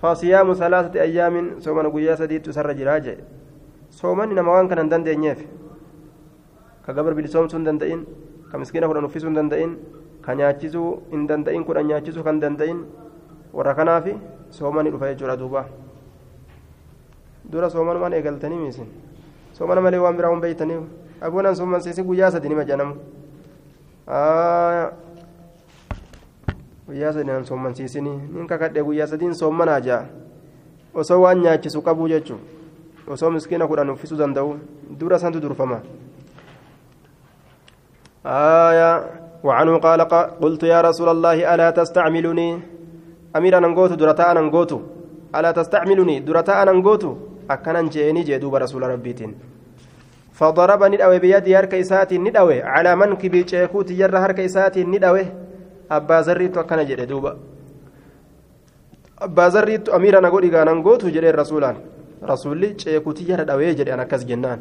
fasiyaamu 0.00 0.54
salaasati 0.62 1.00
ayyaamin 1.06 1.50
soomana 1.66 1.90
guyyaa 1.90 2.16
sadiittu 2.22 2.50
isarra 2.54 2.74
jiraa 2.80 2.98
jee 3.06 3.18
soomanni 4.00 4.34
nama 4.38 4.52
waan 4.56 4.68
kana 4.72 4.82
hin 4.84 4.90
dandeenyeef 4.94 5.44
ka 6.86 6.92
gabra 6.96 7.14
bilisoomsuu 7.20 7.58
hin 7.58 7.66
danda'in 7.70 8.02
ka 8.50 8.58
miskiina 8.64 8.88
kudhan 8.90 9.08
uffisuu 9.08 9.30
hin 9.30 9.38
danda'in 9.40 9.78
ka 10.26 10.34
nyaachisuu 10.40 10.90
hin 11.14 11.24
danda'in 11.30 11.64
kudhan 11.70 11.88
nyaachisuu 11.92 12.24
kan 12.28 12.40
danda'in 12.44 12.84
warra 13.58 13.74
kanaafi 13.80 14.14
soomani 14.58 14.90
dhufa 14.94 15.12
jechuudha 15.14 15.36
duuba 15.42 15.64
dura 17.52 17.70
soomanumaan 17.70 18.12
eegaltanii 18.12 18.58
miisin 18.58 18.86
soomana 19.52 19.80
malee 19.80 19.98
waan 20.04 20.16
biraa 20.16 20.30
hin 20.34 20.40
beeytanii 20.40 20.78
abuunaan 21.20 21.56
soomansiisi 21.56 22.02
guyyaa 22.02 22.30
sadi 22.30 22.48
nima 22.48 22.64
jedhamu 22.64 22.94
guyyaa 26.86 27.12
sadi 27.12 27.24
nan 27.24 27.44
soomansiisini 27.44 28.16
nin 28.32 28.46
kakadhe 28.46 28.82
guyyaa 28.82 29.06
sadiin 29.06 29.34
soomanaa 29.34 29.80
jaa 29.80 30.04
osoo 30.94 31.20
waan 31.26 31.40
nyaachisu 31.42 31.82
qabuu 31.82 32.08
jechuun 32.08 32.40
osoo 33.16 33.30
miskiina 33.30 33.68
kudhan 33.68 33.90
uffisuu 33.90 34.18
danda'u 34.18 34.56
dura 35.00 35.18
santu 35.18 35.40
durfama 35.40 35.80
آية 38.26 38.90
وعنه 39.44 39.78
قال 39.78 40.00
قلت 40.42 40.62
يا 40.62 40.80
رسول 40.80 41.08
الله 41.08 41.54
ألا 41.54 41.70
تستعملني 41.70 42.48
أمير 43.36 43.58
أنغوت 43.58 43.92
درتا 44.00 44.32
أنغوت 44.32 44.72
ألا 45.36 45.50
تستعملني 45.52 46.20
درتا 46.20 46.62
أنغوت 46.62 47.04
أكنا 47.50 47.82
جيني 47.88 48.22
جدوب 48.22 48.54
رسول 48.54 48.82
ربيتين 48.82 49.34
فضربني 50.32 50.96
الأوي 50.96 51.18
بيدي 51.18 51.56
هرك 51.56 51.74
إساتي 51.74 52.18
ندأوي 52.18 52.62
على 52.62 52.96
منكبي 52.96 53.48
شيكوت 53.48 53.92
جر 53.92 54.16
هرك 54.18 54.40
إساتي 54.40 54.84
ندأوي 54.84 55.26
أبا 55.90 56.20
زريت 56.20 56.58
أكنا 56.58 56.82
جدي 56.82 57.06
دوبا 57.06 57.36
أبا 59.18 59.48
زريت 59.48 59.88
أمير 59.88 60.18
أنغوت 60.18 60.42
إيغان 60.42 60.68
أنغوت 60.68 61.04
جدي 61.06 61.30
رسولان 61.30 61.76
رسولي 62.24 62.74
شيكوت 62.78 63.22
جر 63.22 63.42
دأوي 63.42 63.74
جدي 63.74 63.94
أنا 63.94 64.04
كز 64.04 64.24
جنان 64.24 64.60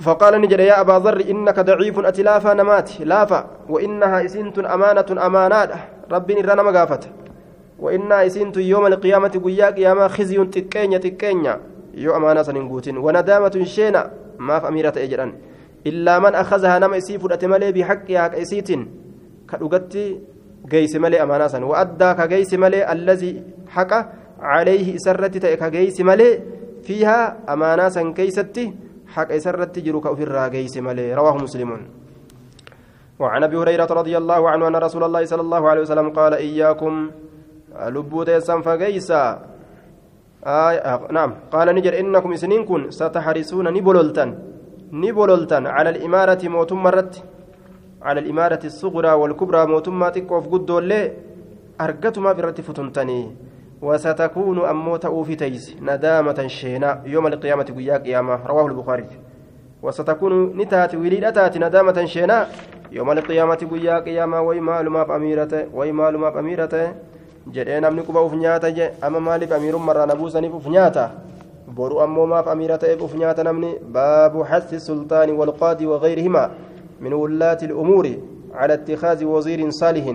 فقال 0.00 0.40
نجد 0.40 0.60
يا 0.60 0.80
أبا 0.80 0.92
ذر 1.04 1.20
إنك 1.30 1.60
ضعيف 1.60 1.98
أتلافا 1.98 2.54
نمات 2.54 3.00
لافا 3.00 3.40
وإنها 3.68 4.24
إسنت 4.24 4.58
أمانة 4.58 5.26
أمانات 5.26 5.70
ربي 6.10 6.34
نرانا 6.34 6.62
مقافته 6.62 7.08
وإنا 7.78 8.26
إسنت 8.26 8.56
يوم 8.56 8.86
القيامة 8.86 9.34
قيا 9.44 9.70
قيامة 9.70 10.08
خزي 10.08 10.44
تكينيا 10.44 10.98
تكينيا 10.98 11.60
يو 11.96 12.16
أمانة 12.16 12.42
سننقوتين 12.42 12.96
وندامة 12.98 13.64
شينا 13.64 14.10
ما 14.38 14.58
في 14.58 14.68
أميرة 14.68 14.92
أجران 14.96 15.30
إلا 15.86 16.18
من 16.18 16.34
أخذها 16.34 16.78
نما 16.78 16.96
إسيف 16.98 17.24
الأتمالي 17.26 17.72
بحقها 17.72 18.28
كإسيت 18.28 18.68
كأغتي 19.50 20.04
جيس 20.72 20.96
ملي 20.96 21.22
أمانة 21.22 21.46
سن 21.46 21.62
وأدى 21.62 22.10
كجيس 22.18 22.54
ملي 22.54 22.92
الذي 22.92 23.42
حق 23.68 23.92
عليه 24.40 24.96
إسرت 24.96 25.34
كجيس 25.38 26.00
ملي 26.00 26.30
فيها 26.82 27.36
أمانة 27.52 27.88
سن 27.88 28.12
كيستي 28.12 28.64
حق 29.14 29.32
إسرت 29.32 29.78
جروك 29.78 30.06
أفر 30.06 30.48
جيس 30.48 30.76
ملي 30.76 31.14
رواه 31.14 31.36
مسلم 31.36 31.70
وعن 33.18 33.42
أبي 33.44 33.56
هريرة 33.56 33.90
رضي 34.00 34.14
الله 34.18 34.50
عنه 34.50 34.68
أن 34.68 34.76
رسول 34.76 35.04
الله 35.04 35.24
صلى 35.24 35.40
الله 35.40 35.62
عليه 35.70 35.80
وسلم 35.80 36.10
قال 36.10 36.34
إياكم 36.34 36.94
lubbuu 37.90 38.24
teessan 38.24 38.62
ni 41.74 41.82
jedhe 41.82 42.00
innakum 42.00 42.32
isiniin 42.32 42.66
kun 42.66 42.90
sataxarisuuna 42.92 43.70
ni 43.70 43.80
bololtan 43.82 44.34
ni 44.92 45.12
bololtan 45.12 45.64
cala 45.64 45.90
alimaarati 45.90 46.48
mootummaa 46.48 46.92
irratti 46.92 47.22
cala 48.04 48.20
alimaarati 48.20 48.66
الصغرى 48.66 49.12
والكبرى 49.20 49.66
mootummaa 49.72 50.10
xiqqoof 50.10 50.48
guddoollee 50.52 51.12
argatumaaf 51.78 52.38
irratti 52.38 52.62
futuntanii 52.62 53.24
وستكون 53.84 54.58
أمو 54.64 54.96
تأوفي 54.96 55.36
تيس 55.36 55.76
ندامة 55.82 56.46
شينا 56.46 57.02
يوم 57.06 57.26
القيامة 57.26 57.64
قيا 57.64 57.96
قيامة 57.96 58.46
رواه 58.46 58.66
البخاري 58.66 59.06
وستكون 59.82 60.56
نتات 60.56 60.94
وليد 60.94 61.24
أتات 61.24 61.58
ندامة 61.58 62.04
شينا 62.04 62.46
يوم 62.92 63.10
القيامة 63.10 63.54
قيا 63.72 63.98
قيامة 63.98 64.40
ويمال 64.40 64.88
ما 64.88 65.16
أميرته 65.16 65.64
ويمال 65.74 66.18
ما 66.18 66.38
أميرته 66.38 66.92
jedhee 67.52 67.80
namni 67.80 68.02
quba 68.02 68.22
uf 68.22 68.32
nyaata 68.32 68.70
je 68.70 68.90
ama 69.00 69.20
maaliif 69.20 69.52
amiirummarraa 69.52 70.06
na 70.06 70.14
buusaniif 70.14 70.54
uf 70.54 70.66
nyaata 70.66 71.10
boru 71.66 72.00
ammoo 72.00 72.26
maaf 72.26 72.48
amiira 72.48 72.78
ta'eef 72.78 73.02
uf 73.02 73.14
nyaata 73.14 73.44
namni 73.44 73.78
baabu 73.92 74.44
xasi 74.44 74.80
sultaani 74.80 75.32
walqaadii 75.32 75.86
wagayrihimaa 75.86 76.50
min 77.00 77.12
wullaati 77.12 77.64
الأمور 77.64 78.06
على 78.54 78.74
اتخاذ 78.74 79.24
وزير 79.24 79.70
صالح 79.70 80.06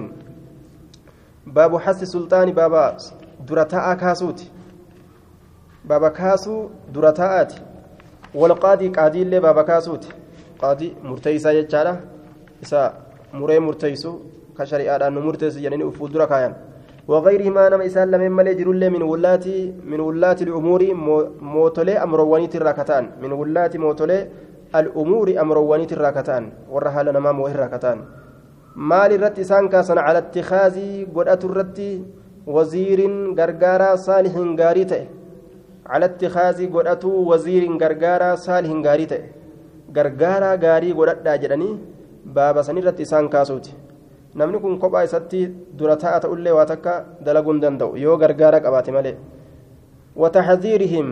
باب 1.48 1.78
حث 1.78 2.02
السلطان 2.02 2.52
بابا 2.52 2.98
درتاء 3.48 3.94
كاسوت 3.94 4.44
بابا 5.86 6.10
كاسو 6.10 6.70
درتاءات 6.94 7.54
والقاضي 8.36 8.90
قاضي 8.90 9.22
اللي 9.22 9.40
بابا 9.40 9.62
كاسوت 9.62 10.08
قاضي 10.60 10.96
مرتيسا 11.04 11.52
يجعله 11.52 12.02
إسا 12.64 12.94
مري 13.34 13.60
مرتيسو 13.60 14.20
كشريعة 14.58 15.08
أنه 15.08 15.20
مرتيس 15.20 15.58
يعني 15.58 15.84
أفول 15.88 16.12
دركايان 16.12 16.54
وغيرهما 17.10 17.64
نما 17.70 17.86
إسان 17.90 18.08
لمن 18.12 18.32
ملي 18.38 18.54
جرولي 18.60 18.90
من 18.96 19.02
ولاة 19.12 19.48
من 19.92 20.00
ولاة 20.08 20.40
الأمور 20.48 20.82
موتولي 21.54 21.96
أمروانيت 22.06 22.54
الراكتان 22.60 23.04
من 23.22 23.32
ولاة 23.40 23.74
موتولي 23.84 24.20
الأمور 24.80 25.28
أمروانيت 25.44 25.92
الراكتان 25.98 26.44
ورها 26.74 27.02
لنا 27.04 27.20
ما 27.26 27.32
موهر 27.32 27.60
راكتان 27.66 27.98
مال 28.90 29.12
الرت 29.18 29.40
إسان 29.40 29.64
كاسن 29.74 29.98
على 29.98 30.18
اتخاذ 30.18 30.76
قدأت 31.16 31.44
الرت 31.50 31.80
وزير 32.56 33.00
غرغارا 33.40 33.90
صالح 34.08 34.34
غاريته 34.60 35.04
على 35.92 36.06
اتخاذ 36.06 36.58
قدأت 36.76 37.04
وزير 37.06 37.64
غرغارا 37.82 38.36
صالح 38.36 38.72
غاريته 38.86 39.22
غرغارا 39.96 40.52
غاري 40.64 40.92
قدأت 41.00 41.28
جدني 41.42 41.70
بابا 42.36 42.62
سنرت 42.68 43.02
إسان 43.02 43.26
كاسوتي. 43.34 43.89
Namni 44.36 44.60
kun 44.60 44.80
kophaa 44.80 45.04
isatti 45.04 45.48
dura 45.74 45.96
ta'a 45.98 46.20
ta'ullee 46.20 46.54
waa 46.54 46.66
takka 46.66 46.94
dalaguu 47.26 47.54
hin 47.54 47.62
danda'u 47.62 47.98
yoo 47.98 48.18
gargaara 48.18 48.60
qabaate 48.62 48.92
malee 48.92 49.16
wataxadiirihim 50.16 51.08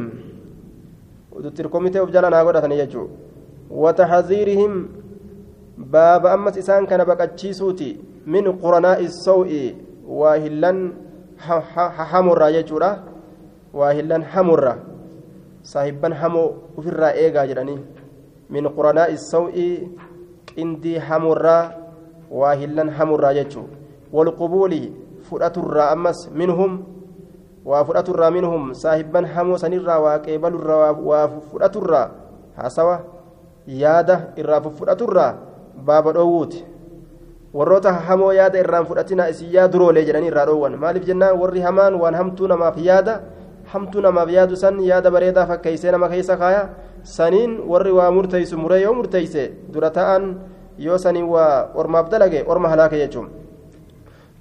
tirkomitee 1.56 2.02
of 2.02 2.12
jala 2.12 2.30
naa 2.30 2.44
godhatanii 2.46 2.78
jechuudha 2.78 3.14
wataxadiirihim 3.84 4.74
baaba 5.78 6.34
ammas 6.34 6.58
isaan 6.58 6.88
kana 6.88 7.06
baqachiisuuti 7.06 7.90
min 8.26 8.46
quranaa'i 8.64 9.10
saw'i 9.10 9.76
waa 10.20 10.38
hillan 10.38 10.94
hamurraa 12.12 12.52
jechuudha 12.58 12.92
waa 13.74 13.94
hillan 13.94 14.24
hamurra 14.34 14.78
saahibban 15.62 16.14
hamoo 16.14 16.48
ofirraa 16.78 17.14
eegaa 17.24 17.46
jedhanii 17.50 17.80
min 18.50 18.70
quranaa'i 18.78 19.18
saw'i 19.18 19.68
qindii 20.54 20.98
hamurraa 21.10 21.87
waa 22.32 22.56
hillan 22.56 22.90
hamurraa 22.90 23.34
jechuu 23.34 23.66
walqubuuli 24.14 24.94
fudhaturraa 25.30 25.90
ammas 25.92 26.30
minhum 26.32 26.84
waa 27.66 27.84
fudhaturraa 27.84 28.32
minhum 28.32 28.74
saahibban 28.74 29.26
hamoo 29.26 29.58
sanirraa 29.58 30.00
waa 30.00 30.20
qeebalurraa 30.26 30.92
waa 31.10 31.28
fudhaturraa 31.52 32.10
hasawa 32.56 33.00
yaada 33.68 34.16
irraa 34.36 34.62
fudhaturraa 34.62 35.34
baaba 35.86 36.12
dhoowwuuti 36.14 36.66
warroota 37.54 37.94
hamoo 37.94 38.32
yaada 38.34 38.60
irraan 38.60 38.86
fudhatina 38.86 39.30
isin 39.30 39.50
yaaduroolee 39.56 40.06
jedhanii 40.08 40.28
irraa 40.32 40.46
dhoowwan 40.46 40.76
maaliif 40.80 41.06
jennaan 41.10 41.40
warri 41.42 41.62
hamaan 41.62 41.96
waan 42.02 42.16
hamtuu 42.16 42.48
namaaf 42.48 42.78
yaada 42.90 43.22
hamtuu 43.74 44.02
namaaf 44.02 44.30
yaadu 44.32 44.56
san 44.56 44.80
yaada 44.90 45.12
bareedaa 45.12 45.46
fakkeeysee 45.52 45.92
nama 45.92 46.10
keessa 46.10 46.38
kaaya 46.38 46.70
saniin 47.04 47.60
warri 47.68 47.92
waa 47.92 48.12
murteeysu 48.12 48.58
muree 48.58 48.82
yoo 48.82 48.94
murteeyse 48.94 49.52
dura 49.74 49.90
ta'an 49.92 50.24
yoo 50.78 50.98
saniin 50.98 51.26
waa 51.26 51.70
ormaaf 51.76 52.10
dalage 52.10 52.44
orma 52.48 52.70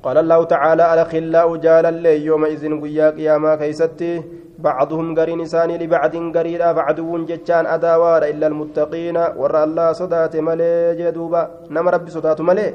قال 0.06 0.18
الله 0.18 0.40
تعالى 0.44 0.84
الأخلاء 0.94 1.48
جالا 1.56 2.12
يومئذ 2.28 2.62
قيا 2.82 3.10
قياما 3.10 3.52
كيستي 3.60 4.22
بعضهم 4.58 5.06
قرين 5.18 5.44
ساني 5.52 5.74
لبعض 5.82 6.14
قرينا 6.36 6.68
فعدو 6.76 7.24
جتان 7.30 7.66
أداوار 7.66 8.22
إلا 8.32 8.46
المتقين 8.46 9.16
ور 9.40 9.54
الله 9.64 9.92
صدات 10.00 10.34
ملي 10.36 10.94
جدوبا 10.98 11.42
نم 11.74 11.86
ربي 11.94 12.10
صدات 12.16 12.40
ملي 12.48 12.74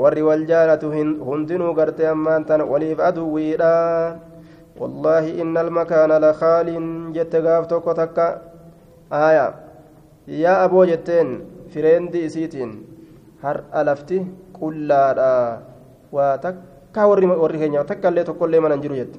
ور 0.00 0.16
والجالة 0.28 0.82
هندنو 1.28 1.68
قرتي 1.78 2.10
أمان 2.10 2.46
تن 2.48 2.60
وليف 2.60 3.00
أدويرا 3.00 3.76
والله 4.80 5.24
إن 5.42 5.54
المكان 5.64 6.10
لخال 6.24 6.68
جت 7.14 7.34
غافتك 7.44 7.86
تكا 8.00 8.28
آية 9.12 9.46
يا 10.28 10.54
أبو 10.64 10.84
جتين 10.90 11.28
فريندي 11.72 12.26
إسيتين 12.26 12.70
har'a 13.42 13.84
lafti 13.84 14.20
qullaadha. 14.58 15.62
Waa 16.12 16.38
takka 16.38 17.06
warri 17.08 17.58
keenya 17.58 17.84
takkaallee 17.84 18.24
tokkollee 18.24 18.60
mana 18.60 18.74
hin 18.74 18.82
jiru 18.82 18.96
jette. 19.00 19.18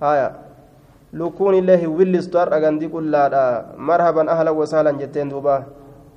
Haya 0.00 0.28
lukuun 1.12 1.54
illee 1.54 1.76
hin 1.80 1.90
willistu 1.98 2.38
har'a 2.38 2.60
gandii 2.60 2.88
qullaadha. 2.90 3.74
Marhaban 3.76 4.28
ahla 4.28 4.52
wasaalan 4.52 4.98
jetteen 4.98 5.30
duuba. 5.30 5.64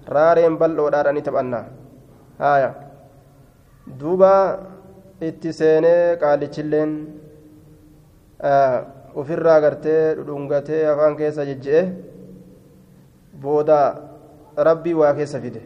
Raareen 0.07 0.57
bal'oodhaadha 0.57 1.11
ni 1.13 1.21
taphannaa. 1.21 1.65
Haya 2.39 2.73
duuba 3.99 4.31
itti 5.21 5.53
seenee 5.53 6.17
qaalichilleen 6.21 6.91
ofirraa 9.21 9.59
gartee 9.61 10.15
dhudhungatee 10.17 10.81
afaan 10.93 11.15
keessa 11.19 11.45
jejje'e 11.45 11.81
booda 13.41 13.79
rabbii 14.57 14.93
waa 15.01 15.13
keessa 15.13 15.39
fide. 15.43 15.61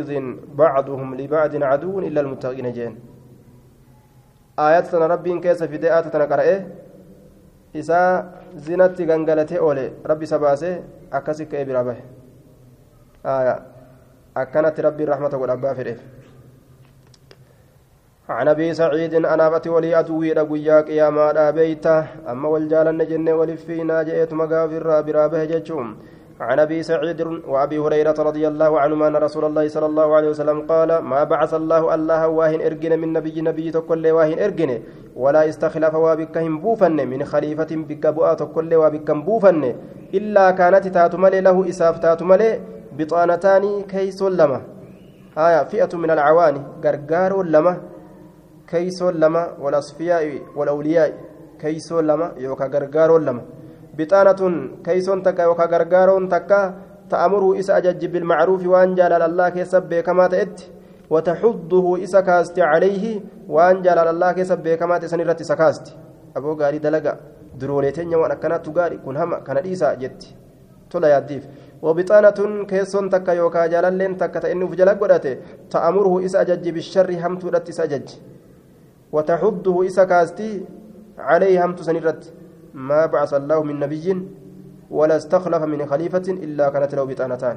Idin 0.00 0.38
bacduhum 0.56 1.14
libacdin 1.14 1.60
caduwun 1.60 2.04
illa 2.04 2.20
almuttaqiina 2.20 2.72
jeen 2.72 2.94
aayata 4.56 4.90
tana 4.90 5.08
rabbiin 5.08 5.40
keessa 5.40 5.68
fide 5.68 5.88
aata 5.90 6.10
tana 6.10 6.26
qara'e 6.26 6.56
isaa 7.74 8.24
zinatti 8.56 9.06
gangalatee 9.06 9.60
oole 9.60 9.92
rabbi 10.04 10.24
isa 10.24 10.38
baasee 10.38 10.82
akkasi 11.10 11.46
ka'ee 11.46 11.64
biraa 11.64 11.84
bahe 11.84 12.02
akkanatti 14.34 14.82
rabbiin 14.82 15.08
rahmata 15.08 15.38
godhan 15.38 15.60
baa 15.60 15.74
fedheef 15.74 16.00
عن 18.30 18.48
ابي 18.48 18.74
سعيد 18.74 19.14
أنا 19.14 19.50
فتي 19.50 19.68
ولي 19.68 19.98
ادوي 19.98 20.32
رغيا 20.32 20.80
قياما 20.80 21.50
بيتا 21.50 22.06
اما 22.30 22.48
والجالن 22.48 23.06
جنة 23.06 23.34
ولفينا 23.34 24.02
جئت 24.02 24.32
مغافر 24.32 25.00
برابه 25.00 25.44
جچوم 25.44 25.96
عن 26.40 26.58
أبي 26.58 26.82
سعيد 26.82 27.20
وأبي 27.48 27.78
هريرة 27.78 28.14
رضي 28.18 28.48
الله 28.48 28.80
عنهما 28.80 29.08
أن 29.08 29.16
رسول 29.16 29.44
الله 29.44 29.68
صلى 29.68 29.86
الله 29.86 30.14
عليه 30.16 30.28
وسلم 30.28 30.60
قال 30.66 30.98
ما 30.98 31.24
بعث 31.24 31.54
الله 31.54 31.94
الله 31.94 32.28
واهن 32.28 32.60
إرجن 32.60 32.98
من 33.00 33.12
نبي 33.12 33.40
نبي 33.40 33.70
تكل 33.70 34.06
واهن 34.08 34.38
إرجن 34.38 34.82
ولا 35.16 35.48
استخلف 35.48 35.94
وبكهم 35.94 36.60
بوفن 36.60 37.08
من 37.08 37.24
خليفة 37.24 37.70
بك 37.70 38.06
بؤا 38.06 38.34
تكل 38.34 38.74
وبكم 38.74 39.22
بوفن 39.22 39.74
إلا 40.14 40.50
كانت 40.50 40.88
تاتمل 40.88 41.44
له 41.44 41.68
إساف 41.68 41.98
تاتمل 41.98 42.42
بطانتان 42.98 43.82
كيس 43.82 44.22
لما. 44.22 44.60
آية 45.38 45.62
فئة 45.64 45.92
من 45.96 46.10
العواني 46.10 46.60
غرغار 46.84 47.42
لما 47.42 47.74
كيس 48.68 49.02
لما 49.02 49.42
والأصفياء 49.60 50.24
والأولياء 50.56 51.10
كيس 51.60 51.92
لما 51.92 52.32
يوكا 52.36 52.66
غرغار 52.66 53.18
لما. 53.18 53.42
بطانة 53.98 54.40
كيسون 54.84 55.22
تكا 55.22 55.46
وكا 55.46 55.64
غرغارون 55.72 56.28
تكا 56.28 56.60
تأمره 57.10 57.58
إسا 57.58 57.76
أجج 57.78 58.06
بالمعروف 58.06 58.66
وأن 58.66 58.94
جلال 58.94 59.22
الله 59.22 59.48
كسب 59.48 59.94
كما 60.06 60.26
تأت 60.26 60.56
وتحضه 61.10 61.86
إسا 62.04 62.20
كاست 62.20 62.58
عليه 62.58 63.04
وأن 63.48 63.82
جلال 63.82 64.08
الله 64.14 64.32
كسب 64.32 64.68
كما 64.80 64.98
تسنرت 64.98 65.42
سكاست 65.42 65.86
أبو 66.36 66.52
غاري 66.60 66.78
دلقا 66.78 67.14
دروليتين 67.60 68.14
وأنا 68.14 68.34
كانت 68.34 68.64
غاري 68.76 68.96
كن 69.04 69.16
هما 69.16 69.38
كان 69.46 69.56
إيسا 69.56 69.94
جت 69.94 70.22
تولا 70.90 71.08
يديف 71.18 71.44
وبطانة 71.82 72.64
كيسون 72.70 73.10
تكا 73.10 73.32
يوكا 73.32 73.66
جلالين 73.66 74.16
تكا 74.20 74.38
تأنه 74.40 74.66
في 74.70 74.76
جلال 74.76 75.00
قدته 75.00 75.36
تأمره 75.70 76.24
إسا 76.24 76.40
أجج 76.40 76.68
بالشر 76.74 77.10
همت 77.26 77.44
رت 77.44 77.68
إسا 77.68 77.84
أجج. 77.84 78.08
وتحضه 79.12 79.86
إسا 79.86 80.04
كاستي 80.04 80.50
عليه 81.18 81.64
همت 81.64 81.78
سنرت. 81.82 82.22
ما 82.74 83.06
بعث 83.06 83.34
الله 83.34 83.62
من 83.62 83.80
نبي 83.80 84.26
ولا 84.90 85.16
استخلف 85.16 85.62
من 85.62 85.86
خليفة 85.86 86.26
إلا 86.28 86.68
كانت 86.68 86.94
له 86.94 87.04
بطانتان 87.04 87.56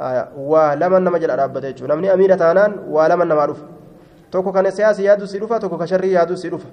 آية 0.00 0.28
ولما 0.36 0.98
نما 0.98 1.18
جل 1.18 1.30
أرابته 1.30 1.86
نمني 1.86 2.14
أميرة 2.14 2.34
تانان 2.34 2.72
ولما 2.88 3.24
نما 3.24 3.44
رف 3.44 3.60
tokko 4.32 4.52
kana 4.52 4.70
siyaasa 4.72 5.02
yaadu 5.02 5.26
si 5.28 5.38
dhufa 5.38 5.60
tokko 5.60 5.76
ka 5.78 5.86
sharrii 5.86 6.12
yaadu 6.12 6.36
si 6.36 6.48
dhufa 6.48 6.68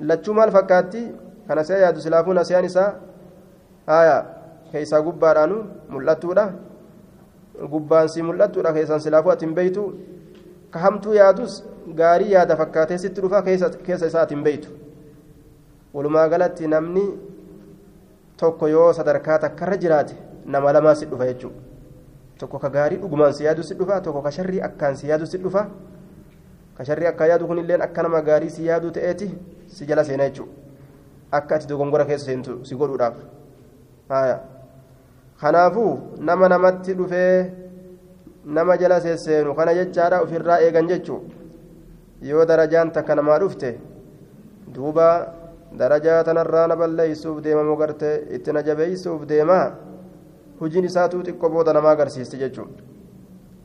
lachuu 0.00 0.34
maal 0.34 0.50
fakkaatti 0.50 1.02
kana 1.48 1.64
siyaa 1.64 1.78
yaadu 1.78 2.00
silaafuu 2.00 2.32
nasiyaan 2.32 2.64
isaa 2.64 2.92
haya 3.86 4.16
keessaa 4.72 5.00
gubbaadhaanu 5.02 5.58
mul'attuudha 5.94 6.44
gubbaan 7.70 8.08
si 8.08 8.22
mul'attuudha 8.22 8.72
keessaan 8.72 9.00
silaafuu 9.00 9.30
ati 9.30 9.46
hin 9.46 9.54
beeytu 9.54 9.84
ka 10.70 10.78
hamtuu 10.78 11.14
yaadus 11.14 11.62
gaarii 12.02 12.32
yaada 12.32 12.56
fakkaatee 12.56 12.98
sitti 12.98 13.20
dhufa 13.20 13.42
keessa 13.42 14.06
isaa 14.06 14.26
walumaa 15.98 16.28
galatti 16.28 16.68
namni 16.70 17.02
tokko 18.40 18.68
yoo 18.68 18.92
sadarkaa 18.92 19.38
takkarra 19.44 19.76
jiraate 19.82 20.14
nama 20.46 20.72
lamaa 20.72 20.94
si 20.94 21.06
dhufa 21.10 21.26
jechuudha 21.26 21.62
tokko 22.38 22.58
ka 22.64 22.68
gaarii 22.74 22.98
dhugumaan 23.02 23.32
si 23.38 23.44
yaadu 23.44 23.62
si 23.68 23.74
dhufa 23.78 24.00
tokko 24.00 24.22
ka 24.26 24.30
sharrii 24.36 24.60
akkaan 24.66 24.96
si 25.00 25.08
yaadu 25.10 25.26
si 25.26 25.38
dhufa 25.44 25.62
ka 26.76 26.84
sharrii 26.84 27.08
akka 27.10 27.26
yaadu 27.30 27.48
kunilleen 27.48 27.82
akka 27.86 28.02
nama 28.06 28.20
gaarii 28.28 28.50
si 28.56 28.66
yaadu 28.66 28.92
ta'eeti 28.98 29.28
si 29.78 29.86
jala 29.88 30.04
seena 30.04 30.28
jechuudha 30.28 30.52
akka 31.40 31.56
ati 31.56 31.66
dogongora 31.72 32.04
keessa 32.10 32.26
seentu 32.30 32.54
si 32.70 32.78
godhuudhaaf 32.82 33.16
kanaafuu 35.40 35.90
nama 36.30 36.48
namatti 36.54 36.94
dhufee 37.00 37.34
nama 38.44 38.76
jala 38.84 39.00
seennu 39.00 39.54
kana 39.58 39.74
jechaadha 39.80 40.22
ofirraa 40.28 40.60
eegan 40.68 40.86
jechuudha 40.92 41.34
yoo 42.30 42.46
darajaan 42.52 42.92
takka 42.92 43.14
namaa 43.22 43.38
dhufte 43.38 43.74
duuba. 44.74 45.37
Darajaa 45.76 46.24
tanarraa 46.24 46.66
na 46.66 46.76
balleeysuuf 46.76 47.42
deemamu 47.42 47.76
garte 47.76 48.10
itti 48.36 48.52
na 48.52 48.62
jabeeysuuf 48.62 49.26
deemaa 49.28 49.66
hujiin 50.60 50.84
isaatuu 50.90 51.22
xiqqoo 51.28 51.50
booda 51.54 51.72
namaa 51.72 51.94
agarsiisti 51.96 52.40
jechuudha 52.42 52.82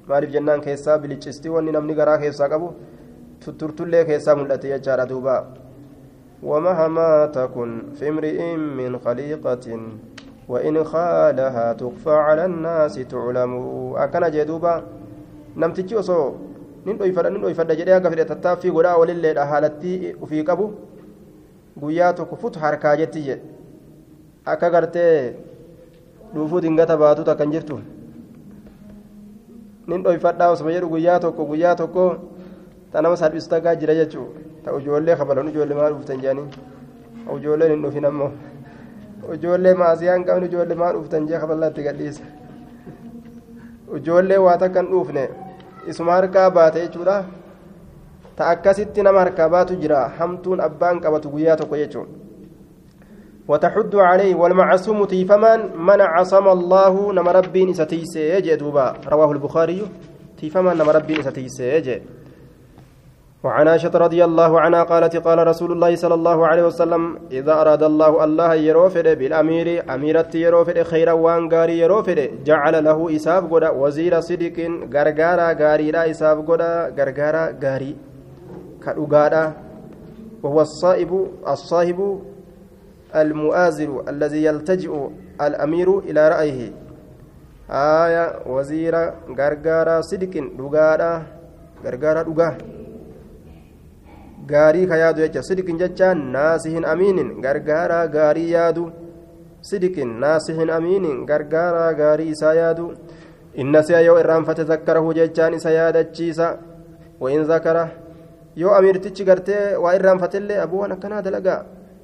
maaliif 0.07 0.31
jennaan 0.35 0.61
keessaa 0.61 0.97
biliccisti 0.99 1.49
wanni 1.49 1.71
namni 1.71 1.95
garaa 1.99 2.17
keessaa 2.23 2.49
qabu 2.55 2.73
tutturtullee 3.45 4.05
keessaa 4.05 4.35
mul'ate 4.35 4.73
jechaadha 4.75 5.09
duuba 5.13 5.37
ومهما 6.43 7.25
تكن 7.25 7.95
في 7.95 8.09
امرئ 8.09 8.55
من 8.55 8.99
خليقة 8.99 9.79
وإن 10.47 10.83
خالها 10.83 11.73
تخفى 11.73 12.15
على 12.27 12.45
الناس 12.45 12.95
تعلم 12.95 13.51
أكن 13.95 14.23
جدوبا 14.31 14.83
نمتجي 15.57 15.95
nin 16.85 16.97
dhoyfadha 16.99 17.29
nin 17.31 17.39
dhoyfadha 17.41 17.75
jedhee 17.79 17.95
akka 17.95 18.09
fedhe 18.11 18.25
tattaaffii 18.31 18.71
godhaa 18.75 18.97
walilleedha 19.01 19.45
haalattii 19.51 20.15
ufii 20.25 20.43
qabu 20.49 20.65
guyyaa 21.81 22.13
tokko 22.19 22.35
futu 22.43 22.59
harkaa 22.59 22.95
jetti 23.01 23.21
jedhe 23.27 23.43
akka 24.53 24.69
gartee 24.75 25.35
dhuufuu 26.35 26.61
dingata 26.65 26.97
baatu 27.03 27.23
takkan 27.29 27.51
jirtu 27.55 27.79
nin 29.87 30.03
dhoyfadhaa 30.03 30.49
osuma 30.55 30.71
jedhu 30.75 30.89
guyyaa 30.93 31.19
tokko 31.25 31.45
guyyaa 31.51 31.75
tokko 31.81 32.03
ta 32.91 33.01
nama 33.01 33.17
salphisu 33.21 33.49
takkaa 33.53 33.75
jira 33.81 33.95
jechuu 33.99 34.27
ta 34.63 34.71
ijoollee 34.79 35.15
kabalan 35.21 35.49
ijoollee 35.53 35.77
maa 35.81 35.89
dhuftan 35.93 36.21
jedhanii 36.21 36.49
ijoolleen 37.37 37.71
hin 37.75 37.83
dhufin 37.85 38.05
ammoo 38.11 38.31
ijoollee 39.35 39.73
maasiyaa 39.83 40.15
hin 40.17 40.25
qabne 40.29 40.45
ijoollee 40.51 40.77
maa 40.83 40.91
dhuftan 40.97 41.27
jee 41.31 41.39
kabalatti 41.45 41.83
gadhiisa 41.87 42.23
ijoollee 43.99 44.37
waa 44.47 44.57
takka 44.65 44.81
dhuufne 44.91 45.23
isuma 45.93 46.11
harkaa 46.19 46.49
baate 46.57 46.79
jechuudha 46.85 47.17
ta 48.35 48.49
akkasitti 48.53 49.03
nama 49.03 49.19
harkaa 49.19 49.49
baatu 49.49 49.75
jira. 49.75 50.09
Hamtuun 50.17 50.59
abbaan 50.59 50.99
qabatu 50.99 51.29
guyyaa 51.29 51.57
tokko 51.57 51.77
jechuun. 51.77 52.23
وتحد 53.47 53.95
عليه 53.95 54.35
والمعصوم 54.35 55.05
تيفمان 55.05 55.59
من 55.77 56.01
عصم 56.01 56.47
الله 56.47 57.13
نما 57.13 57.31
ربين 57.31 57.73
ستيسي 57.73 58.29
يجي 58.29 58.55
دوبا 58.55 58.93
رواه 59.07 59.31
البخاري 59.31 59.87
تيفمان 60.39 60.77
نما 60.77 60.91
ربين 60.91 61.21
ستيسي 61.21 61.63
يجي 61.63 62.01
وعن 63.43 63.67
عائشة 63.67 63.91
رضي 63.91 64.23
الله 64.23 64.61
عنها 64.61 64.83
قالت 64.83 65.17
قال 65.17 65.47
رسول 65.47 65.71
الله 65.71 65.95
صلى 65.95 66.13
الله 66.13 66.47
عليه 66.47 66.63
وسلم 66.63 67.19
إذا 67.31 67.53
أراد 67.61 67.83
الله 67.83 68.23
الله 68.23 68.53
يروفد 68.53 69.07
بالأمير 69.19 69.93
أميرة 69.93 70.31
يروفد 70.35 70.83
خيرا 70.83 71.11
وان 71.11 71.51
غاري 71.53 71.79
يروفد 71.79 72.43
جعل 72.43 72.83
له 72.83 73.15
إساف 73.15 73.53
قدا 73.53 73.69
وزير 73.69 74.19
صدق 74.19 74.57
غرغارا 74.93 75.47
غاري 75.61 75.91
لا 75.91 76.09
إساف 76.11 76.37
قدا 76.49 76.93
غرغارا 76.97 77.43
غاري 77.63 77.95
كالوغادا 78.85 79.53
وهو 80.43 80.61
الصائب 80.61 81.27
الصاحب 81.47 81.99
المؤازر 83.15 84.09
الذي 84.09 84.43
يلتجئ 84.45 85.09
الأمير 85.41 85.99
إلى 85.99 86.29
رأيه 86.29 86.71
آية 87.69 88.25
وزير 88.45 88.95
غرغارا 89.39 90.01
صدق 90.01 90.33
لغادا 90.59 91.23
غرغارا 91.85 92.23
لغادا 92.23 92.83
gaarii 94.47 94.87
ka 94.87 94.95
yaadu 94.99 95.21
jecha 95.23 95.41
sidikin 95.47 95.77
jechaan 95.79 96.19
naasihin 96.35 96.85
amiinin 96.93 97.29
gargaaraa 97.45 98.07
gaarii 98.15 98.51
yaadu 98.51 98.91
sidikin 99.69 100.19
naasihin 100.23 100.69
amiinin 100.77 101.23
gargaaraa 101.29 101.93
gaarii 101.99 102.29
isaa 102.35 102.53
yaadu 102.53 102.87
inna 103.55 103.83
si'a 103.87 104.01
yoo 104.07 104.17
irraanfate 104.19 104.65
zakkarahu 104.71 105.13
jechaan 105.19 105.53
isa 105.59 105.71
yaadachiisa 105.71 106.47
wain 107.23 107.45
zakara 107.51 107.85
yoo 108.55 108.73
amiirtichi 108.77 109.23
gartee 109.29 109.75
waa 109.83 109.95
irraanfatellee 109.97 110.59
abuwaan 110.65 110.91
akkanaa 110.95 111.21
dalagaa 111.21 111.59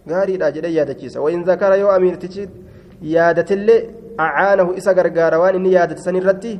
gaariidha 0.07 0.51
jedhee 0.51 0.73
yaadachiisa 0.79 1.21
wain 1.21 1.45
zakara 1.45 1.75
yoo 1.83 1.91
amiirtichi 1.91 2.49
yaadatellee 3.15 3.79
acaanahu 4.17 4.73
isa 4.81 4.93
gargaara 4.93 5.39
waan 5.39 5.55
inni 5.55 5.73
yaadate 5.77 6.01
san 6.07 6.15
irratti 6.21 6.59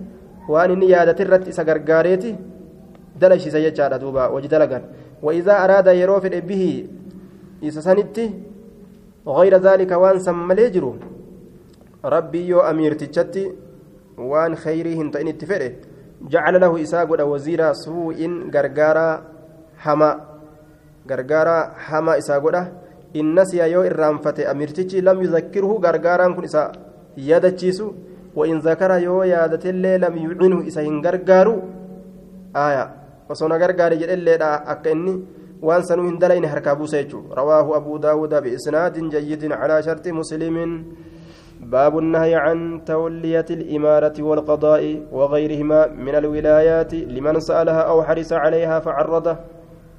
waan 0.54 0.72
inni 0.72 0.92
yaadate 0.92 1.24
irratti 1.28 1.50
isa 1.56 1.64
gargaareeti 1.70 2.36
dalashiisa 3.20 3.62
jechaadha 3.68 4.00
duuba 4.00 4.30
waji 4.36 4.48
dalagan 4.48 4.84
وإذا 5.24 5.64
أراد 5.64 5.88
يروفد 5.88 6.48
به 6.48 6.88
إسسنتي 7.64 8.34
غير 9.28 9.58
ذلك 9.58 9.92
وان 9.92 10.20
سملي 10.20 10.70
جرو 10.70 10.96
ربي 12.06 12.48
يو 12.48 12.60
أمير 12.60 12.94
تجتي 12.94 13.52
وان 14.18 14.56
خيره 14.56 15.10
تئن 15.12 15.28
اتفره 15.28 15.72
جعل 16.22 16.62
له 16.62 16.82
إساق 16.82 17.10
وزير 17.32 17.74
سوء 17.74 18.20
غرغارا 18.54 19.10
غرغارا 21.10 21.58
حما 21.86 22.14
إساق 22.18 22.46
إن 23.20 23.26
نسي 23.40 23.60
يو 23.74 23.82
إرامفت 23.90 24.40
أمير 24.52 24.70
تجي 24.78 25.02
لم 25.02 25.18
يذكره 25.24 25.72
غرغارا 25.84 26.28
كن 26.36 26.44
إسا 26.50 26.64
يادتشيسو 27.30 27.88
وإن 28.38 28.58
ذكر 28.68 28.92
يو 29.08 29.24
يادت 29.34 29.66
اللي 29.74 29.94
لم 30.04 30.14
يعنه 30.24 30.58
إسا 30.68 30.82
هنغرغارو 30.88 31.56
آية 32.56 32.86
gargaare 33.62 33.96
jedhelleedha 34.02 34.66
akka 34.74 34.90
inni 34.90 35.14
waan 35.62 35.84
sanuu 35.90 36.06
hin 36.10 36.18
dalayne 36.22 36.48
harkaa 36.54 36.76
buusa 36.76 36.98
jechuudha. 36.98 37.36
Rawaahu 37.40 37.76
abuu 37.78 37.98
daawuda 38.06 38.42
biisnaadin 38.42 39.12
jayyidin 39.14 39.54
calaa 39.54 39.82
sharti 39.86 40.12
muslimin. 40.20 40.72
باب 41.60 41.98
النهي 41.98 42.36
عن 42.36 42.82
تولية 42.86 43.46
الإمارة 43.50 44.14
والقضاء 44.20 44.84
وغيرهما 45.12 45.88
من 45.88 46.16
الولايات 46.16 46.94
لمن 46.94 47.40
سألها 47.40 47.82
أو 47.82 48.04
حرص 48.04 48.34
عليها 48.34 48.80
فعرضه 48.80 49.38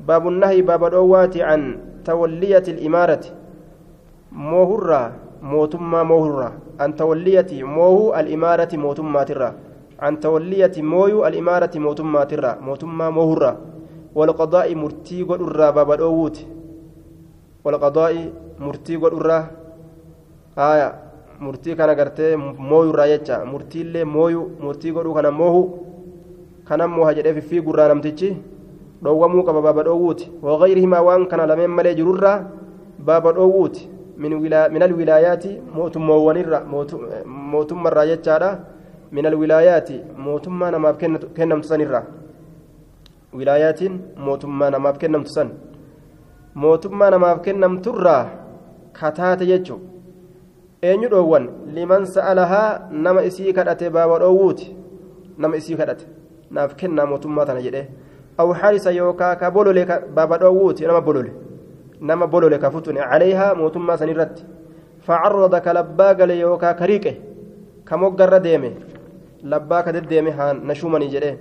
باب 0.09 0.29
النهي 0.29 0.63
باب 0.63 0.85
الأوات 0.85 1.37
عن 1.37 1.79
تولية 2.05 2.63
الإمارة. 2.69 3.21
موهرة 4.33 5.13
موتما 5.43 6.03
موهرة. 6.03 6.53
أن 6.81 6.97
تولية 6.97 7.65
موه 7.65 8.21
الإمارة 8.21 8.69
موتما 8.77 9.23
ترى. 9.23 9.53
عن 10.01 10.21
تولية 10.21 10.73
مويو 10.79 11.27
الإمارة 11.27 11.71
موتما 11.75 12.25
ترى. 12.25 12.57
موتما 12.61 13.11
موهرة. 13.11 13.57
والقضاء 14.15 14.75
مرتي 14.75 15.23
قد 15.23 15.41
الرا 15.41 15.71
باب 15.71 15.93
الأووت 15.93 16.47
والقضاء 17.65 18.33
مرتي 18.59 18.97
قد 18.97 19.13
الرا 19.13 19.47
آية. 20.59 20.95
مرتي 21.41 21.75
كان 21.75 21.91
قرتي 21.91 22.37
مويو 22.37 22.91
رأيتشا. 22.91 23.45
مرتي 23.45 23.81
اللي 23.81 24.05
مويو 24.05 24.51
مرتي 24.61 24.91
قد 24.91 25.15
كان 25.15 25.33
موهو. 25.33 25.69
كان 26.69 26.91
موها 26.91 27.13
جدي 27.13 27.41
في 27.41 27.61
dhowwamuu 29.03 29.43
qaba 29.45 29.63
baaba 29.63 29.83
dhoowwuuti 29.83 30.33
wagayrihimaa 30.43 31.03
waan 31.03 31.27
kana 31.27 31.47
lameen 31.47 31.71
malee 31.71 31.95
jirurraa 31.95 32.45
baaba 32.99 33.33
dhoowwuuti 33.33 33.89
min 34.17 34.83
alwilaayaati 34.83 35.61
mootummoowwanirra 35.75 36.65
mootummarraa 37.27 38.07
jechaadha 38.07 38.51
الولايات 39.13 39.89
موتما 40.27 40.71
نماف 40.71 40.95
كنمت 41.37 41.65
سنرا 41.71 42.03
ولايات 43.39 43.81
موتما 44.27 44.67
نماف 44.75 44.97
كنمت 45.03 45.27
سن 45.35 45.49
موتما 46.63 47.07
نماف 47.11 47.37
كنمت 47.45 47.87
الرا 47.89 48.19
كتات 48.99 49.43
يجو 49.43 49.79
eenyu 50.89 51.09
dhoowwan 51.13 51.45
liman 51.77 52.07
sa'alahaa 52.15 52.89
nama 53.05 53.21
isii 53.29 53.53
kadhate 53.53 53.91
baaba 53.91 54.19
dhoowwuuti 54.23 54.67
nama 55.39 55.57
isii 55.61 55.77
kadhate 55.81 56.07
naaf 56.51 56.73
kennaa 56.81 57.07
mootummaa 57.11 57.45
tana 57.49 57.61
jedhee 57.67 57.87
nama 60.87 61.01
bolole 61.01 61.33
nama 62.01 62.27
bolole 62.27 62.59
ka 62.59 62.71
futune 62.71 63.01
caleeyhaa 63.01 63.55
mootummaa 63.55 63.97
san 63.97 64.09
irratti 64.09 64.45
facarrada 65.07 65.61
ka 65.61 65.73
labbaa 65.73 66.15
gale 66.15 66.39
yookaa 66.39 66.75
ka 66.75 66.87
riiqe 66.87 67.13
ka 67.85 67.97
moggarra 67.97 68.41
deeme 68.41 68.71
لباك 69.45 69.89
دديمي 69.89 70.31
هان 70.31 70.67
نشومني 70.67 71.07
جده. 71.07 71.37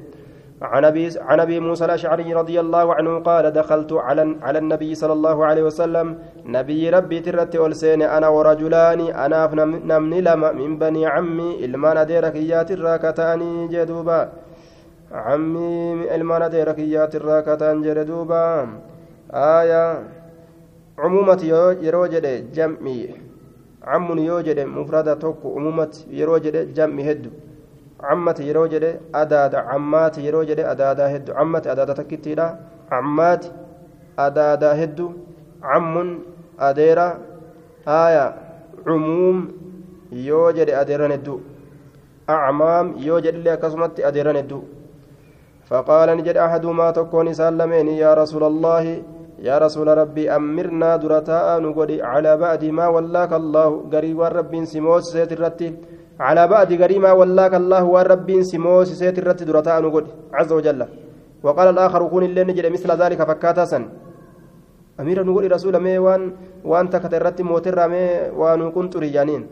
عن 0.62 0.86
أبي 0.86 1.10
عن 1.20 1.40
أبي 1.40 1.60
موسى 1.60 1.86
الأشعري 1.86 2.34
رضي 2.34 2.60
الله 2.60 2.96
عنه 2.96 3.20
قال 3.20 3.52
دخلت 3.52 3.94
على 3.94 4.36
على 4.42 4.60
النبي 4.60 4.96
صلى 4.96 5.14
الله 5.14 5.46
عليه 5.46 5.64
وسلم. 5.64 6.18
نبي 6.46 6.90
ربي 6.90 7.20
ترت 7.20 7.56
ألسين 7.56 8.02
أنا 8.02 8.28
ورجلان 8.28 9.02
أنا 9.02 9.50
نمني 9.92 10.22
لما 10.22 10.52
من 10.52 10.78
بني 10.78 11.08
عمي 11.08 11.66
المان 11.66 12.06
ديرك 12.06 12.36
يات 12.36 12.72
الراكتاني 12.72 13.68
جدوبا. 13.68 14.30
عمي 15.12 16.16
المان 16.16 16.50
ديرك 16.50 16.80
يات 16.80 17.16
الراكتان 17.16 17.82
جدوبا 17.82 18.68
آية 19.34 19.84
عمومة 21.00 21.42
يروجد 21.82 22.26
جمعي 22.58 23.16
عم 23.84 24.08
يوجد 24.18 24.60
مفردة 24.60 25.14
توك 25.14 25.42
عمومة 25.56 25.94
يروجد 26.20 26.74
جمعي 26.74 27.12
هدو 27.12 27.30
adaada 28.00 29.62
cammaati 29.70 30.26
yeroo 30.26 30.44
jedhe 30.50 30.64
adaadaa 30.74 31.08
heddu 31.14 31.34
cammati 31.34 31.70
adaada 31.70 31.94
takkittiidha 32.00 32.46
cammaati 32.90 33.52
adaadaa 34.26 34.74
heddu 34.82 35.08
cammun 35.62 36.10
adeera 36.68 37.20
haaya 37.86 38.26
cumuum 38.86 39.38
yoo 40.28 40.52
jedhe 40.58 40.74
adeeran 40.82 41.12
heddu 41.12 41.36
acmaam 42.36 42.94
yoo 43.08 43.20
jedhillee 43.26 43.54
akkasumatti 43.58 44.06
adeeran 44.10 44.40
heddu 44.42 44.60
فقال 45.70 46.08
نجد 46.18 46.38
أحدهما 46.38 46.88
تكون 46.92 47.28
سالمين 47.34 47.88
يا 48.04 48.12
رسول 48.22 48.44
الله 48.52 48.84
يا 49.48 49.56
رسول 49.66 49.88
ربي 50.02 50.24
أمرنا 50.38 50.96
درتاء 51.04 51.48
نقول 51.66 51.92
على 52.02 52.32
بعد 52.44 52.62
ما 52.78 52.86
ولاك 52.96 53.32
الله 53.42 53.70
قريب 53.94 54.20
رب 54.22 54.54
سموس 54.72 55.04
سيت 55.14 55.32
الرتي. 55.38 55.70
على 56.20 56.44
بعد 56.54 56.70
قريما 56.82 57.12
ولاك 57.20 57.54
الله 57.62 57.84
والرب 57.94 58.30
سموس 58.52 58.90
سيت 59.02 59.18
الرت 59.22 59.40
درتاء 59.50 59.76
نقول 59.86 60.06
عز 60.38 60.52
وجل. 60.58 60.82
وقال 61.46 61.68
الآخر 61.76 62.02
كون 62.12 62.24
اللي 62.24 62.44
نجد 62.50 62.66
مثل 62.76 62.90
ذلك 63.02 63.20
فكاتا 63.30 63.66
سن. 63.72 63.84
أمير 65.00 65.18
نقول 65.24 65.44
رسول 65.56 65.76
مي 65.86 65.98
وان 66.72 66.86
تكت 66.90 67.14
الرت 67.14 67.40
موتر 67.42 67.80
مي 67.94 68.06
وان 68.40 68.62
كنت 68.76 68.94
رجانين. 69.04 69.44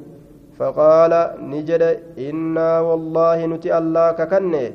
فقال 0.57 1.14
نجد 1.52 1.84
إنا 2.18 2.69
والله 2.88 3.38
نتي 3.45 3.69
الله 3.77 4.07
ككني 4.19 4.65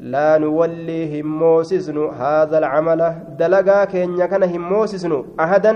لا 0.00 0.38
نولي 0.38 1.20
هموسسن 1.20 1.98
هذا 2.22 2.58
العمل 2.58 3.00
دلقا 3.38 3.84
كين 3.84 4.26
كان 4.26 4.42
هموسسن 4.42 5.24
أحدا 5.40 5.72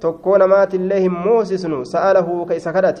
تكون 0.00 0.44
مات 0.44 0.74
الله 0.74 1.06
هموسسن 1.06 1.84
سأله 1.84 2.46
كيس 2.48 2.68
كدت 2.68 2.98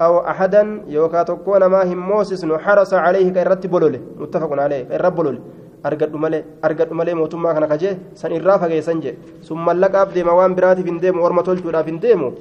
أو 0.00 0.18
أحدا 0.32 0.82
يوكا 0.88 1.22
تكون 1.22 1.62
ما 1.66 1.92
هموسسن 1.92 2.58
حرص 2.58 2.94
عليه 2.94 3.28
كيرت 3.32 3.66
بلوله 3.66 4.00
متفق 4.20 4.52
عليه 4.62 4.82
كيرت 4.90 5.12
بلوله 5.12 5.40
argadhu 5.84 6.18
malee 6.24 6.44
argadhu 6.66 6.94
malee 6.98 7.14
mootummaa 7.18 7.54
kana 7.56 7.66
kaje 7.72 7.90
san 8.20 8.32
irraa 8.36 8.58
fageessan 8.62 9.02
je 9.04 9.12
sun 9.46 9.58
mallaqaaf 9.66 10.14
deema 10.14 10.36
waan 10.38 10.56
biraatiif 10.58 10.86
hin 10.90 11.00
deemu 11.02 11.24
orma 11.26 11.42
tolchuudhaaf 11.48 11.90
hin 11.92 12.00
deemu 12.04 12.32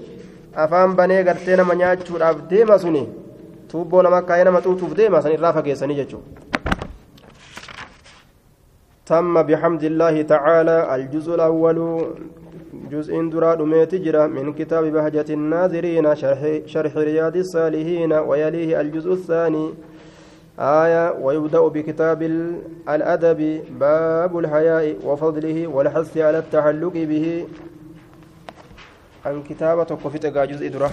afaan 0.66 0.96
banee 1.00 1.20
gartee 1.30 1.58
nama 1.62 1.76
nyaachuudhaaf 1.82 2.38
deema 2.54 2.80
suni 2.86 3.04
tuubboo 3.74 4.02
nama 4.08 4.22
kaayee 4.30 4.48
nama 4.50 4.64
xuuxuuf 4.68 4.96
deema 5.02 5.22
san 5.26 5.36
irraa 5.38 5.54
fageessanii 5.60 6.00
jechuudha. 6.02 6.63
تم 9.06 9.42
بحمد 9.42 9.84
الله 9.84 10.22
تعالى 10.22 10.96
الجزء 10.96 11.36
الأول 11.36 12.08
جزء 12.92 13.30
درا 13.30 13.86
تجرى 13.86 14.28
من 14.28 14.54
كتاب 14.54 14.84
بهجة 14.84 15.26
الناظرين 15.30 16.16
شرح, 16.16 16.60
شرح 16.66 16.98
رياض 16.98 17.36
الصالحين 17.38 18.14
ويليه 18.14 18.82
الجزء 18.82 19.14
الثاني. 19.14 19.74
آية 20.60 21.12
ويبدأ 21.22 21.68
بكتاب 21.68 22.22
الأدب 22.90 23.62
باب 23.80 24.40
الحياء 24.40 24.96
وفضله 25.04 25.68
والحث 25.68 26.18
على 26.18 26.38
التعلق 26.38 26.94
به. 26.94 27.48
عن 29.26 29.44
كتابة 29.44 29.84
كفت 29.84 30.26
جزء 30.26 30.68
دره 30.68 30.92